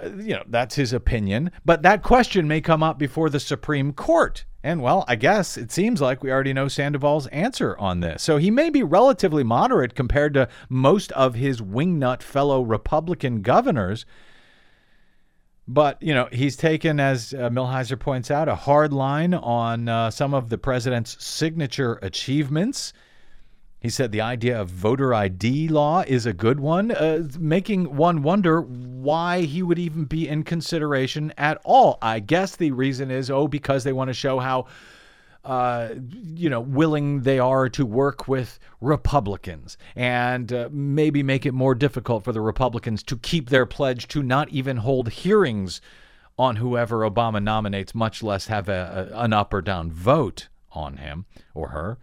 Uh, 0.00 0.10
you 0.10 0.34
know, 0.34 0.44
that's 0.46 0.76
his 0.76 0.92
opinion. 0.92 1.50
But 1.64 1.82
that 1.82 2.04
question 2.04 2.46
may 2.46 2.60
come 2.60 2.84
up 2.84 3.00
before 3.00 3.28
the 3.28 3.40
Supreme 3.40 3.92
Court. 3.92 4.44
And, 4.62 4.80
well, 4.80 5.04
I 5.08 5.16
guess 5.16 5.56
it 5.56 5.72
seems 5.72 6.00
like 6.00 6.22
we 6.22 6.30
already 6.30 6.52
know 6.52 6.68
Sandoval's 6.68 7.26
answer 7.28 7.76
on 7.78 8.00
this. 8.00 8.22
So 8.22 8.36
he 8.36 8.50
may 8.50 8.70
be 8.70 8.84
relatively 8.84 9.42
moderate 9.42 9.96
compared 9.96 10.34
to 10.34 10.48
most 10.68 11.10
of 11.12 11.34
his 11.34 11.60
wingnut 11.60 12.22
fellow 12.22 12.62
Republican 12.62 13.42
governors. 13.42 14.06
But, 15.72 16.02
you 16.02 16.12
know, 16.12 16.28
he's 16.32 16.56
taken, 16.56 16.98
as 16.98 17.32
uh, 17.32 17.48
Millhiser 17.48 17.96
points 17.96 18.28
out, 18.28 18.48
a 18.48 18.56
hard 18.56 18.92
line 18.92 19.34
on 19.34 19.88
uh, 19.88 20.10
some 20.10 20.34
of 20.34 20.48
the 20.48 20.58
president's 20.58 21.24
signature 21.24 22.00
achievements. 22.02 22.92
He 23.78 23.88
said 23.88 24.10
the 24.10 24.20
idea 24.20 24.60
of 24.60 24.68
voter 24.68 25.14
ID 25.14 25.68
law 25.68 26.02
is 26.04 26.26
a 26.26 26.32
good 26.32 26.58
one, 26.58 26.90
uh, 26.90 27.28
making 27.38 27.96
one 27.96 28.24
wonder 28.24 28.62
why 28.62 29.42
he 29.42 29.62
would 29.62 29.78
even 29.78 30.06
be 30.06 30.26
in 30.26 30.42
consideration 30.42 31.32
at 31.38 31.60
all. 31.64 31.98
I 32.02 32.18
guess 32.18 32.56
the 32.56 32.72
reason 32.72 33.12
is, 33.12 33.30
oh, 33.30 33.46
because 33.46 33.84
they 33.84 33.92
want 33.92 34.08
to 34.08 34.14
show 34.14 34.40
how, 34.40 34.66
uh, 35.44 35.94
you 36.34 36.50
know, 36.50 36.60
willing 36.60 37.22
they 37.22 37.38
are 37.38 37.68
to 37.70 37.86
work 37.86 38.28
with 38.28 38.58
Republicans 38.80 39.78
and 39.96 40.52
uh, 40.52 40.68
maybe 40.70 41.22
make 41.22 41.46
it 41.46 41.52
more 41.52 41.74
difficult 41.74 42.24
for 42.24 42.32
the 42.32 42.40
Republicans 42.40 43.02
to 43.04 43.16
keep 43.16 43.48
their 43.48 43.66
pledge 43.66 44.06
to 44.08 44.22
not 44.22 44.48
even 44.50 44.78
hold 44.78 45.08
hearings 45.08 45.80
on 46.38 46.56
whoever 46.56 46.98
Obama 46.98 47.42
nominates, 47.42 47.94
much 47.94 48.22
less 48.22 48.46
have 48.46 48.68
a, 48.68 49.10
a, 49.12 49.18
an 49.24 49.32
up 49.32 49.52
or 49.52 49.60
down 49.60 49.90
vote 49.90 50.48
on 50.72 50.96
him 50.98 51.26
or 51.54 51.68
her. 51.68 51.98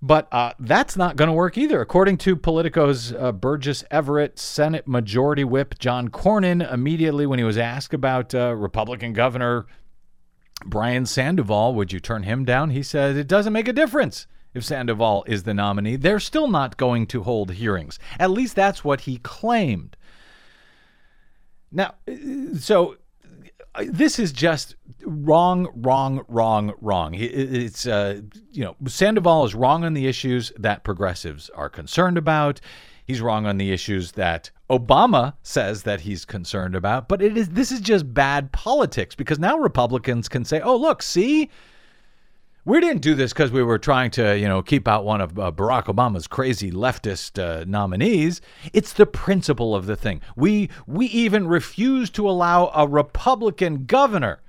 But 0.00 0.28
uh, 0.32 0.52
that's 0.58 0.96
not 0.96 1.16
going 1.16 1.28
to 1.28 1.32
work 1.32 1.56
either. 1.56 1.80
According 1.80 2.18
to 2.18 2.36
Politico's 2.36 3.12
uh, 3.14 3.32
Burgess 3.32 3.84
Everett, 3.90 4.38
Senate 4.38 4.86
Majority 4.86 5.44
Whip 5.44 5.78
John 5.78 6.08
Cornyn, 6.08 6.70
immediately 6.70 7.24
when 7.24 7.38
he 7.38 7.44
was 7.44 7.56
asked 7.56 7.94
about 7.94 8.34
uh, 8.34 8.54
Republican 8.54 9.14
Governor 9.14 9.64
Brian 10.64 11.06
Sandoval, 11.06 11.74
would 11.74 11.92
you 11.92 12.00
turn 12.00 12.22
him 12.22 12.44
down? 12.44 12.70
He 12.70 12.82
said 12.82 13.16
it 13.16 13.28
doesn't 13.28 13.52
make 13.52 13.68
a 13.68 13.72
difference 13.72 14.26
if 14.54 14.64
Sandoval 14.64 15.24
is 15.26 15.42
the 15.42 15.54
nominee. 15.54 15.96
They're 15.96 16.20
still 16.20 16.48
not 16.48 16.76
going 16.76 17.06
to 17.08 17.22
hold 17.22 17.52
hearings. 17.52 17.98
At 18.18 18.30
least 18.30 18.56
that's 18.56 18.84
what 18.84 19.02
he 19.02 19.18
claimed. 19.18 19.96
Now, 21.70 21.94
so 22.58 22.96
this 23.86 24.18
is 24.18 24.32
just 24.32 24.76
wrong, 25.04 25.68
wrong, 25.74 26.24
wrong, 26.28 26.72
wrong. 26.80 27.14
It's 27.14 27.86
uh, 27.86 28.20
you 28.52 28.64
know 28.64 28.76
Sandoval 28.86 29.44
is 29.44 29.54
wrong 29.54 29.84
on 29.84 29.94
the 29.94 30.06
issues 30.06 30.52
that 30.56 30.84
progressives 30.84 31.50
are 31.50 31.68
concerned 31.68 32.16
about. 32.16 32.60
He's 33.06 33.20
wrong 33.20 33.46
on 33.46 33.58
the 33.58 33.70
issues 33.70 34.12
that 34.12 34.50
Obama 34.70 35.34
says 35.42 35.82
that 35.82 36.02
he's 36.02 36.24
concerned 36.24 36.74
about. 36.74 37.08
But 37.08 37.20
it 37.20 37.36
is 37.36 37.50
this 37.50 37.70
is 37.70 37.80
just 37.80 38.12
bad 38.12 38.50
politics 38.52 39.14
because 39.14 39.38
now 39.38 39.58
Republicans 39.58 40.28
can 40.28 40.44
say, 40.44 40.60
"Oh, 40.60 40.76
look, 40.76 41.02
see." 41.02 41.50
We 42.66 42.80
didn't 42.80 43.02
do 43.02 43.14
this 43.14 43.34
because 43.34 43.52
we 43.52 43.62
were 43.62 43.76
trying 43.78 44.10
to, 44.12 44.38
you 44.38 44.48
know, 44.48 44.62
keep 44.62 44.88
out 44.88 45.04
one 45.04 45.20
of 45.20 45.38
uh, 45.38 45.52
Barack 45.52 45.84
Obama's 45.84 46.26
crazy 46.26 46.72
leftist 46.72 47.38
uh, 47.38 47.66
nominees. 47.68 48.40
It's 48.72 48.94
the 48.94 49.04
principle 49.04 49.74
of 49.74 49.84
the 49.84 49.96
thing. 49.96 50.22
We 50.34 50.70
we 50.86 51.04
even 51.06 51.46
refused 51.46 52.14
to 52.14 52.26
allow 52.26 52.72
a 52.74 52.88
Republican 52.88 53.84
governor 53.84 54.40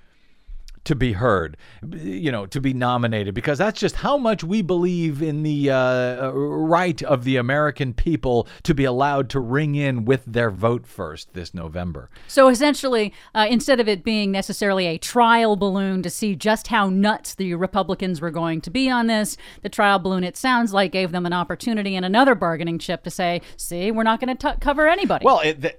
to 0.86 0.96
be 0.96 1.14
heard, 1.14 1.58
you 1.92 2.32
know, 2.32 2.46
to 2.46 2.62
be 2.62 2.74
nominated, 2.74 3.34
because 3.36 3.58
that's 3.58 3.80
just 3.80 3.98
how 3.98 4.18
much 4.18 4.44
we 4.44 4.62
believe 4.62 5.22
in 5.22 5.44
the 5.44 5.70
uh, 5.70 6.32
right 6.32 7.04
of 7.04 7.24
the 7.24 7.38
American 7.38 7.94
people 7.94 8.48
to 8.64 8.74
be 8.74 8.86
allowed 8.86 9.30
to 9.30 9.40
ring 9.40 9.76
in 9.76 10.06
with 10.06 10.24
their 10.26 10.50
vote 10.50 10.88
first 10.88 11.34
this 11.34 11.54
November. 11.54 12.10
So 12.28 12.48
essentially, 12.48 13.14
uh, 13.34 13.48
instead 13.50 13.80
of 13.80 13.88
it 13.88 14.04
being 14.04 14.32
necessarily 14.32 14.86
a 14.88 14.98
trial 14.98 15.56
balloon 15.56 16.02
to 16.04 16.10
see 16.10 16.36
just 16.36 16.68
how 16.68 16.90
nuts 16.90 17.36
the 17.36 17.54
Republicans 17.56 18.22
were 18.22 18.32
going 18.32 18.62
to 18.62 18.70
be 18.70 18.90
on 18.90 19.08
this, 19.08 19.38
the 19.62 19.70
trial 19.70 20.00
balloon, 20.00 20.24
it 20.24 20.38
sounds 20.38 20.74
like, 20.74 20.92
gave 20.92 21.12
them 21.12 21.26
an 21.26 21.34
opportunity 21.34 21.96
and 21.96 22.06
another 22.06 22.36
bargaining 22.36 22.80
chip 22.80 23.04
to 23.04 23.10
say, 23.10 23.42
see, 23.58 23.92
we're 23.92 24.04
not 24.04 24.22
going 24.22 24.38
to 24.38 24.58
cover 24.62 24.88
anybody. 24.88 25.26
Well, 25.26 25.40
it, 25.40 25.62
the, 25.62 25.76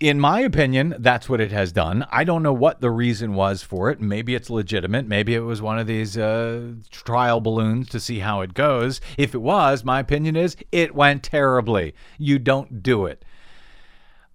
in 0.00 0.18
my 0.18 0.40
opinion, 0.40 0.96
that's 0.98 1.28
what 1.28 1.40
it 1.40 1.52
has 1.52 1.70
done. 1.70 2.04
I 2.10 2.24
don't 2.24 2.42
know 2.42 2.52
what 2.52 2.80
the 2.80 2.90
reason 2.90 3.34
was 3.34 3.62
for 3.62 3.90
it. 3.90 4.00
Maybe 4.00 4.34
it's 4.34 4.50
legitimate. 4.50 5.06
Maybe 5.06 5.34
it 5.34 5.40
was 5.40 5.62
one 5.62 5.78
of 5.78 5.86
these 5.86 6.18
uh, 6.18 6.72
trial 6.90 7.40
balloons 7.40 7.88
to 7.90 8.00
see 8.00 8.18
how 8.18 8.40
it 8.40 8.54
goes. 8.54 9.00
If 9.16 9.34
it 9.34 9.38
was, 9.38 9.84
my 9.84 10.00
opinion 10.00 10.34
is 10.34 10.56
it 10.72 10.96
went 10.96 11.22
terribly. 11.22 11.94
You 12.18 12.40
don't 12.40 12.82
do 12.82 13.06
it. 13.06 13.24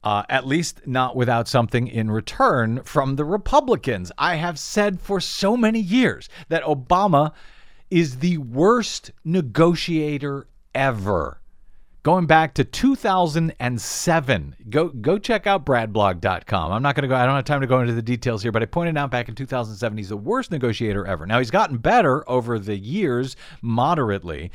Uh, 0.02 0.24
at 0.30 0.48
least 0.48 0.86
not 0.86 1.16
without 1.16 1.48
something 1.48 1.88
in 1.88 2.12
return 2.12 2.82
from 2.84 3.16
the 3.16 3.26
Republicans. 3.26 4.12
I 4.18 4.36
have 4.36 4.60
said 4.60 5.02
for 5.02 5.20
so 5.20 5.56
many 5.56 5.80
years 5.80 6.30
that 6.50 6.64
Obama 6.64 7.32
is 7.90 8.20
the 8.20 8.38
worst 8.38 9.12
negotiator 9.24 10.48
ever 10.74 11.42
going 12.04 12.26
back 12.26 12.54
to 12.54 12.64
2007. 12.66 14.56
Go 14.70 14.90
go 14.90 15.18
check 15.18 15.48
out 15.48 15.66
bradblog.com. 15.66 16.72
I'm 16.72 16.84
not 16.84 16.96
going 16.96 17.04
to 17.04 17.08
go 17.08 17.16
I 17.16 17.26
don't 17.26 17.36
have 17.36 17.46
time 17.46 17.62
to 17.62 17.68
go 17.68 17.80
into 17.80 17.94
the 17.94 18.02
details 18.02 18.44
here, 18.44 18.52
but 18.52 18.62
I 18.62 18.66
pointed 18.66 18.98
out 18.98 19.10
back 19.10 19.30
in 19.30 19.36
2007 19.36 19.98
he's 19.98 20.10
the 20.10 20.18
worst 20.18 20.52
negotiator 20.52 21.08
ever. 21.08 21.26
Now 21.26 21.40
he's 21.40 21.52
gotten 21.52 21.78
better 21.78 22.30
over 22.30 22.60
the 22.60 22.78
years 22.78 23.36
moderately. 23.62 24.52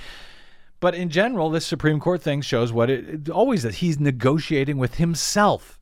But 0.80 0.94
in 0.94 1.08
general, 1.08 1.50
this 1.50 1.66
Supreme 1.66 1.98
Court 1.98 2.22
thing 2.22 2.40
shows 2.40 2.72
what 2.72 2.88
it, 2.88 3.08
it 3.08 3.28
always 3.28 3.64
that 3.64 3.76
he's 3.76 3.98
negotiating 3.98 4.78
with 4.78 4.94
himself. 4.94 5.80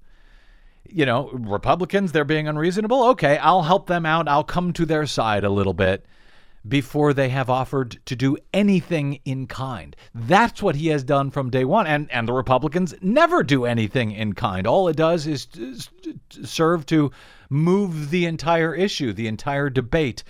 You 0.89 1.05
know, 1.05 1.29
Republicans, 1.33 2.13
they're 2.13 2.25
being 2.25 2.49
unreasonable. 2.49 3.03
Okay, 3.09 3.37
I'll 3.39 3.65
help 3.65 3.89
them 3.89 4.07
out. 4.07 4.27
I'll 4.29 4.45
come 4.45 4.73
to 4.73 4.87
their 4.87 5.05
side 5.05 5.45
a 5.45 5.51
little 5.51 5.75
bit 5.75 6.07
before 6.69 7.13
they 7.13 7.29
have 7.29 7.51
offered 7.51 7.99
to 8.07 8.17
do 8.17 8.37
anything 8.53 9.21
in 9.25 9.47
kind. 9.47 9.95
That's 10.15 10.63
what 10.63 10.77
he 10.77 10.89
has 10.89 11.05
done 11.05 11.31
from 11.31 11.51
day 11.51 11.65
one. 11.65 11.87
And, 11.87 12.11
and 12.11 12.27
the 12.27 12.33
Republicans 12.33 12.95
never 13.01 13.43
do 13.43 13.65
anything 13.65 14.13
in 14.13 14.33
kind. 14.35 14.67
All 14.67 14.89
it 14.89 14.97
does 14.97 15.27
is 15.27 15.49
serve 16.29 16.87
to 16.87 17.11
move 17.49 18.11
the 18.11 18.27
entire 18.27 18.75
issue, 18.75 19.13
the 19.13 19.29
entire 19.29 19.71
debate 19.71 20.25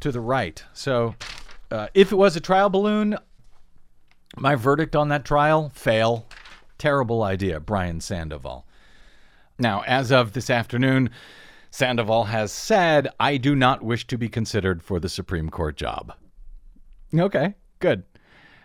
to 0.00 0.10
the 0.10 0.20
right. 0.20 0.62
So 0.72 1.14
uh, 1.70 1.88
if 1.94 2.12
it 2.12 2.16
was 2.16 2.36
a 2.36 2.40
trial 2.40 2.70
balloon, 2.70 3.18
my 4.36 4.54
verdict 4.54 4.96
on 4.96 5.08
that 5.08 5.24
trial 5.24 5.70
fail. 5.74 6.26
Terrible 6.76 7.22
idea, 7.22 7.58
Brian 7.58 8.00
Sandoval. 8.00 8.64
Now, 9.58 9.82
as 9.86 10.12
of 10.12 10.32
this 10.32 10.50
afternoon, 10.50 11.10
Sandoval 11.70 12.24
has 12.24 12.50
said, 12.52 13.08
I 13.20 13.36
do 13.36 13.54
not 13.54 13.82
wish 13.82 14.06
to 14.08 14.18
be 14.18 14.28
considered 14.28 14.82
for 14.82 14.98
the 14.98 15.08
Supreme 15.08 15.50
Court 15.50 15.76
job. 15.76 16.14
Okay, 17.14 17.54
good. 17.78 18.04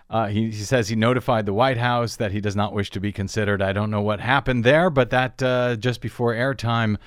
Uh, 0.10 0.28
he, 0.28 0.52
he, 0.52 0.64
says 0.64 0.90
he 0.90 0.96
notified 0.96 1.46
the 1.46 1.54
White 1.54 1.78
House 1.78 2.18
that 2.18 2.32
he 2.32 2.40
does 2.40 2.56
not 2.56 2.74
wish 2.74 2.92
to 2.92 3.00
be 3.00 3.12
considered. 3.12 3.62
I 3.62 3.74
don't 3.74 3.90
know 3.90 4.02
what 4.02 4.20
happened 4.20 4.64
there, 4.64 4.90
but 4.90 5.10
that 5.10 5.42
uh, 5.42 5.76
just 5.76 6.02
before 6.02 6.34
airtime, 6.34 6.98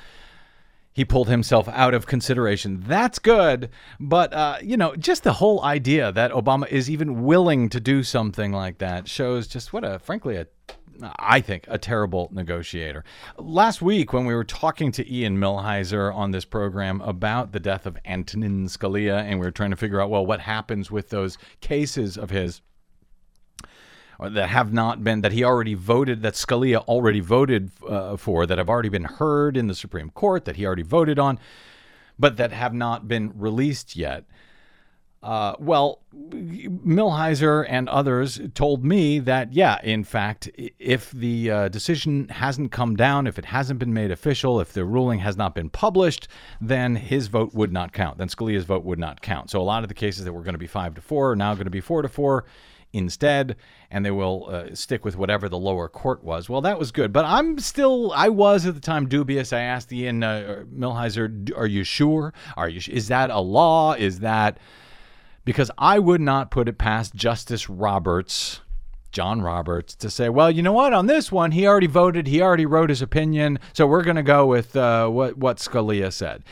he 0.93 1.05
pulled 1.05 1.29
himself 1.29 1.69
out 1.69 1.95
of 1.95 2.07
consideration. 2.07 2.83
That's 2.87 3.19
good. 3.19 3.69
But, 4.01 4.33
uh, 4.33 4.57
you 4.63 4.77
know, 4.77 4.97
just 4.97 5.25
the 5.25 5.35
whole 5.35 5.63
idea 5.63 6.11
that 6.11 6.33
Obama 6.33 6.67
is 6.69 6.91
even 6.91 7.23
willing 7.23 7.69
to 7.69 7.81
do 7.81 8.03
something 8.03 8.51
like 8.51 8.79
that 8.79 9.07
shows 9.07 9.47
just 9.47 9.73
what 9.73 9.85
a, 9.85 9.99
frankly, 9.99 10.37
a 10.37 10.47
I 11.19 11.41
think, 11.41 11.65
a 11.69 11.79
terrible 11.79 12.29
negotiator. 12.33 13.05
Last 13.39 13.83
week, 13.83 14.13
when 14.13 14.27
we 14.27 14.35
were 14.35 14.45
talking 14.45 14.93
to 14.93 15.13
Ian 15.13 15.39
Millhiser 15.39 16.15
on 16.15 16.31
this 16.31 16.45
program 16.45 17.01
about 17.01 17.53
the 17.53 17.61
death 17.61 17.87
of 17.87 17.97
Antonin 18.05 18.67
Scalia, 18.67 19.23
and 19.23 19.39
we 19.39 19.47
were 19.47 19.51
trying 19.51 19.71
to 19.71 19.77
figure 19.77 20.01
out, 20.01 20.11
well, 20.11 20.25
what 20.25 20.41
happens 20.41 20.91
with 20.91 21.11
those 21.11 21.39
cases 21.61 22.17
of 22.17 22.31
his 22.31 22.63
that 24.19 24.49
have 24.49 24.73
not 24.73 25.05
been 25.05 25.21
that 25.21 25.33
he 25.33 25.45
already 25.45 25.75
voted 25.75 26.23
that 26.23 26.35
Scalia 26.35 26.79
already 26.87 27.21
voted 27.21 27.71
uh, 27.87 28.17
for 28.17 28.47
that 28.47 28.57
have 28.57 28.71
already 28.71 28.89
been 28.89 29.05
heard 29.05 29.57
in 29.57 29.67
the 29.67 29.75
Supreme 29.75 30.11
Court 30.11 30.47
that 30.47 30.57
he 30.57 30.65
already 30.65 30.83
voted 30.83 31.19
on, 31.19 31.39
but 32.19 32.39
that 32.39 32.51
have 32.53 32.73
not 32.73 33.09
been 33.09 33.33
released 33.37 33.95
yet. 33.95 34.25
Uh, 35.23 35.55
well, 35.59 36.01
Millhiser 36.15 37.67
and 37.69 37.89
others 37.89 38.41
told 38.55 38.85
me 38.85 39.19
that, 39.19 39.53
yeah, 39.53 39.81
in 39.83 40.05
fact, 40.05 40.49
if 40.79 41.11
the 41.11 41.51
uh, 41.51 41.69
decision 41.69 42.29
hasn't 42.29 42.71
come 42.71 42.95
down, 42.95 43.27
if 43.27 43.39
it 43.39 43.47
hasn't 43.47 43.79
been 43.79 43.93
made 43.93 44.11
official, 44.11 44.61
if 44.61 44.73
the 44.73 44.85
ruling 44.85 45.19
has 45.21 45.37
not 45.37 45.55
been 45.55 45.69
published, 45.69 46.29
then 46.61 46.95
his 46.97 47.27
vote 47.27 47.55
would 47.55 47.73
not 47.73 47.93
count. 47.93 48.19
Then 48.19 48.29
Scalia's 48.29 48.65
vote 48.65 48.85
would 48.85 48.99
not 48.99 49.21
count. 49.21 49.51
So 49.51 49.61
a 49.61 49.65
lot 49.65 49.83
of 49.83 49.89
the 49.89 49.95
cases 49.95 50.25
that 50.25 50.33
were 50.33 50.43
going 50.43 50.55
to 50.55 50.59
be 50.59 50.67
five 50.67 50.95
to 50.95 51.01
four 51.01 51.33
are 51.33 51.37
now 51.37 51.55
going 51.55 51.65
to 51.65 51.71
be 51.71 51.81
four 51.81 52.03
to 52.03 52.09
four 52.09 52.45
instead, 52.93 53.57
and 53.91 54.05
they 54.05 54.11
will 54.11 54.49
uh, 54.49 54.75
stick 54.75 55.05
with 55.05 55.17
whatever 55.17 55.49
the 55.49 55.59
lower 55.59 55.89
court 55.89 56.23
was. 56.23 56.49
Well, 56.49 56.61
that 56.61 56.79
was 56.79 56.93
good, 56.93 57.13
but 57.13 57.25
I'm 57.25 57.59
still, 57.59 58.13
I 58.15 58.29
was 58.29 58.65
at 58.65 58.75
the 58.75 58.81
time 58.81 59.09
dubious. 59.09 59.53
I 59.53 59.61
asked 59.61 59.93
Ian 59.93 60.23
uh, 60.23 60.65
"Are 61.57 61.67
you 61.67 61.85
sure? 61.85 62.33
Are 62.57 62.69
you? 62.69 62.81
Is 62.93 63.09
that 63.09 63.31
a 63.31 63.41
law? 63.41 63.95
Is 63.95 64.21
that?" 64.21 64.59
Because 65.47 65.71
I 65.79 66.01
would 66.01 66.21
not 66.21 66.51
put 66.51 66.69
it 66.69 66.77
past 66.77 67.15
Justice 67.15 67.71
Roberts, 67.71 68.61
John 69.13 69.41
Roberts, 69.41 69.95
to 69.95 70.11
say, 70.11 70.29
well, 70.29 70.51
you 70.51 70.61
know 70.61 70.73
what, 70.73 70.93
on 70.93 71.07
this 71.07 71.31
one, 71.33 71.53
he 71.53 71.67
already 71.67 71.87
voted, 71.87 72.27
he 72.27 72.43
already 72.43 72.67
wrote 72.67 72.91
his 72.91 73.01
opinion, 73.01 73.61
so 73.73 73.87
we're 73.87 74.03
going 74.03 74.17
to 74.17 74.25
go 74.25 74.45
with 74.45 74.77
uh, 74.77 75.09
what, 75.09 75.39
what 75.39 75.59
Scalia 75.59 76.13
said. 76.13 76.43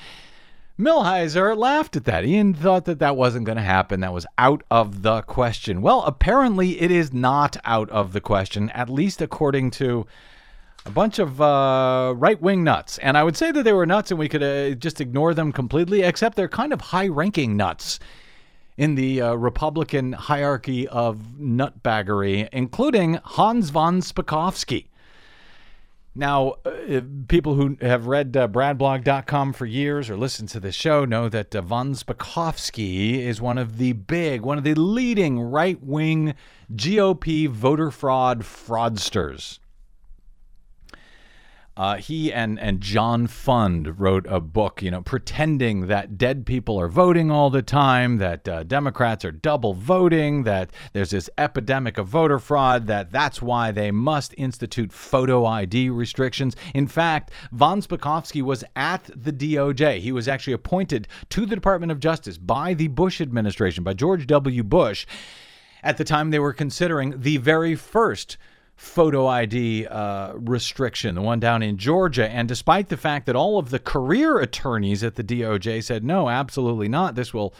Millhiser 0.79 1.57
laughed 1.57 1.97
at 1.97 2.05
that. 2.05 2.25
Ian 2.25 2.55
thought 2.55 2.85
that 2.85 3.01
that 3.01 3.17
wasn't 3.17 3.47
going 3.47 3.57
to 3.59 3.63
happen. 3.63 4.01
That 4.01 4.13
was 4.13 4.27
out 4.39 4.63
of 4.71 5.03
the 5.03 5.23
question. 5.23 5.83
Well, 5.83 6.03
apparently 6.03 6.81
it 6.81 6.91
is 6.91 7.13
not 7.13 7.57
out 7.65 7.91
of 7.91 8.13
the 8.13 8.21
question, 8.21 8.71
at 8.71 8.89
least 8.89 9.21
according 9.21 9.73
to 9.73 10.07
a 10.87 10.91
bunch 10.91 11.19
of 11.19 11.41
uh, 11.41 12.15
right 12.17 12.41
wing 12.41 12.63
nuts. 12.63 12.99
And 12.99 13.19
I 13.19 13.25
would 13.25 13.37
say 13.37 13.51
that 13.51 13.63
they 13.65 13.73
were 13.73 13.87
nuts 13.87 14.11
and 14.11 14.21
we 14.21 14.29
could 14.29 14.43
uh, 14.43 14.75
just 14.75 15.01
ignore 15.01 15.35
them 15.35 15.51
completely, 15.51 16.03
except 16.03 16.37
they're 16.37 16.49
kind 16.49 16.73
of 16.73 16.81
high 16.81 17.09
ranking 17.09 17.57
nuts 17.57 17.99
in 18.77 18.95
the 18.95 19.21
uh, 19.21 19.35
Republican 19.35 20.13
hierarchy 20.13 20.89
of 20.89 21.19
nutbaggery, 21.39 22.49
including 22.53 23.21
Hans 23.25 23.71
von 23.71 24.01
Spakovsky. 24.01 24.87
Now, 26.17 26.55
uh, 26.65 27.01
people 27.27 27.55
who 27.55 27.77
have 27.81 28.07
read 28.07 28.37
uh, 28.37 28.47
bradblog.com 28.47 29.53
for 29.53 29.67
years 29.67 30.09
or 30.09 30.17
listened 30.17 30.49
to 30.51 30.61
this 30.61 30.75
show 30.77 31.05
know 31.05 31.29
that 31.29 31.55
uh, 31.55 31.61
von 31.61 31.95
Spakovsky 31.95 33.19
is 33.19 33.41
one 33.41 33.59
of 33.59 33.79
the 33.79 33.95
big, 33.95 34.43
one 34.43 34.59
of 34.59 34.65
the 34.65 34.75
leading 34.75 35.41
right 35.41 35.83
wing 35.83 36.35
GOP 36.73 37.49
voter 37.49 37.91
fraud 37.91 38.43
fraudsters. 38.43 39.59
Uh, 41.77 41.97
he 41.97 42.33
and, 42.33 42.59
and 42.61 42.81
John 42.81 43.27
Fund 43.27 43.99
wrote 43.99 44.27
a 44.29 44.41
book, 44.41 44.81
you 44.81 44.93
know, 44.93 45.03
pretending 45.03 45.89
that 45.89 46.17
dead 46.17 46.47
people 46.47 46.79
are 46.81 46.89
voting 46.89 47.33
all 47.33 47.51
the 47.51 47.63
time, 47.63 48.19
that 48.19 48.49
uh, 48.49 48.63
Democrats 48.63 49.25
are 49.25 49.33
double 49.33 49.75
voting, 49.75 50.45
that 50.45 50.71
there's 50.93 51.11
this 51.11 51.29
epidemic 51.37 51.99
of 51.99 52.07
voter 52.07 52.39
fraud, 52.39 52.87
that 52.87 53.11
that's 53.11 53.43
why 53.43 53.73
they 53.73 53.91
must 53.91 54.35
institute 54.39 54.93
photo 54.93 55.45
ID 55.45 55.91
restrictions. 55.91 56.55
In 56.75 56.87
fact, 56.87 57.33
von 57.51 57.81
Spakovsky 57.81 58.41
was 58.41 58.63
at 58.77 59.11
the 59.15 59.33
DOJ. 59.33 59.99
He 59.99 60.13
was 60.13 60.29
actually 60.29 60.53
appointed 60.53 61.09
to 61.31 61.45
the 61.45 61.57
Department 61.57 61.91
of 61.91 61.99
Justice 61.99 62.39
by 62.39 62.75
the 62.75 62.89
Bush 62.89 63.21
administration, 63.21 63.83
by 63.83 63.95
George 63.95 64.29
W. 64.29 64.63
Bush, 64.63 65.07
at 65.83 65.97
the 65.97 66.05
time 66.05 66.31
they 66.31 66.39
were 66.39 66.53
considering 66.53 67.21
the 67.21 67.37
very 67.39 67.75
first 67.75 68.37
photo 68.77 69.27
ID 69.27 69.87
uh, 69.87 70.33
restriction, 70.35 71.15
the 71.15 71.23
one 71.23 71.41
down 71.41 71.63
in 71.63 71.77
Georgia. 71.77 72.29
And 72.29 72.49
despite 72.49 72.89
the 72.89 72.97
fact 72.97 73.27
that 73.27 73.37
all 73.37 73.59
of 73.59 73.71
the 73.71 73.79
career 73.79 74.39
attorneys 74.39 75.05
at 75.05 75.15
the 75.15 75.25
DOJ 75.25 75.83
said, 75.83 76.05
no, 76.05 76.29
absolutely 76.29 76.89
not, 76.89 77.15
this 77.15 77.33
will 77.33 77.55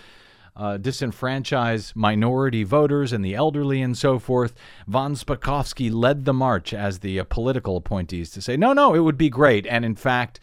uh, 0.57 0.79
disenfranchise 0.79 1.95
minority 1.97 2.65
voters 2.65 3.13
and 3.13 3.25
the 3.25 3.35
elderly 3.35 3.81
and 3.81 3.97
so 3.97 4.19
forth, 4.19 4.55
von 4.87 5.15
Spakovsky 5.15 5.93
led 5.93 6.25
the 6.25 6.35
march 6.35 6.73
as 6.73 7.01
the 7.01 7.21
uh, 7.21 7.25
political 7.25 7.77
appointees 7.77 8.31
to 8.31 8.43
say, 8.43 8.57
no, 8.57 8.73
no, 8.73 8.95
it 8.95 9.01
would 9.01 9.19
be 9.19 9.31
great. 9.31 9.67
And 9.67 9.85
in 9.85 9.95
fact, 9.95 10.41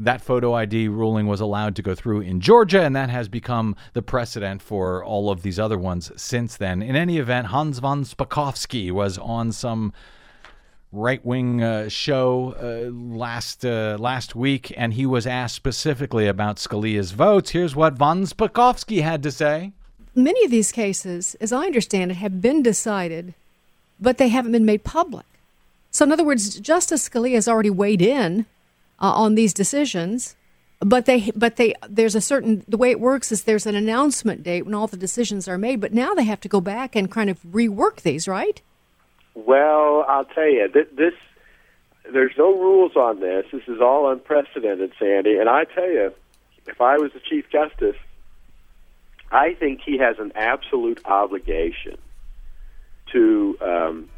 that 0.00 0.22
photo 0.22 0.54
ID 0.54 0.88
ruling 0.88 1.26
was 1.26 1.40
allowed 1.40 1.76
to 1.76 1.82
go 1.82 1.94
through 1.94 2.22
in 2.22 2.40
Georgia, 2.40 2.82
and 2.82 2.96
that 2.96 3.10
has 3.10 3.28
become 3.28 3.76
the 3.92 4.00
precedent 4.00 4.62
for 4.62 5.04
all 5.04 5.30
of 5.30 5.42
these 5.42 5.58
other 5.58 5.78
ones 5.78 6.10
since 6.16 6.56
then. 6.56 6.80
In 6.80 6.96
any 6.96 7.18
event, 7.18 7.48
Hans 7.48 7.78
von 7.78 8.04
Spakovsky 8.04 8.90
was 8.90 9.18
on 9.18 9.52
some 9.52 9.92
right 10.90 11.24
wing 11.24 11.62
uh, 11.62 11.88
show 11.88 12.54
uh, 12.58 12.90
last 12.90 13.64
uh, 13.64 13.98
last 14.00 14.34
week, 14.34 14.72
and 14.76 14.94
he 14.94 15.04
was 15.04 15.26
asked 15.26 15.54
specifically 15.54 16.26
about 16.26 16.56
Scalia's 16.56 17.12
votes. 17.12 17.50
Here's 17.50 17.76
what 17.76 17.94
Von 17.94 18.24
Spakovsky 18.24 19.02
had 19.02 19.22
to 19.22 19.30
say. 19.30 19.72
Many 20.14 20.44
of 20.44 20.50
these 20.50 20.72
cases, 20.72 21.36
as 21.36 21.52
I 21.52 21.66
understand 21.66 22.10
it, 22.10 22.14
have 22.14 22.40
been 22.40 22.62
decided, 22.62 23.34
but 24.00 24.16
they 24.16 24.28
haven't 24.28 24.52
been 24.52 24.64
made 24.64 24.82
public. 24.82 25.26
So, 25.92 26.04
in 26.04 26.12
other 26.12 26.24
words, 26.24 26.58
Justice 26.58 27.08
Scalia 27.08 27.34
has 27.34 27.46
already 27.46 27.70
weighed 27.70 28.02
in 28.02 28.46
uh, 29.00 29.12
on 29.12 29.34
these 29.34 29.54
decisions, 29.54 30.36
but 30.80 31.06
they, 31.06 31.30
but 31.36 31.56
they, 31.56 31.74
there's 31.88 32.14
a 32.14 32.20
certain 32.20 32.64
the 32.66 32.76
way 32.76 32.90
it 32.90 33.00
works 33.00 33.30
is 33.32 33.44
there's 33.44 33.66
an 33.66 33.74
announcement 33.74 34.42
date 34.42 34.64
when 34.64 34.74
all 34.74 34.86
the 34.86 34.96
decisions 34.96 35.46
are 35.48 35.58
made, 35.58 35.80
but 35.80 35.92
now 35.92 36.14
they 36.14 36.24
have 36.24 36.40
to 36.40 36.48
go 36.48 36.60
back 36.60 36.96
and 36.96 37.10
kind 37.10 37.28
of 37.30 37.42
rework 37.42 38.02
these, 38.02 38.26
right? 38.26 38.62
Well, 39.34 40.04
I'll 40.08 40.24
tell 40.24 40.48
you, 40.48 40.68
th- 40.68 40.88
this 40.92 41.14
there's 42.12 42.32
no 42.36 42.52
rules 42.58 42.96
on 42.96 43.20
this. 43.20 43.46
This 43.52 43.62
is 43.68 43.80
all 43.80 44.10
unprecedented, 44.10 44.92
Sandy. 44.98 45.36
And 45.36 45.48
I 45.48 45.64
tell 45.64 45.88
you, 45.88 46.12
if 46.66 46.80
I 46.80 46.98
was 46.98 47.12
the 47.12 47.20
Chief 47.20 47.48
Justice, 47.50 47.96
I 49.30 49.54
think 49.54 49.80
he 49.84 49.98
has 49.98 50.18
an 50.18 50.32
absolute 50.34 51.00
obligation 51.04 51.98
to 53.12 53.58
um, 53.60 54.08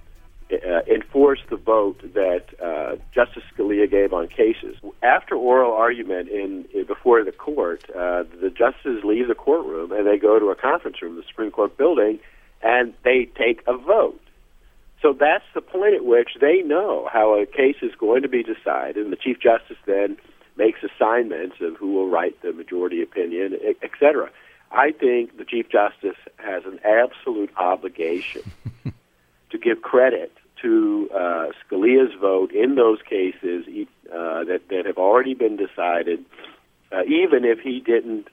uh, 0.52 0.82
enforce 0.92 1.40
the 1.48 1.56
vote 1.56 2.00
that 2.14 2.44
uh, 2.62 2.96
Justice 3.14 3.42
Scalia 3.54 3.90
gave 3.90 4.12
on 4.12 4.28
cases. 4.28 4.76
After 5.02 5.34
oral 5.34 5.72
argument 5.72 6.28
in, 6.28 6.66
in 6.74 6.84
before 6.86 7.24
the 7.24 7.32
court, 7.32 7.84
uh, 7.90 8.24
the 8.40 8.52
justices 8.54 9.02
leave 9.04 9.28
the 9.28 9.34
courtroom 9.34 9.92
and 9.92 10.06
they 10.06 10.18
go 10.18 10.38
to 10.38 10.50
a 10.50 10.54
conference 10.54 11.00
room, 11.00 11.16
the 11.16 11.22
Supreme 11.26 11.50
Court 11.50 11.76
building, 11.76 12.18
and 12.62 12.92
they 13.04 13.28
take 13.36 13.62
a 13.66 13.76
vote. 13.76 14.20
So 15.00 15.12
that's 15.12 15.44
the 15.54 15.60
point 15.60 15.94
at 15.94 16.04
which 16.04 16.36
they 16.40 16.62
know 16.62 17.08
how 17.12 17.34
a 17.34 17.46
case 17.46 17.76
is 17.82 17.92
going 17.98 18.22
to 18.22 18.28
be 18.28 18.42
decided, 18.42 18.98
and 18.98 19.12
the 19.12 19.16
Chief 19.16 19.40
Justice 19.40 19.78
then 19.84 20.16
makes 20.56 20.80
assignments 20.82 21.56
of 21.60 21.76
who 21.76 21.92
will 21.92 22.08
write 22.08 22.40
the 22.42 22.52
majority 22.52 23.02
opinion, 23.02 23.56
et 23.64 23.90
cetera. 23.98 24.30
I 24.70 24.92
think 24.92 25.36
the 25.36 25.44
Chief 25.44 25.68
Justice 25.68 26.16
has 26.36 26.64
an 26.64 26.78
absolute 26.84 27.50
obligation 27.56 28.42
to 29.50 29.58
give 29.58 29.82
credit 29.82 30.32
to 30.62 31.08
uh, 31.14 31.46
Scalia's 31.62 32.12
vote 32.20 32.52
in 32.52 32.76
those 32.76 32.98
cases 33.02 33.66
uh, 34.12 34.44
that, 34.44 34.62
that 34.70 34.86
have 34.86 34.96
already 34.96 35.34
been 35.34 35.56
decided, 35.56 36.24
uh, 36.90 37.02
even 37.04 37.44
if 37.44 37.60
he 37.60 37.80
didn't 37.80 38.28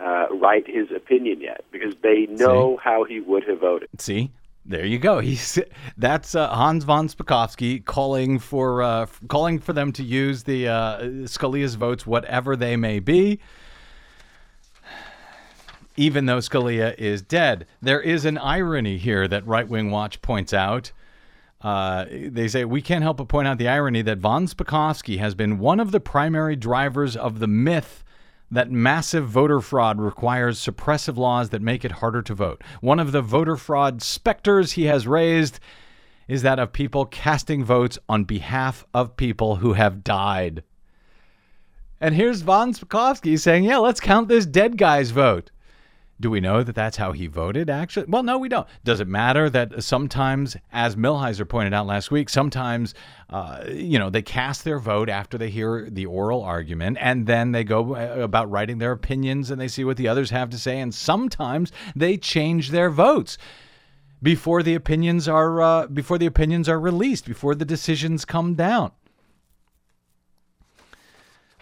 uh, 0.00 0.26
write 0.30 0.66
his 0.66 0.90
opinion 0.94 1.40
yet, 1.40 1.64
because 1.70 1.94
they 2.02 2.26
know 2.26 2.76
See? 2.76 2.82
how 2.82 3.04
he 3.04 3.20
would 3.20 3.44
have 3.44 3.60
voted. 3.60 3.88
See, 3.98 4.30
there 4.64 4.84
you 4.84 4.98
go. 4.98 5.18
He's 5.20 5.58
that's 5.96 6.34
uh, 6.34 6.48
Hans 6.48 6.84
von 6.84 7.08
Spakovsky 7.08 7.84
calling 7.84 8.38
for 8.38 8.82
uh, 8.82 9.06
calling 9.28 9.58
for 9.58 9.72
them 9.72 9.92
to 9.92 10.02
use 10.02 10.44
the 10.44 10.68
uh, 10.68 11.00
Scalia's 11.26 11.74
votes, 11.74 12.06
whatever 12.06 12.56
they 12.56 12.76
may 12.76 12.98
be. 12.98 13.40
Even 15.96 16.24
though 16.24 16.38
Scalia 16.38 16.96
is 16.96 17.20
dead, 17.20 17.66
there 17.82 18.00
is 18.00 18.24
an 18.24 18.38
irony 18.38 18.96
here 18.96 19.28
that 19.28 19.46
Right 19.46 19.68
Wing 19.68 19.90
Watch 19.90 20.22
points 20.22 20.54
out. 20.54 20.92
Uh, 21.60 22.06
they 22.10 22.48
say 22.48 22.64
we 22.64 22.80
can't 22.80 23.02
help 23.02 23.18
but 23.18 23.28
point 23.28 23.46
out 23.46 23.58
the 23.58 23.68
irony 23.68 24.02
that 24.02 24.18
von 24.18 24.46
Spakovsky 24.46 25.18
has 25.18 25.34
been 25.34 25.58
one 25.58 25.78
of 25.78 25.92
the 25.92 26.00
primary 26.00 26.56
drivers 26.56 27.16
of 27.16 27.38
the 27.38 27.46
myth 27.46 28.02
that 28.50 28.70
massive 28.70 29.28
voter 29.28 29.60
fraud 29.60 30.00
requires 30.00 30.58
suppressive 30.58 31.16
laws 31.16 31.50
that 31.50 31.62
make 31.62 31.84
it 31.84 31.92
harder 31.92 32.22
to 32.22 32.34
vote. 32.34 32.62
One 32.80 32.98
of 32.98 33.12
the 33.12 33.22
voter 33.22 33.56
fraud 33.56 34.02
specters 34.02 34.72
he 34.72 34.84
has 34.84 35.06
raised 35.06 35.60
is 36.26 36.42
that 36.42 36.58
of 36.58 36.72
people 36.72 37.06
casting 37.06 37.64
votes 37.64 37.98
on 38.08 38.24
behalf 38.24 38.84
of 38.94 39.16
people 39.16 39.56
who 39.56 39.74
have 39.74 40.02
died. 40.02 40.62
And 42.00 42.14
here's 42.14 42.40
von 42.40 42.72
Spakovsky 42.72 43.38
saying, 43.38 43.64
yeah, 43.64 43.76
let's 43.76 44.00
count 44.00 44.28
this 44.28 44.46
dead 44.46 44.78
guy's 44.78 45.10
vote. 45.10 45.50
Do 46.20 46.30
we 46.30 46.40
know 46.40 46.62
that 46.62 46.74
that's 46.74 46.98
how 46.98 47.12
he 47.12 47.26
voted, 47.26 47.70
actually? 47.70 48.04
Well, 48.06 48.22
no, 48.22 48.36
we 48.36 48.50
don't. 48.50 48.68
Does 48.84 49.00
it 49.00 49.08
matter 49.08 49.48
that 49.48 49.82
sometimes, 49.82 50.54
as 50.70 50.94
Millhiser 50.94 51.48
pointed 51.48 51.72
out 51.72 51.86
last 51.86 52.10
week, 52.10 52.28
sometimes, 52.28 52.94
uh, 53.30 53.64
you 53.70 53.98
know, 53.98 54.10
they 54.10 54.20
cast 54.20 54.62
their 54.64 54.78
vote 54.78 55.08
after 55.08 55.38
they 55.38 55.48
hear 55.48 55.88
the 55.90 56.04
oral 56.04 56.42
argument 56.42 56.98
and 57.00 57.26
then 57.26 57.52
they 57.52 57.64
go 57.64 57.96
uh, 57.96 58.22
about 58.22 58.50
writing 58.50 58.76
their 58.76 58.92
opinions 58.92 59.50
and 59.50 59.58
they 59.58 59.68
see 59.68 59.82
what 59.82 59.96
the 59.96 60.08
others 60.08 60.28
have 60.28 60.50
to 60.50 60.58
say. 60.58 60.78
And 60.78 60.94
sometimes 60.94 61.72
they 61.96 62.18
change 62.18 62.68
their 62.70 62.90
votes 62.90 63.38
before 64.22 64.62
the 64.62 64.74
opinions 64.74 65.26
are 65.26 65.62
uh, 65.62 65.86
before 65.86 66.18
the 66.18 66.26
opinions 66.26 66.68
are 66.68 66.78
released, 66.78 67.24
before 67.24 67.54
the 67.54 67.64
decisions 67.64 68.26
come 68.26 68.54
down. 68.54 68.92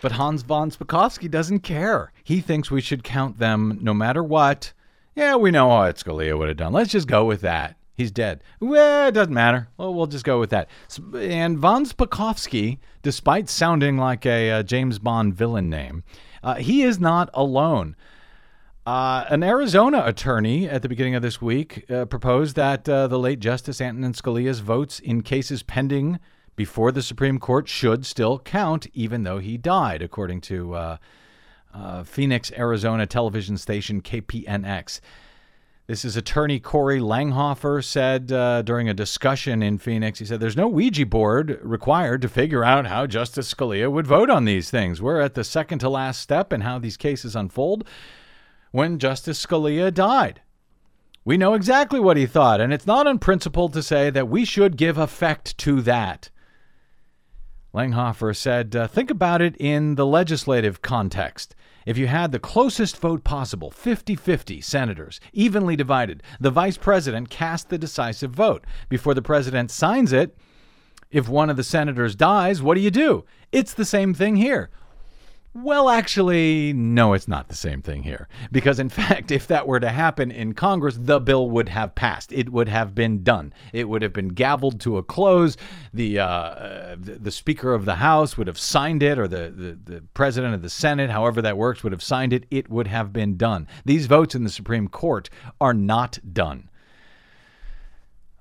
But 0.00 0.12
Hans 0.12 0.42
von 0.42 0.70
Spakovsky 0.70 1.30
doesn't 1.30 1.60
care. 1.60 2.12
He 2.22 2.40
thinks 2.40 2.70
we 2.70 2.80
should 2.80 3.02
count 3.02 3.38
them 3.38 3.78
no 3.80 3.92
matter 3.92 4.22
what. 4.22 4.72
Yeah, 5.16 5.36
we 5.36 5.50
know 5.50 5.66
what 5.66 5.96
Scalia 5.96 6.38
would 6.38 6.48
have 6.48 6.56
done. 6.56 6.72
Let's 6.72 6.92
just 6.92 7.08
go 7.08 7.24
with 7.24 7.40
that. 7.40 7.76
He's 7.96 8.12
dead. 8.12 8.44
Well, 8.60 9.08
it 9.08 9.12
doesn't 9.12 9.34
matter. 9.34 9.66
Well, 9.76 9.92
we'll 9.92 10.06
just 10.06 10.24
go 10.24 10.38
with 10.38 10.50
that. 10.50 10.68
And 11.14 11.58
von 11.58 11.84
Spakovsky, 11.84 12.78
despite 13.02 13.48
sounding 13.48 13.98
like 13.98 14.24
a, 14.24 14.52
uh, 14.52 14.62
James 14.62 15.00
Bond 15.00 15.34
villain 15.34 15.68
name, 15.68 16.04
uh, 16.44 16.54
he 16.54 16.82
is 16.82 17.00
not 17.00 17.28
alone. 17.34 17.96
Uh, 18.86 19.24
an 19.28 19.42
Arizona 19.42 20.04
attorney 20.06 20.68
at 20.68 20.82
the 20.82 20.88
beginning 20.88 21.16
of 21.16 21.22
this 21.22 21.42
week 21.42 21.90
uh, 21.90 22.04
proposed 22.04 22.54
that 22.54 22.88
uh, 22.88 23.08
the 23.08 23.18
late 23.18 23.40
Justice 23.40 23.80
Antonin 23.80 24.12
Scalia's 24.12 24.60
votes 24.60 25.00
in 25.00 25.22
cases 25.22 25.64
pending 25.64 26.20
before 26.58 26.90
the 26.90 27.02
Supreme 27.02 27.38
Court 27.38 27.68
should 27.68 28.04
still 28.04 28.40
count, 28.40 28.88
even 28.92 29.22
though 29.22 29.38
he 29.38 29.56
died, 29.56 30.02
according 30.02 30.40
to 30.40 30.74
uh, 30.74 30.96
uh, 31.72 32.02
Phoenix, 32.02 32.50
Arizona 32.50 33.06
television 33.06 33.56
station 33.56 34.02
KPNX. 34.02 34.98
This 35.86 36.04
is 36.04 36.16
attorney 36.16 36.58
Kory 36.58 36.98
Langhofer 36.98 37.82
said 37.82 38.32
uh, 38.32 38.62
during 38.62 38.88
a 38.88 38.92
discussion 38.92 39.62
in 39.62 39.78
Phoenix. 39.78 40.18
He 40.18 40.24
said, 40.24 40.40
There's 40.40 40.56
no 40.56 40.66
Ouija 40.66 41.06
board 41.06 41.60
required 41.62 42.22
to 42.22 42.28
figure 42.28 42.64
out 42.64 42.88
how 42.88 43.06
Justice 43.06 43.54
Scalia 43.54 43.88
would 43.88 44.08
vote 44.08 44.28
on 44.28 44.44
these 44.44 44.68
things. 44.68 45.00
We're 45.00 45.20
at 45.20 45.34
the 45.34 45.44
second 45.44 45.78
to 45.78 45.88
last 45.88 46.20
step 46.20 46.52
in 46.52 46.62
how 46.62 46.80
these 46.80 46.96
cases 46.96 47.36
unfold 47.36 47.86
when 48.72 48.98
Justice 48.98 49.46
Scalia 49.46 49.94
died. 49.94 50.42
We 51.24 51.36
know 51.36 51.54
exactly 51.54 52.00
what 52.00 52.16
he 52.16 52.26
thought, 52.26 52.60
and 52.60 52.72
it's 52.72 52.86
not 52.86 53.06
unprincipled 53.06 53.74
to 53.74 53.82
say 53.82 54.10
that 54.10 54.28
we 54.28 54.44
should 54.44 54.76
give 54.76 54.98
effect 54.98 55.56
to 55.58 55.80
that. 55.82 56.30
Langhofer 57.74 58.34
said, 58.34 58.74
uh, 58.74 58.86
think 58.86 59.10
about 59.10 59.42
it 59.42 59.54
in 59.58 59.96
the 59.96 60.06
legislative 60.06 60.80
context. 60.80 61.54
If 61.84 61.98
you 61.98 62.06
had 62.06 62.32
the 62.32 62.38
closest 62.38 62.96
vote 62.98 63.24
possible, 63.24 63.70
50 63.70 64.14
50 64.16 64.60
senators, 64.60 65.20
evenly 65.32 65.76
divided, 65.76 66.22
the 66.40 66.50
vice 66.50 66.78
president 66.78 67.30
cast 67.30 67.68
the 67.68 67.78
decisive 67.78 68.30
vote. 68.30 68.64
Before 68.88 69.14
the 69.14 69.22
president 69.22 69.70
signs 69.70 70.12
it, 70.12 70.36
if 71.10 71.28
one 71.28 71.50
of 71.50 71.56
the 71.56 71.64
senators 71.64 72.14
dies, 72.14 72.62
what 72.62 72.74
do 72.74 72.80
you 72.80 72.90
do? 72.90 73.24
It's 73.52 73.74
the 73.74 73.84
same 73.84 74.12
thing 74.12 74.36
here. 74.36 74.70
Well, 75.64 75.88
actually, 75.88 76.72
no, 76.72 77.14
it's 77.14 77.26
not 77.26 77.48
the 77.48 77.54
same 77.54 77.82
thing 77.82 78.04
here. 78.04 78.28
Because, 78.52 78.78
in 78.78 78.88
fact, 79.00 79.30
if 79.30 79.46
that 79.48 79.66
were 79.66 79.80
to 79.80 79.88
happen 79.88 80.30
in 80.30 80.52
Congress, 80.52 80.96
the 80.98 81.20
bill 81.20 81.50
would 81.50 81.68
have 81.70 81.94
passed. 81.94 82.32
It 82.32 82.50
would 82.50 82.68
have 82.68 82.94
been 82.94 83.22
done. 83.22 83.52
It 83.72 83.88
would 83.88 84.02
have 84.02 84.12
been 84.12 84.34
gavelled 84.34 84.78
to 84.80 84.98
a 84.98 85.02
close. 85.02 85.56
The, 85.92 86.20
uh, 86.20 86.96
the, 86.98 87.18
the 87.20 87.30
Speaker 87.30 87.74
of 87.74 87.86
the 87.86 87.96
House 87.96 88.36
would 88.36 88.46
have 88.46 88.58
signed 88.58 89.02
it, 89.02 89.18
or 89.18 89.26
the, 89.26 89.50
the, 89.50 89.92
the 89.94 90.00
President 90.14 90.54
of 90.54 90.62
the 90.62 90.70
Senate, 90.70 91.10
however 91.10 91.42
that 91.42 91.56
works, 91.56 91.82
would 91.82 91.92
have 91.92 92.02
signed 92.02 92.32
it. 92.32 92.46
It 92.50 92.70
would 92.70 92.86
have 92.86 93.12
been 93.12 93.36
done. 93.36 93.66
These 93.84 94.06
votes 94.06 94.34
in 94.34 94.44
the 94.44 94.50
Supreme 94.50 94.88
Court 94.88 95.28
are 95.60 95.74
not 95.74 96.18
done. 96.32 96.70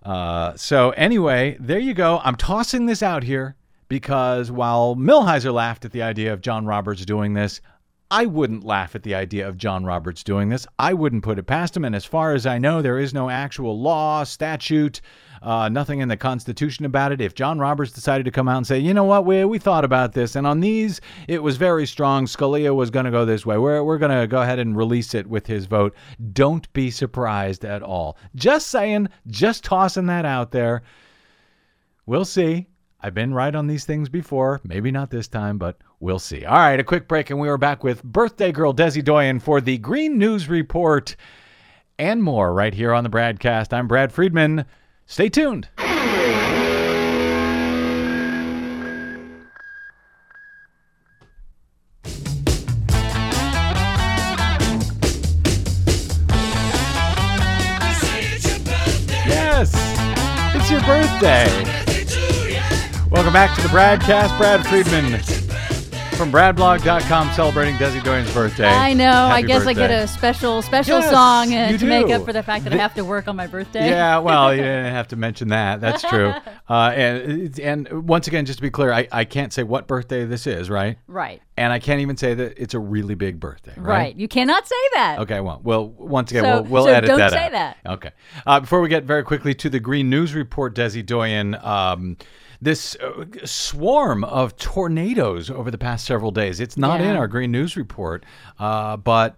Uh, 0.03 0.55
so, 0.55 0.91
anyway, 0.91 1.57
there 1.59 1.79
you 1.79 1.93
go. 1.93 2.21
I'm 2.23 2.35
tossing 2.35 2.85
this 2.85 3.01
out 3.01 3.23
here 3.23 3.55
because 3.87 4.51
while 4.51 4.95
Millhiser 4.95 5.53
laughed 5.53 5.85
at 5.85 5.91
the 5.91 6.01
idea 6.01 6.33
of 6.33 6.41
John 6.41 6.65
Roberts 6.65 7.05
doing 7.05 7.33
this, 7.33 7.61
I 8.09 8.25
wouldn't 8.25 8.63
laugh 8.63 8.95
at 8.95 9.03
the 9.03 9.15
idea 9.15 9.47
of 9.47 9.57
John 9.57 9.83
Roberts 9.83 10.23
doing 10.23 10.47
this. 10.47 10.65
I 10.79 10.93
wouldn't 10.93 11.23
put 11.23 11.39
it 11.39 11.43
past 11.43 11.75
him. 11.75 11.83
And 11.83 11.93
as 11.93 12.05
far 12.05 12.33
as 12.33 12.45
I 12.45 12.57
know, 12.57 12.81
there 12.81 12.99
is 12.99 13.13
no 13.13 13.29
actual 13.29 13.77
law, 13.77 14.23
statute, 14.23 15.01
uh, 15.41 15.67
nothing 15.67 15.99
in 15.99 16.07
the 16.07 16.15
Constitution 16.15 16.85
about 16.85 17.11
it. 17.11 17.19
If 17.19 17.35
John 17.35 17.59
Roberts 17.59 17.91
decided 17.91 18.23
to 18.23 18.31
come 18.31 18.47
out 18.47 18.57
and 18.57 18.67
say, 18.67 18.79
you 18.79 18.93
know 18.93 19.03
what, 19.03 19.25
we, 19.25 19.43
we 19.43 19.59
thought 19.59 19.83
about 19.83 20.13
this, 20.13 20.37
and 20.37 20.47
on 20.47 20.61
these, 20.61 21.01
it 21.27 21.43
was 21.43 21.57
very 21.57 21.85
strong. 21.85 22.25
Scalia 22.25 22.73
was 22.73 22.89
going 22.89 23.05
to 23.05 23.11
go 23.11 23.25
this 23.25 23.45
way. 23.45 23.57
We're, 23.57 23.83
we're 23.83 23.97
going 23.97 24.17
to 24.17 24.25
go 24.25 24.41
ahead 24.41 24.59
and 24.59 24.77
release 24.77 25.13
it 25.13 25.27
with 25.27 25.45
his 25.45 25.65
vote. 25.65 25.93
Don't 26.31 26.71
be 26.71 26.89
surprised 26.89 27.65
at 27.65 27.83
all. 27.83 28.17
Just 28.35 28.67
saying, 28.67 29.09
just 29.27 29.65
tossing 29.65 30.05
that 30.05 30.25
out 30.25 30.51
there. 30.51 30.81
We'll 32.05 32.25
see. 32.25 32.67
I've 32.99 33.13
been 33.13 33.33
right 33.33 33.53
on 33.53 33.67
these 33.67 33.85
things 33.85 34.09
before. 34.09 34.59
Maybe 34.63 34.89
not 34.89 35.11
this 35.11 35.27
time, 35.27 35.59
but 35.59 35.77
we'll 35.99 36.17
see. 36.19 36.45
All 36.45 36.57
right, 36.57 36.79
a 36.79 36.83
quick 36.83 37.07
break, 37.07 37.29
and 37.29 37.39
we 37.39 37.47
are 37.47 37.57
back 37.57 37.83
with 37.83 38.03
birthday 38.03 38.51
girl 38.51 38.73
Desi 38.73 39.03
Doyen 39.03 39.39
for 39.39 39.61
the 39.61 39.77
Green 39.77 40.17
News 40.17 40.49
Report 40.49 41.15
and 41.99 42.23
more 42.23 42.53
right 42.53 42.73
here 42.73 42.93
on 42.93 43.03
the 43.03 43.09
Bradcast. 43.09 43.71
I'm 43.71 43.87
Brad 43.87 44.11
Friedman. 44.11 44.65
Stay 45.05 45.29
tuned. 45.29 45.69
Yes, 59.29 59.71
it's 60.55 60.71
your 60.71 60.81
birthday. 60.81 61.86
Welcome 63.17 63.33
back 63.33 63.55
to 63.55 63.63
the 63.63 63.69
Bradcast. 63.69 64.37
Brad 64.37 64.63
Friedman 64.67 65.19
from 66.17 66.31
bradblog.com 66.31 67.33
celebrating 67.33 67.73
Desi 67.77 68.03
Doyen's 68.03 68.31
birthday. 68.31 68.67
I 68.67 68.93
know. 68.93 69.09
I 69.09 69.37
Happy 69.37 69.47
guess 69.47 69.65
I 69.65 69.73
get 69.73 69.89
a 69.89 70.07
special 70.07 70.61
special 70.61 70.99
Yes, 70.99 71.09
song 71.09 71.51
uh, 71.51 71.75
to 71.79 71.85
make 71.87 72.11
up 72.11 72.25
for 72.25 72.31
the 72.31 72.43
fact 72.43 72.63
that 72.65 72.73
I 72.73 72.77
have 72.77 72.93
to 72.93 73.03
work 73.03 73.27
on 73.27 73.35
my 73.35 73.47
birthday. 73.47 73.89
Yeah, 73.89 74.17
well, 74.19 74.53
you 74.53 74.61
didn't 74.61 74.93
have 74.93 75.07
to 75.07 75.15
mention 75.15 75.47
that. 75.47 75.81
That's 75.81 76.03
true. 76.03 76.31
Uh, 76.69 76.91
and 76.93 77.59
and 77.61 78.07
once 78.09 78.27
again, 78.27 78.45
just 78.45 78.59
to 78.59 78.61
be 78.61 78.69
clear, 78.69 78.91
I, 78.91 79.07
I 79.09 79.23
can't 79.23 79.53
say 79.53 79.63
what 79.63 79.87
birthday 79.87 80.25
this 80.25 80.45
is, 80.45 80.69
right? 80.69 80.97
Right. 81.07 81.41
And 81.55 81.71
I 81.71 81.79
can't 81.79 82.01
even 82.01 82.17
say 82.17 82.33
that 82.33 82.57
it's 82.61 82.73
a 82.73 82.79
really 82.79 83.15
big 83.15 83.39
birthday, 83.39 83.71
right? 83.77 83.87
Right. 83.87 84.15
You 84.17 84.27
cannot 84.27 84.67
say 84.67 84.75
that. 84.95 85.19
Okay, 85.19 85.39
well, 85.39 85.61
well, 85.63 85.87
once 85.87 86.29
again, 86.29 86.43
So- 86.43 86.61
we'll, 86.63 86.71
we'll 86.71 86.83
so 86.83 86.91
edit 86.91 87.07
don't 87.07 87.19
that 87.19 87.31
say 87.31 87.45
out. 87.45 87.51
that. 87.53 87.77
Okay. 87.85 88.11
Uh, 88.45 88.59
before 88.59 88.81
we 88.81 88.89
get 88.89 89.05
very 89.05 89.23
quickly 89.23 89.53
to 89.53 89.69
the 89.69 89.79
Green 89.79 90.09
News 90.09 90.35
Report, 90.35 90.75
Desi 90.75 91.05
Doyen, 91.05 91.55
um, 91.55 92.17
this 92.61 92.95
uh, 92.95 93.25
swarm 93.45 94.23
of 94.23 94.55
tornadoes 94.57 95.49
over 95.49 95.71
the 95.71 95.77
past 95.77 96.05
several 96.05 96.31
days. 96.31 96.59
It's 96.59 96.77
not 96.77 97.01
in 97.01 97.15
our 97.15 97.27
Green 97.27 97.51
News 97.51 97.77
Report, 97.77 98.25
uh, 98.59 98.97
but 98.97 99.37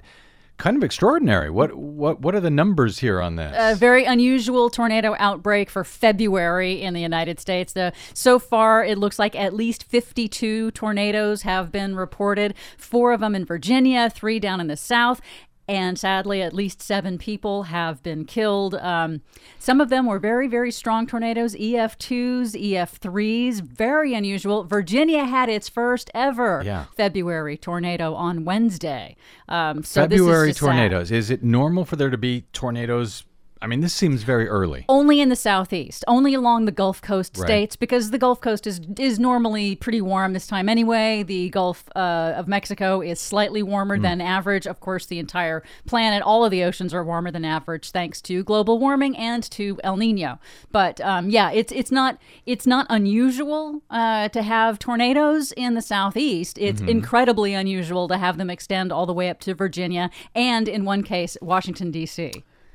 kind 0.59 0.76
of 0.76 0.84
extraordinary. 0.84 1.49
What 1.49 1.74
what 1.74 2.22
what 2.22 2.36
are 2.36 2.39
the 2.39 2.51
numbers 2.51 2.99
here 2.99 3.20
on 3.20 3.38
this? 3.38 3.55
a 3.57 3.76
very 3.76 4.05
unusual 4.05 4.70
tornado 4.70 5.15
outbreak 5.17 5.70
for 5.70 5.84
February 5.84 6.82
in 6.82 6.93
the 6.93 7.01
United 7.01 7.39
States. 7.39 7.74
The, 7.74 7.93
so 8.13 8.38
far, 8.38 8.84
it 8.84 8.97
looks 8.97 9.17
like 9.17 9.36
at 9.36 9.53
least 9.53 9.84
52 9.86 10.72
tornadoes 10.72 11.41
have 11.41 11.72
been 11.72 11.95
reported, 11.95 12.53
four 12.78 13.13
of 13.13 13.22
them 13.22 13.34
in 13.34 13.45
Virginia, 13.45 14.09
three 14.09 14.39
down 14.39 14.61
in 14.61 14.67
the 14.67 14.78
South. 14.78 15.22
And 15.70 15.99
sadly, 15.99 16.41
at 16.41 16.53
least 16.53 16.82
seven 16.82 17.17
people 17.17 17.63
have 17.63 18.01
been 18.01 18.26
killed. 18.26 18.74
Um, 18.76 19.22
some 19.59 19.80
of 19.80 19.89
them 19.89 20.07
were 20.07 20.17
very, 20.20 20.47
very 20.47 20.72
strong 20.72 21.05
tornadoes 21.05 21.53
EF2s, 21.55 22.55
EF3s, 22.55 23.61
very 23.61 24.13
unusual. 24.13 24.63
Virginia 24.63 25.26
had 25.26 25.47
its 25.47 25.70
first 25.70 26.09
ever 26.15 26.63
Yeah. 26.65 26.86
February 26.97 27.55
tornado 27.57 28.13
on 28.15 28.45
Wednesday. 28.45 29.15
Um, 29.47 29.84
so 29.84 30.07
this 30.07 30.20
is 30.20 30.26
February 30.26 30.47
just 30.49 30.59
sad. 30.59 30.65
tornadoes. 30.65 31.11
Is 31.11 31.30
it 31.30 31.43
normal 31.43 31.86
for 31.86 31.95
there 31.95 32.09
to 32.09 32.17
be 32.17 32.45
tornadoes? 32.51 33.24
I 33.62 33.68
mean, 33.68 33.82
this 33.82 33.93
seems 33.93 34.24
very 34.24 34.47
early. 34.47 34.86
only 34.88 35.20
in 35.20 35.28
the 35.28 35.36
southeast, 35.36 36.05
only 36.07 36.34
along 36.34 36.64
the 36.64 36.72
Gulf 36.72 37.01
Coast 37.01 37.36
Right. 37.38 37.45
states, 37.45 37.76
because 37.76 38.12
the 38.12 38.18
Gulf 38.18 38.39
Coast 38.39 38.66
is 38.66 38.80
is 38.97 39.20
normally 39.20 39.76
pretty 39.76 39.99
warm 40.01 40.32
this 40.34 40.47
time 40.47 40.70
anyway. 40.70 41.24
The 41.24 41.49
Gulf 41.49 41.89
uh, 41.95 42.34
of 42.38 42.47
Mexico 42.47 43.01
is 43.01 43.20
slightly 43.20 43.62
warmer 43.62 43.97
Hmm. 43.97 44.03
than 44.03 44.22
average. 44.22 44.66
Of 44.66 44.80
course, 44.80 45.05
the 45.07 45.20
entire 45.20 45.62
planet, 45.86 46.24
all 46.24 46.45
of 46.45 46.51
the 46.51 46.64
oceans 46.64 46.93
are 46.93 47.03
warmer 47.03 47.32
than 47.32 47.43
average, 47.43 47.91
thanks 47.91 48.22
to 48.24 48.43
global 48.45 48.80
warming 48.80 49.18
and 49.18 49.43
to 49.51 49.78
El 49.84 49.97
Nino. 49.97 50.39
But 50.72 51.01
um, 51.01 51.30
yeah, 51.30 51.51
it's 51.51 51.74
it's 51.74 51.91
not 51.91 52.18
it's 52.45 52.66
not 52.66 52.88
unusual 52.89 53.82
uh, 53.89 54.30
to 54.30 54.41
have 54.41 54.80
tornadoes 54.80 55.51
in 55.51 55.74
the 55.74 55.82
southeast. 55.82 56.57
It's 56.57 56.80
Mm-hmm. 56.80 56.89
incredibly 56.89 57.53
unusual 57.53 58.07
to 58.07 58.18
have 58.18 58.38
them 58.38 58.49
extend 58.49 58.91
all 58.93 59.05
the 59.05 59.14
way 59.14 59.30
up 59.30 59.39
to 59.41 59.53
Virginia 59.53 60.10
and, 60.34 60.68
in 60.70 60.86
one 60.86 61.03
case, 61.03 61.36
Washington 61.41 61.91
D.C. 61.91 62.32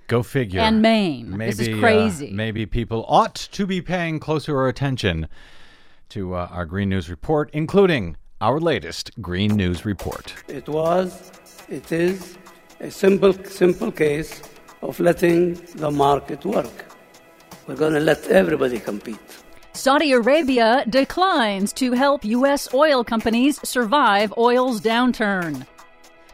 Go 0.07 0.22
figure. 0.22 0.61
And 0.61 0.82
Maine. 0.82 1.36
Maybe, 1.36 1.50
This 1.52 1.68
is 1.68 1.76
uh, 1.76 1.80
crazy. 1.80 2.30
maybe 2.30 2.66
people 2.66 3.05
ought 3.09 3.34
to 3.34 3.66
be 3.66 3.80
paying 3.80 4.20
closer 4.20 4.66
attention 4.68 5.28
to 6.11 6.34
uh, 6.34 6.48
our 6.50 6.66
Green 6.66 6.90
News 6.90 7.09
Report, 7.09 7.50
including 7.52 8.16
our 8.40 8.61
latest 8.61 9.11
Green 9.20 9.57
News 9.57 9.84
Report. 9.84 10.34
It 10.48 10.68
was, 10.68 11.32
it 11.68 11.90
is 11.90 12.36
a 12.80 12.90
simple, 12.90 13.32
simple 13.44 13.90
case 13.90 14.42
of 14.82 15.00
letting 15.00 15.55
the 15.76 15.90
market 15.90 16.44
work. 16.44 16.86
We're 17.66 17.76
going 17.76 17.94
to 17.94 18.00
let 18.00 18.26
everybody 18.28 18.78
compete. 18.78 19.18
Saudi 19.72 20.12
Arabia 20.12 20.84
declines 20.88 21.72
to 21.72 21.92
help 21.92 22.24
U.S. 22.24 22.72
oil 22.74 23.02
companies 23.02 23.59
survive 23.68 24.32
oil's 24.36 24.80
downturn. 24.80 25.66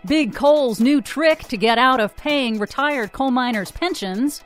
Big 0.07 0.34
Coal's 0.34 0.80
new 0.80 1.03
trick 1.03 1.40
to 1.40 1.59
get 1.59 1.76
out 1.76 2.01
of 2.01 2.16
paying 2.16 2.59
retired 2.59 3.12
coal 3.12 3.30
miners' 3.30 3.70
pensions. 3.70 4.42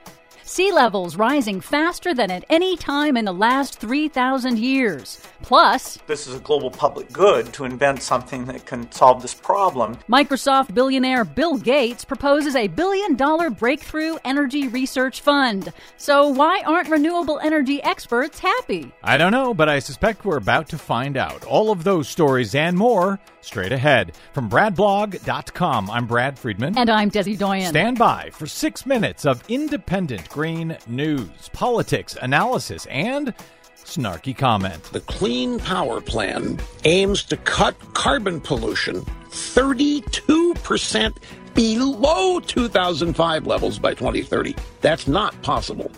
Sea 0.47 0.73
levels 0.73 1.17
rising 1.17 1.59
faster 1.63 2.13
than 2.13 2.31
at 2.31 2.45
any 2.51 2.77
time 2.77 3.17
in 3.17 3.25
the 3.25 3.33
last 3.33 3.79
3,000 3.81 4.59
years. 4.59 5.19
Plus, 5.41 5.99
This 6.07 6.27
is 6.27 6.35
a 6.35 6.39
global 6.39 6.71
public 6.71 7.11
good 7.11 7.51
to 7.55 7.65
invent 7.65 8.03
something 8.03 8.45
that 8.45 8.67
can 8.67 8.91
solve 8.93 9.23
this 9.23 9.33
problem. 9.33 9.97
Microsoft 10.07 10.75
billionaire 10.75 11.25
Bill 11.25 11.57
Gates 11.57 12.05
proposes 12.05 12.57
a 12.57 12.69
billion 12.69 13.15
dollar 13.17 13.49
breakthrough 13.49 14.17
energy 14.27 14.69
research 14.69 15.23
fund. 15.23 15.73
So, 15.97 16.29
why 16.29 16.63
aren't 16.67 16.91
renewable 16.91 17.39
energy 17.41 17.83
experts 17.83 18.39
happy? 18.39 18.93
I 19.03 19.17
don't 19.17 19.33
know, 19.33 19.55
but 19.55 19.71
I 19.71 19.79
suspect 19.79 20.27
we're 20.27 20.37
about 20.37 20.69
to 20.71 20.79
find 20.79 21.17
out. 21.17 21.45
All 21.47 21.71
of 21.71 21.85
those 21.85 22.07
stories 22.09 22.55
and 22.55 22.77
more 22.77 23.19
straight 23.41 23.73
ahead. 23.73 24.13
From 24.33 24.49
BradBlog.com, 24.51 25.91
I'm 25.91 26.07
Brad 26.07 26.39
Friedman. 26.39 26.79
And 26.79 26.89
I'm 26.91 27.11
Desi 27.11 27.37
Doyen. 27.37 27.69
Stand 27.69 27.99
by 27.99 28.31
for 28.33 28.47
six 28.47 28.87
minutes 28.87 29.27
of 29.27 29.43
independent 29.49 30.29
green 30.35 30.77
news, 30.89 31.49
politics, 31.53 32.19
analysis, 32.21 32.87
and 32.87 33.33
snarky 33.77 34.37
comment. 34.37 34.83
The 34.91 34.99
Clean 35.03 35.61
Power 35.61 36.01
Plan 36.01 36.59
aims 36.83 37.23
to 37.25 37.37
cut 37.37 37.77
carbon 37.95 38.41
pollution 38.41 39.03
32% 39.31 41.17
below 41.55 42.41
2005 42.41 43.47
levels 43.47 43.79
by 43.79 43.95
2030. 43.95 44.57
That's 44.81 45.07
not 45.07 45.41
possible. 45.43 45.89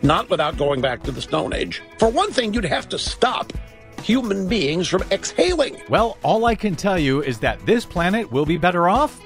Not 0.00 0.30
without 0.30 0.56
going 0.56 0.80
back 0.80 1.02
to 1.02 1.10
the 1.10 1.20
Stone 1.20 1.52
Age. 1.52 1.82
For 1.98 2.08
one 2.08 2.30
thing, 2.30 2.54
you'd 2.54 2.64
have 2.64 2.88
to 2.90 3.00
stop 3.00 3.52
human 4.00 4.46
beings 4.48 4.86
from 4.86 5.02
exhaling. 5.10 5.82
Well, 5.88 6.18
all 6.22 6.44
I 6.44 6.54
can 6.54 6.76
tell 6.76 7.00
you 7.00 7.20
is 7.20 7.40
that 7.40 7.58
this 7.66 7.84
planet 7.84 8.30
will 8.30 8.46
be 8.46 8.58
better 8.58 8.88
off 8.88 9.20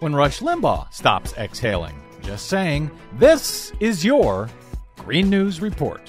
when 0.00 0.14
Rush 0.14 0.40
Limbaugh 0.40 0.92
stops 0.92 1.32
exhaling. 1.38 2.01
Just 2.22 2.46
saying, 2.46 2.90
this 3.18 3.72
is 3.80 4.04
your 4.04 4.48
Green 4.96 5.28
News 5.28 5.60
Report. 5.60 6.00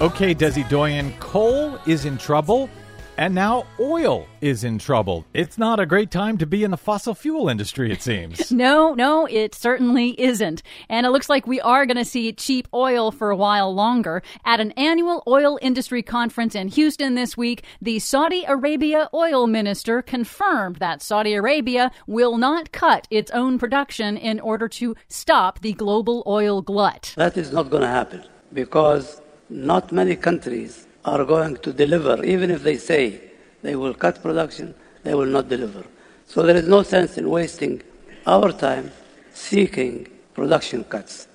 Okay, 0.00 0.32
Desi 0.34 0.68
Doyen, 0.68 1.12
coal 1.18 1.78
is 1.86 2.04
in 2.04 2.18
trouble, 2.18 2.70
and 3.18 3.34
now 3.34 3.66
oil 3.80 4.26
is 4.40 4.62
in 4.62 4.78
trouble. 4.78 5.26
It's 5.34 5.58
not 5.58 5.80
a 5.80 5.86
great 5.86 6.12
time 6.12 6.38
to 6.38 6.46
be 6.46 6.62
in 6.62 6.70
the 6.70 6.76
fossil 6.76 7.14
fuel 7.14 7.48
industry, 7.48 7.92
it 7.92 8.00
seems. 8.00 8.52
No, 8.58 8.92
no, 8.94 9.26
it 9.26 9.54
certainly 9.54 10.20
isn't. 10.20 10.62
And 10.88 11.06
it 11.06 11.10
looks 11.10 11.28
like 11.28 11.46
we 11.46 11.60
are 11.60 11.86
going 11.86 11.96
to 11.96 12.04
see 12.04 12.32
cheap 12.32 12.66
oil 12.74 13.12
for 13.12 13.30
a 13.30 13.36
while 13.36 13.72
longer. 13.72 14.20
At 14.44 14.58
an 14.58 14.72
annual 14.72 15.22
oil 15.28 15.58
industry 15.62 16.02
conference 16.02 16.56
in 16.56 16.68
Houston 16.68 17.14
this 17.14 17.36
week, 17.36 17.62
the 17.80 18.00
Saudi 18.00 18.44
Arabia 18.48 19.08
oil 19.14 19.46
minister 19.46 20.02
confirmed 20.02 20.76
that 20.76 21.02
Saudi 21.02 21.34
Arabia 21.34 21.92
will 22.08 22.36
not 22.36 22.72
cut 22.72 23.06
its 23.10 23.30
own 23.30 23.58
production 23.58 24.16
in 24.16 24.40
order 24.40 24.66
to 24.68 24.96
stop 25.08 25.60
the 25.60 25.72
global 25.72 26.24
oil 26.26 26.60
glut. 26.60 27.14
That 27.16 27.36
is 27.36 27.52
not 27.52 27.70
going 27.70 27.82
to 27.82 27.88
happen 27.88 28.24
because 28.52 29.22
not 29.48 29.92
many 29.92 30.16
countries 30.16 30.87
are 31.08 31.24
going 31.24 31.56
to 31.56 31.72
deliver, 31.72 32.24
even 32.24 32.50
if 32.50 32.62
they 32.62 32.76
say 32.76 33.20
they 33.62 33.76
will 33.76 33.94
cut 33.94 34.22
production, 34.22 34.74
they 35.02 35.14
will 35.14 35.26
not 35.26 35.48
deliver. 35.48 35.84
So 36.26 36.42
there 36.42 36.56
is 36.56 36.68
no 36.68 36.82
sense 36.82 37.18
in 37.18 37.28
wasting 37.28 37.82
our 38.26 38.52
time 38.52 38.92
seeking 39.32 40.08
production 40.34 40.84
cuts. 40.84 41.26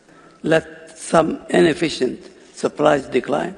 Let 0.43 0.97
some 0.97 1.41
inefficient 1.49 2.19
supplies 2.53 3.07
decline, 3.07 3.55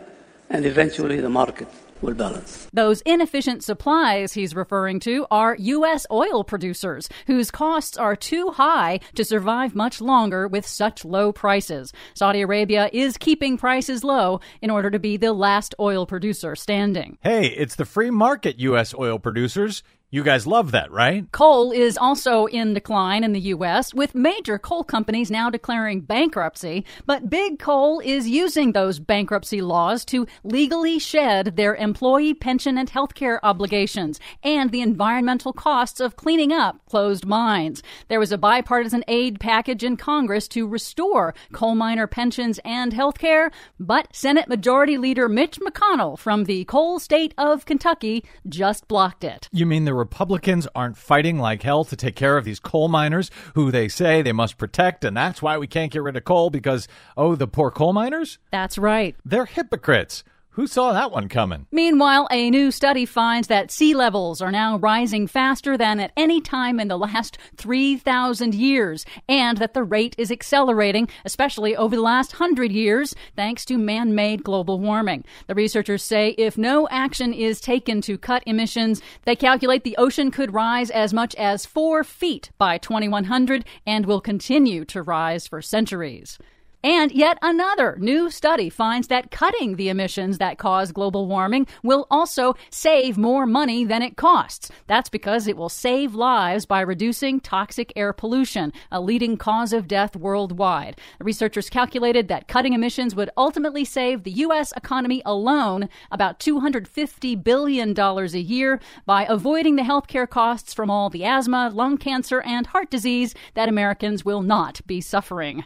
and 0.49 0.66
eventually 0.66 1.20
the 1.20 1.30
market 1.30 1.68
will 2.06 2.14
balance. 2.14 2.70
Those 2.72 3.01
inefficient 3.01 3.64
supplies 3.64 4.34
he's 4.34 4.56
referring 4.56 4.99
to 5.01 5.26
are 5.32 5.56
U.S. 5.60 6.06
oil 6.12 6.43
producers 6.43 7.10
whose 7.28 7.51
costs 7.51 7.97
are 7.97 8.16
too 8.16 8.51
high 8.51 8.99
to 9.16 9.26
survive 9.26 9.76
much 9.76 9.99
longer 9.99 10.47
with 10.47 10.66
such 10.66 11.03
low 11.03 11.32
prices. 11.32 11.91
Saudi 12.14 12.41
Arabia 12.41 12.89
is 12.93 13.18
keeping 13.18 13.58
prices 13.58 14.03
low 14.03 14.39
in 14.62 14.70
order 14.70 14.91
to 14.91 14.99
be 14.99 15.18
the 15.18 15.34
last 15.34 15.76
oil 15.80 16.06
producer 16.06 16.56
standing. 16.56 17.18
Hey, 17.22 17.47
it's 17.47 17.76
the 17.76 17.86
free 17.86 18.12
market, 18.12 18.60
U.S. 18.60 18.93
oil 18.93 19.20
producers. 19.20 19.84
You 20.12 20.24
guys 20.24 20.45
love 20.45 20.72
that, 20.72 20.91
right? 20.91 21.30
Coal 21.32 21.72
is 21.72 21.97
also 21.97 22.45
in 22.45 22.76
decline 22.76 23.24
in 23.24 23.34
the 23.34 23.39
U.S., 23.39 23.91
with 23.91 24.14
major 24.14 24.60
coal 24.60 24.84
companies 24.84 25.32
now 25.32 25.49
declaring 25.49 26.01
bankruptcy. 26.01 26.86
But 27.08 27.30
Big 27.30 27.58
Coal 27.58 27.99
is 27.99 28.30
using 28.30 28.72
those 28.72 28.99
bankruptcy 28.99 29.62
laws 29.62 30.06
to 30.06 30.28
legally 30.43 30.99
shed 30.99 31.56
their 31.58 31.76
employee 31.76 32.36
pension 32.36 32.78
and 32.78 32.88
health 32.88 33.16
care 33.16 33.43
obligations 33.43 34.20
and 34.43 34.72
the 34.72 34.82
environmental 34.82 35.51
costs 35.53 35.99
of 35.99 36.16
cleaning 36.16 36.53
up 36.53 36.80
closed 36.88 37.26
mines. 37.26 37.82
There 38.08 38.20
was 38.20 38.32
a 38.32 38.38
bipartisan 38.38 39.03
aid 39.08 39.39
package 39.39 39.84
in 39.84 39.97
Congress 39.97 40.47
to 40.49 40.68
restore 40.68 41.34
coal 41.51 41.74
miner 41.74 42.06
pensions 42.06 42.60
and 42.64 42.93
health 42.93 43.18
care, 43.18 43.49
but 43.80 44.16
Senate 44.16 44.47
Majority 44.47 44.99
Leader 44.99 45.28
Mitch 45.28 45.60
McConnell 45.60 46.18
from 46.18 46.43
the 46.43 46.64
coal 46.66 46.99
state 46.99 47.34
of 47.39 47.66
Kentucky 47.66 48.24
just 48.47 48.88
blocked 48.88 49.24
it. 49.24 49.49
You 49.51 49.66
mean 49.66 49.84
the 49.86 49.94
Republicans 49.95 50.67
aren't 50.75 50.97
fighting 50.97 51.39
like 51.39 51.63
hell 51.63 51.83
to 51.85 51.95
take 51.95 52.15
care 52.15 52.37
of 52.37 52.45
these 52.45 52.59
coal 52.59 52.87
miners 52.87 53.31
who 53.55 53.71
they 53.71 53.87
say 53.87 54.21
they 54.21 54.31
must 54.31 54.57
protect, 54.57 55.03
and 55.03 55.15
that's 55.15 55.41
why 55.41 55.57
we 55.57 55.67
can't 55.67 55.91
get 55.91 56.03
rid 56.03 56.17
of 56.17 56.25
coal 56.25 56.49
because, 56.49 56.87
oh, 57.17 57.35
the 57.35 57.47
poor 57.47 57.71
coal 57.71 57.93
miners? 57.93 58.37
That's 58.51 58.77
right. 58.77 59.15
They're 59.25 59.45
hypocrites. 59.45 60.23
Who 60.56 60.68
saw 60.68 60.93
that 60.93 61.12
one 61.12 61.28
coming? 61.28 61.68
Meanwhile, 61.70 62.30
a 62.32 62.49
new 62.49 62.72
study 62.72 63.06
finds 63.06 63.49
that 63.49 63.72
sea 63.72 63.93
levels 63.93 64.41
are 64.41 64.53
now 64.53 64.78
rising 64.78 65.28
faster 65.28 65.78
than 65.78 65.99
at 65.99 66.14
any 66.16 66.39
time 66.39 66.80
in 66.80 66.88
the 66.88 66.97
last 66.97 67.38
3,000 67.58 68.56
years, 68.56 69.06
and 69.28 69.58
that 69.58 69.74
the 69.74 69.84
rate 69.84 70.16
is 70.18 70.32
accelerating, 70.32 71.10
especially 71.26 71.76
over 71.76 71.97
the 71.97 72.01
last 72.01 72.39
100 72.39 72.72
years, 72.72 73.14
thanks 73.36 73.66
to 73.66 73.78
man 73.78 74.16
made 74.16 74.45
global 74.45 74.80
warming. 74.80 75.26
The 75.47 75.56
researchers 75.56 76.03
say 76.03 76.30
if 76.38 76.58
no 76.58 76.88
action 76.88 77.34
is 77.34 77.60
taken 77.60 77.99
to 78.03 78.18
cut 78.18 78.41
emissions, 78.45 79.01
they 79.26 79.36
calculate 79.36 79.84
the 79.84 79.97
ocean 79.97 80.32
could 80.32 80.53
rise 80.53 80.89
as 80.89 81.14
much 81.14 81.36
as 81.36 81.66
four 81.66 82.06
feet 82.06 82.51
by 82.58 82.78
2100 82.78 83.66
and 83.86 84.06
will 84.06 84.22
continue 84.22 84.86
to 84.86 85.03
rise 85.03 85.47
for 85.47 85.62
centuries. 85.62 86.38
And 86.86 87.11
yet 87.13 87.39
another 87.41 87.97
new 87.99 88.29
study 88.29 88.69
finds 88.69 89.07
that 89.07 89.31
cutting 89.31 89.75
the 89.75 89.89
emissions 89.89 90.38
that 90.38 90.59
cause 90.59 90.91
global 90.91 91.25
warming 91.25 91.65
will 91.81 92.05
also 92.11 92.53
save 92.69 93.17
more 93.17 93.47
money 93.47 93.83
than 93.83 94.03
it 94.03 94.17
costs. 94.17 94.69
That's 94.86 95.09
because 95.09 95.47
it 95.47 95.57
will 95.57 95.67
save 95.67 96.13
lives 96.13 96.67
by 96.67 96.81
reducing 96.81 97.39
toxic 97.39 97.91
air 97.95 98.13
pollution, 98.13 98.71
a 98.91 99.01
leading 99.01 99.36
cause 99.36 99.73
of 99.73 99.88
death 99.88 100.15
worldwide. 100.15 101.01
The 101.17 101.23
researchers 101.23 101.71
calculated 101.71 102.27
that 102.27 102.47
cutting 102.47 102.73
emissions 102.73 103.15
would 103.15 103.31
ultimately 103.36 103.83
save 103.83 104.21
the 104.21 104.31
U.S. 104.45 104.71
economy 104.77 105.23
alone 105.25 105.89
about 106.11 106.39
$250 106.39 107.43
billion 107.43 107.99
a 107.99 108.38
year 108.38 108.79
by 109.07 109.25
avoiding 109.27 109.75
the 109.75 109.81
healthcare 109.81 110.29
costs 110.29 110.71
from 110.71 110.91
all 110.91 111.09
the 111.09 111.25
asthma, 111.25 111.71
lung 111.73 111.97
cancer, 111.97 112.41
and 112.41 112.67
heart 112.67 112.91
disease 112.91 113.33
that 113.55 113.69
Americans 113.69 114.23
will 114.23 114.43
not 114.43 114.81
be 114.86 115.01
suffering. 115.01 115.65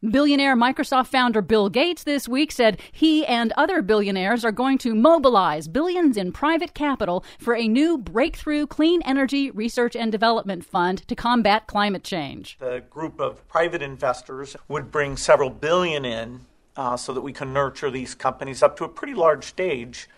Billionaire 0.00 0.54
Microsoft 0.54 1.08
founder 1.08 1.42
Bill 1.42 1.68
Gates 1.68 2.04
this 2.04 2.28
week 2.28 2.52
said 2.52 2.80
he 2.92 3.26
and 3.26 3.52
other 3.56 3.82
billionaires 3.82 4.44
are 4.44 4.52
going 4.52 4.78
to 4.78 4.94
mobilize 4.94 5.66
billions 5.66 6.16
in 6.16 6.30
private 6.30 6.72
capital 6.72 7.24
for 7.40 7.56
a 7.56 7.66
new 7.66 7.98
breakthrough 7.98 8.68
clean 8.68 9.02
energy 9.02 9.50
research 9.50 9.96
and 9.96 10.12
development 10.12 10.64
fund 10.64 10.98
to 11.08 11.16
combat 11.16 11.66
climate 11.66 12.04
change. 12.04 12.56
The 12.60 12.84
group 12.88 13.18
of 13.18 13.46
private 13.48 13.82
investors 13.82 14.54
would 14.68 14.92
bring 14.92 15.16
several 15.16 15.50
billion 15.50 16.04
in 16.04 16.46
uh, 16.76 16.96
so 16.96 17.12
that 17.12 17.22
we 17.22 17.32
can 17.32 17.52
nurture 17.52 17.90
these 17.90 18.14
companies 18.14 18.62
up 18.62 18.76
to 18.76 18.84
a 18.84 18.88
pretty 18.88 19.14
large 19.14 19.46
stage. 19.46 20.08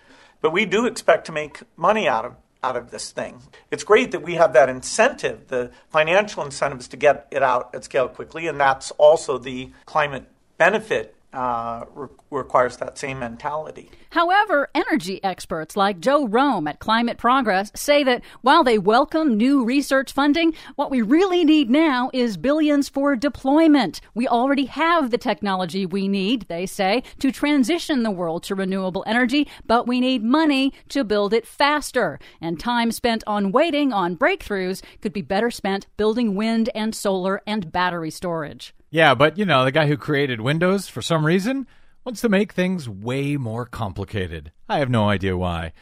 But 0.42 0.52
we 0.52 0.66
do 0.66 0.84
expect 0.84 1.24
to 1.26 1.32
make 1.32 1.62
money 1.78 2.06
out 2.06 2.26
of 2.26 2.34
out 2.62 2.76
of 2.76 2.90
this 2.90 3.10
thing. 3.10 3.42
It's 3.70 3.84
great 3.84 4.12
that 4.12 4.22
we 4.22 4.34
have 4.34 4.52
that 4.52 4.68
incentive, 4.68 5.48
the 5.48 5.70
financial 5.88 6.44
incentives 6.44 6.88
to 6.88 6.96
get 6.96 7.26
it 7.30 7.42
out 7.42 7.74
at 7.74 7.84
scale 7.84 8.08
quickly, 8.08 8.46
and 8.46 8.60
that's 8.60 8.90
also 8.92 9.38
the 9.38 9.70
climate 9.86 10.24
benefit 10.58 11.16
uh, 11.32 11.84
re- 11.94 12.08
requires 12.30 12.76
that 12.78 12.98
same 12.98 13.18
mentality. 13.18 13.90
However, 14.10 14.68
energy 14.74 15.22
experts 15.22 15.76
like 15.76 16.00
Joe 16.00 16.26
Romm 16.26 16.68
at 16.68 16.80
Climate 16.80 17.16
Progress 17.16 17.70
say 17.76 18.02
that 18.02 18.22
while 18.42 18.64
they 18.64 18.78
welcome 18.78 19.36
new 19.36 19.64
research 19.64 20.12
funding, 20.12 20.52
what 20.74 20.90
we 20.90 21.00
really 21.00 21.44
need 21.44 21.70
now 21.70 22.10
is 22.12 22.36
billions 22.36 22.88
for 22.88 23.14
deployment. 23.14 24.00
We 24.14 24.26
already 24.26 24.64
have 24.64 25.10
the 25.10 25.18
technology 25.18 25.86
we 25.86 26.08
need, 26.08 26.46
they 26.48 26.66
say, 26.66 27.04
to 27.20 27.30
transition 27.30 28.02
the 28.02 28.10
world 28.10 28.42
to 28.44 28.56
renewable 28.56 29.04
energy, 29.06 29.46
but 29.64 29.86
we 29.86 30.00
need 30.00 30.24
money 30.24 30.72
to 30.88 31.04
build 31.04 31.32
it 31.32 31.46
faster. 31.46 32.18
And 32.40 32.58
time 32.58 32.90
spent 32.90 33.22
on 33.28 33.52
waiting 33.52 33.92
on 33.92 34.16
breakthroughs 34.16 34.82
could 35.00 35.12
be 35.12 35.22
better 35.22 35.52
spent 35.52 35.86
building 35.96 36.34
wind 36.34 36.68
and 36.74 36.94
solar 36.94 37.42
and 37.46 37.70
battery 37.70 38.10
storage. 38.10 38.74
Yeah, 38.90 39.14
but 39.14 39.38
you 39.38 39.44
know, 39.44 39.64
the 39.64 39.70
guy 39.70 39.86
who 39.86 39.96
created 39.96 40.40
Windows, 40.40 40.88
for 40.88 41.00
some 41.00 41.24
reason, 41.24 41.68
wants 42.04 42.20
to 42.22 42.28
make 42.28 42.52
things 42.52 42.88
way 42.88 43.36
more 43.36 43.66
complicated. 43.66 44.50
I 44.68 44.78
have 44.78 44.90
no 44.90 45.08
idea 45.08 45.36
why. 45.36 45.72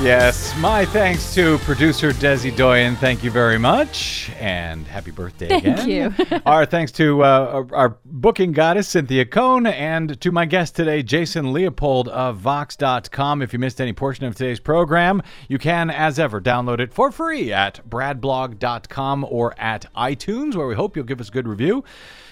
Yes, 0.02 0.58
my 0.58 0.86
thanks 0.86 1.34
to 1.34 1.58
producer 1.58 2.12
Desi 2.12 2.56
Doyen. 2.56 2.96
Thank 2.96 3.22
you 3.22 3.30
very 3.30 3.58
much, 3.58 4.30
and 4.40 4.86
happy 4.86 5.10
birthday 5.10 5.48
Thank 5.48 5.64
again. 5.64 5.88
you. 6.18 6.40
our 6.46 6.64
thanks 6.64 6.90
to 6.92 7.22
uh, 7.22 7.26
our 7.26 7.74
our 7.74 7.98
booking 8.06 8.52
goddess 8.52 8.88
Cynthia 8.88 9.26
Cohn, 9.26 9.66
and 9.66 10.18
to 10.22 10.32
my 10.32 10.46
guest 10.46 10.74
today, 10.74 11.02
Jason 11.02 11.52
Leopold 11.52 12.08
of 12.08 12.38
Vice.com. 12.38 13.42
If 13.42 13.52
you 13.52 13.58
missed 13.58 13.78
any 13.78 13.92
portion 13.92 14.24
of 14.24 14.34
today's 14.34 14.58
program, 14.58 15.22
you 15.48 15.58
can, 15.58 15.90
as 15.90 16.18
ever, 16.18 16.40
download 16.40 16.80
it 16.80 16.94
for 16.94 17.12
free 17.12 17.52
at 17.52 17.86
bradblog.com 17.86 19.26
or 19.28 19.54
at 19.60 19.84
iTunes, 19.94 20.56
where 20.56 20.66
we 20.66 20.76
hope 20.76 20.96
you'll 20.96 21.04
give 21.04 21.20
us 21.20 21.28
a 21.28 21.32
good 21.32 21.46
review. 21.46 21.84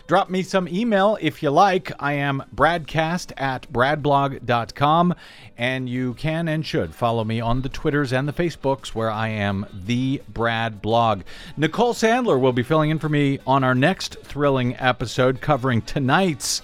Drop 0.08 0.30
me 0.30 0.42
some 0.42 0.66
email 0.68 1.18
if 1.20 1.42
you 1.42 1.50
like. 1.50 1.92
I 2.00 2.14
am 2.14 2.42
bradcast 2.54 3.30
at 3.36 3.70
bradblog.com. 3.70 5.14
And 5.58 5.86
you 5.88 6.14
can 6.14 6.48
and 6.48 6.64
should 6.64 6.94
follow 6.94 7.24
me 7.24 7.42
on 7.42 7.60
the 7.60 7.68
Twitters 7.68 8.10
and 8.12 8.26
the 8.26 8.32
Facebooks 8.32 8.88
where 8.94 9.10
I 9.10 9.28
am 9.28 9.66
the 9.70 10.22
Brad 10.28 10.80
Blog. 10.80 11.22
Nicole 11.58 11.92
Sandler 11.92 12.40
will 12.40 12.54
be 12.54 12.62
filling 12.62 12.88
in 12.88 12.98
for 12.98 13.10
me 13.10 13.38
on 13.46 13.62
our 13.62 13.74
next 13.74 14.16
thrilling 14.22 14.74
episode 14.78 15.42
covering 15.42 15.82
tonight's 15.82 16.62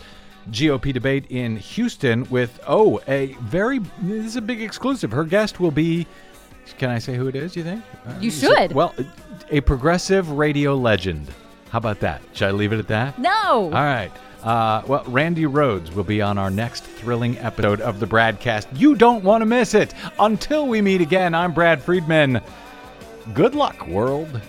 GOP 0.50 0.92
debate 0.94 1.26
in 1.28 1.56
Houston 1.56 2.28
with, 2.30 2.58
oh, 2.66 2.98
a 3.08 3.34
very, 3.42 3.80
this 4.00 4.24
is 4.24 4.36
a 4.36 4.42
big 4.42 4.62
exclusive. 4.62 5.10
Her 5.12 5.24
guest 5.24 5.60
will 5.60 5.70
be, 5.70 6.06
can 6.78 6.88
I 6.88 6.98
say 6.98 7.14
who 7.16 7.28
it 7.28 7.36
is, 7.36 7.56
you 7.56 7.62
think? 7.64 7.82
Uh, 8.06 8.14
You 8.20 8.28
it- 8.28 8.32
should. 8.32 8.72
well, 8.72 8.94
a 9.50 9.60
progressive 9.60 10.30
radio 10.30 10.74
legend. 10.74 11.28
How 11.74 11.78
about 11.78 11.98
that? 11.98 12.22
Should 12.34 12.46
I 12.46 12.50
leave 12.52 12.72
it 12.72 12.78
at 12.78 12.86
that? 12.86 13.18
No. 13.18 13.32
All 13.32 13.70
right. 13.70 14.12
Uh, 14.44 14.82
well, 14.86 15.02
Randi 15.08 15.44
Rhodes 15.44 15.90
will 15.90 16.04
be 16.04 16.22
on 16.22 16.38
our 16.38 16.48
next 16.48 16.84
thrilling 16.84 17.36
episode 17.38 17.80
of 17.80 17.98
the 17.98 18.06
Bradcast. 18.06 18.68
You 18.78 18.94
don't 18.94 19.24
want 19.24 19.42
to 19.42 19.46
miss 19.46 19.74
it. 19.74 19.92
Until 20.20 20.68
we 20.68 20.80
meet 20.80 21.00
again, 21.00 21.34
I'm 21.34 21.52
Brad 21.52 21.82
Friedman. 21.82 22.40
Good 23.34 23.56
luck, 23.56 23.88
world. 23.88 24.40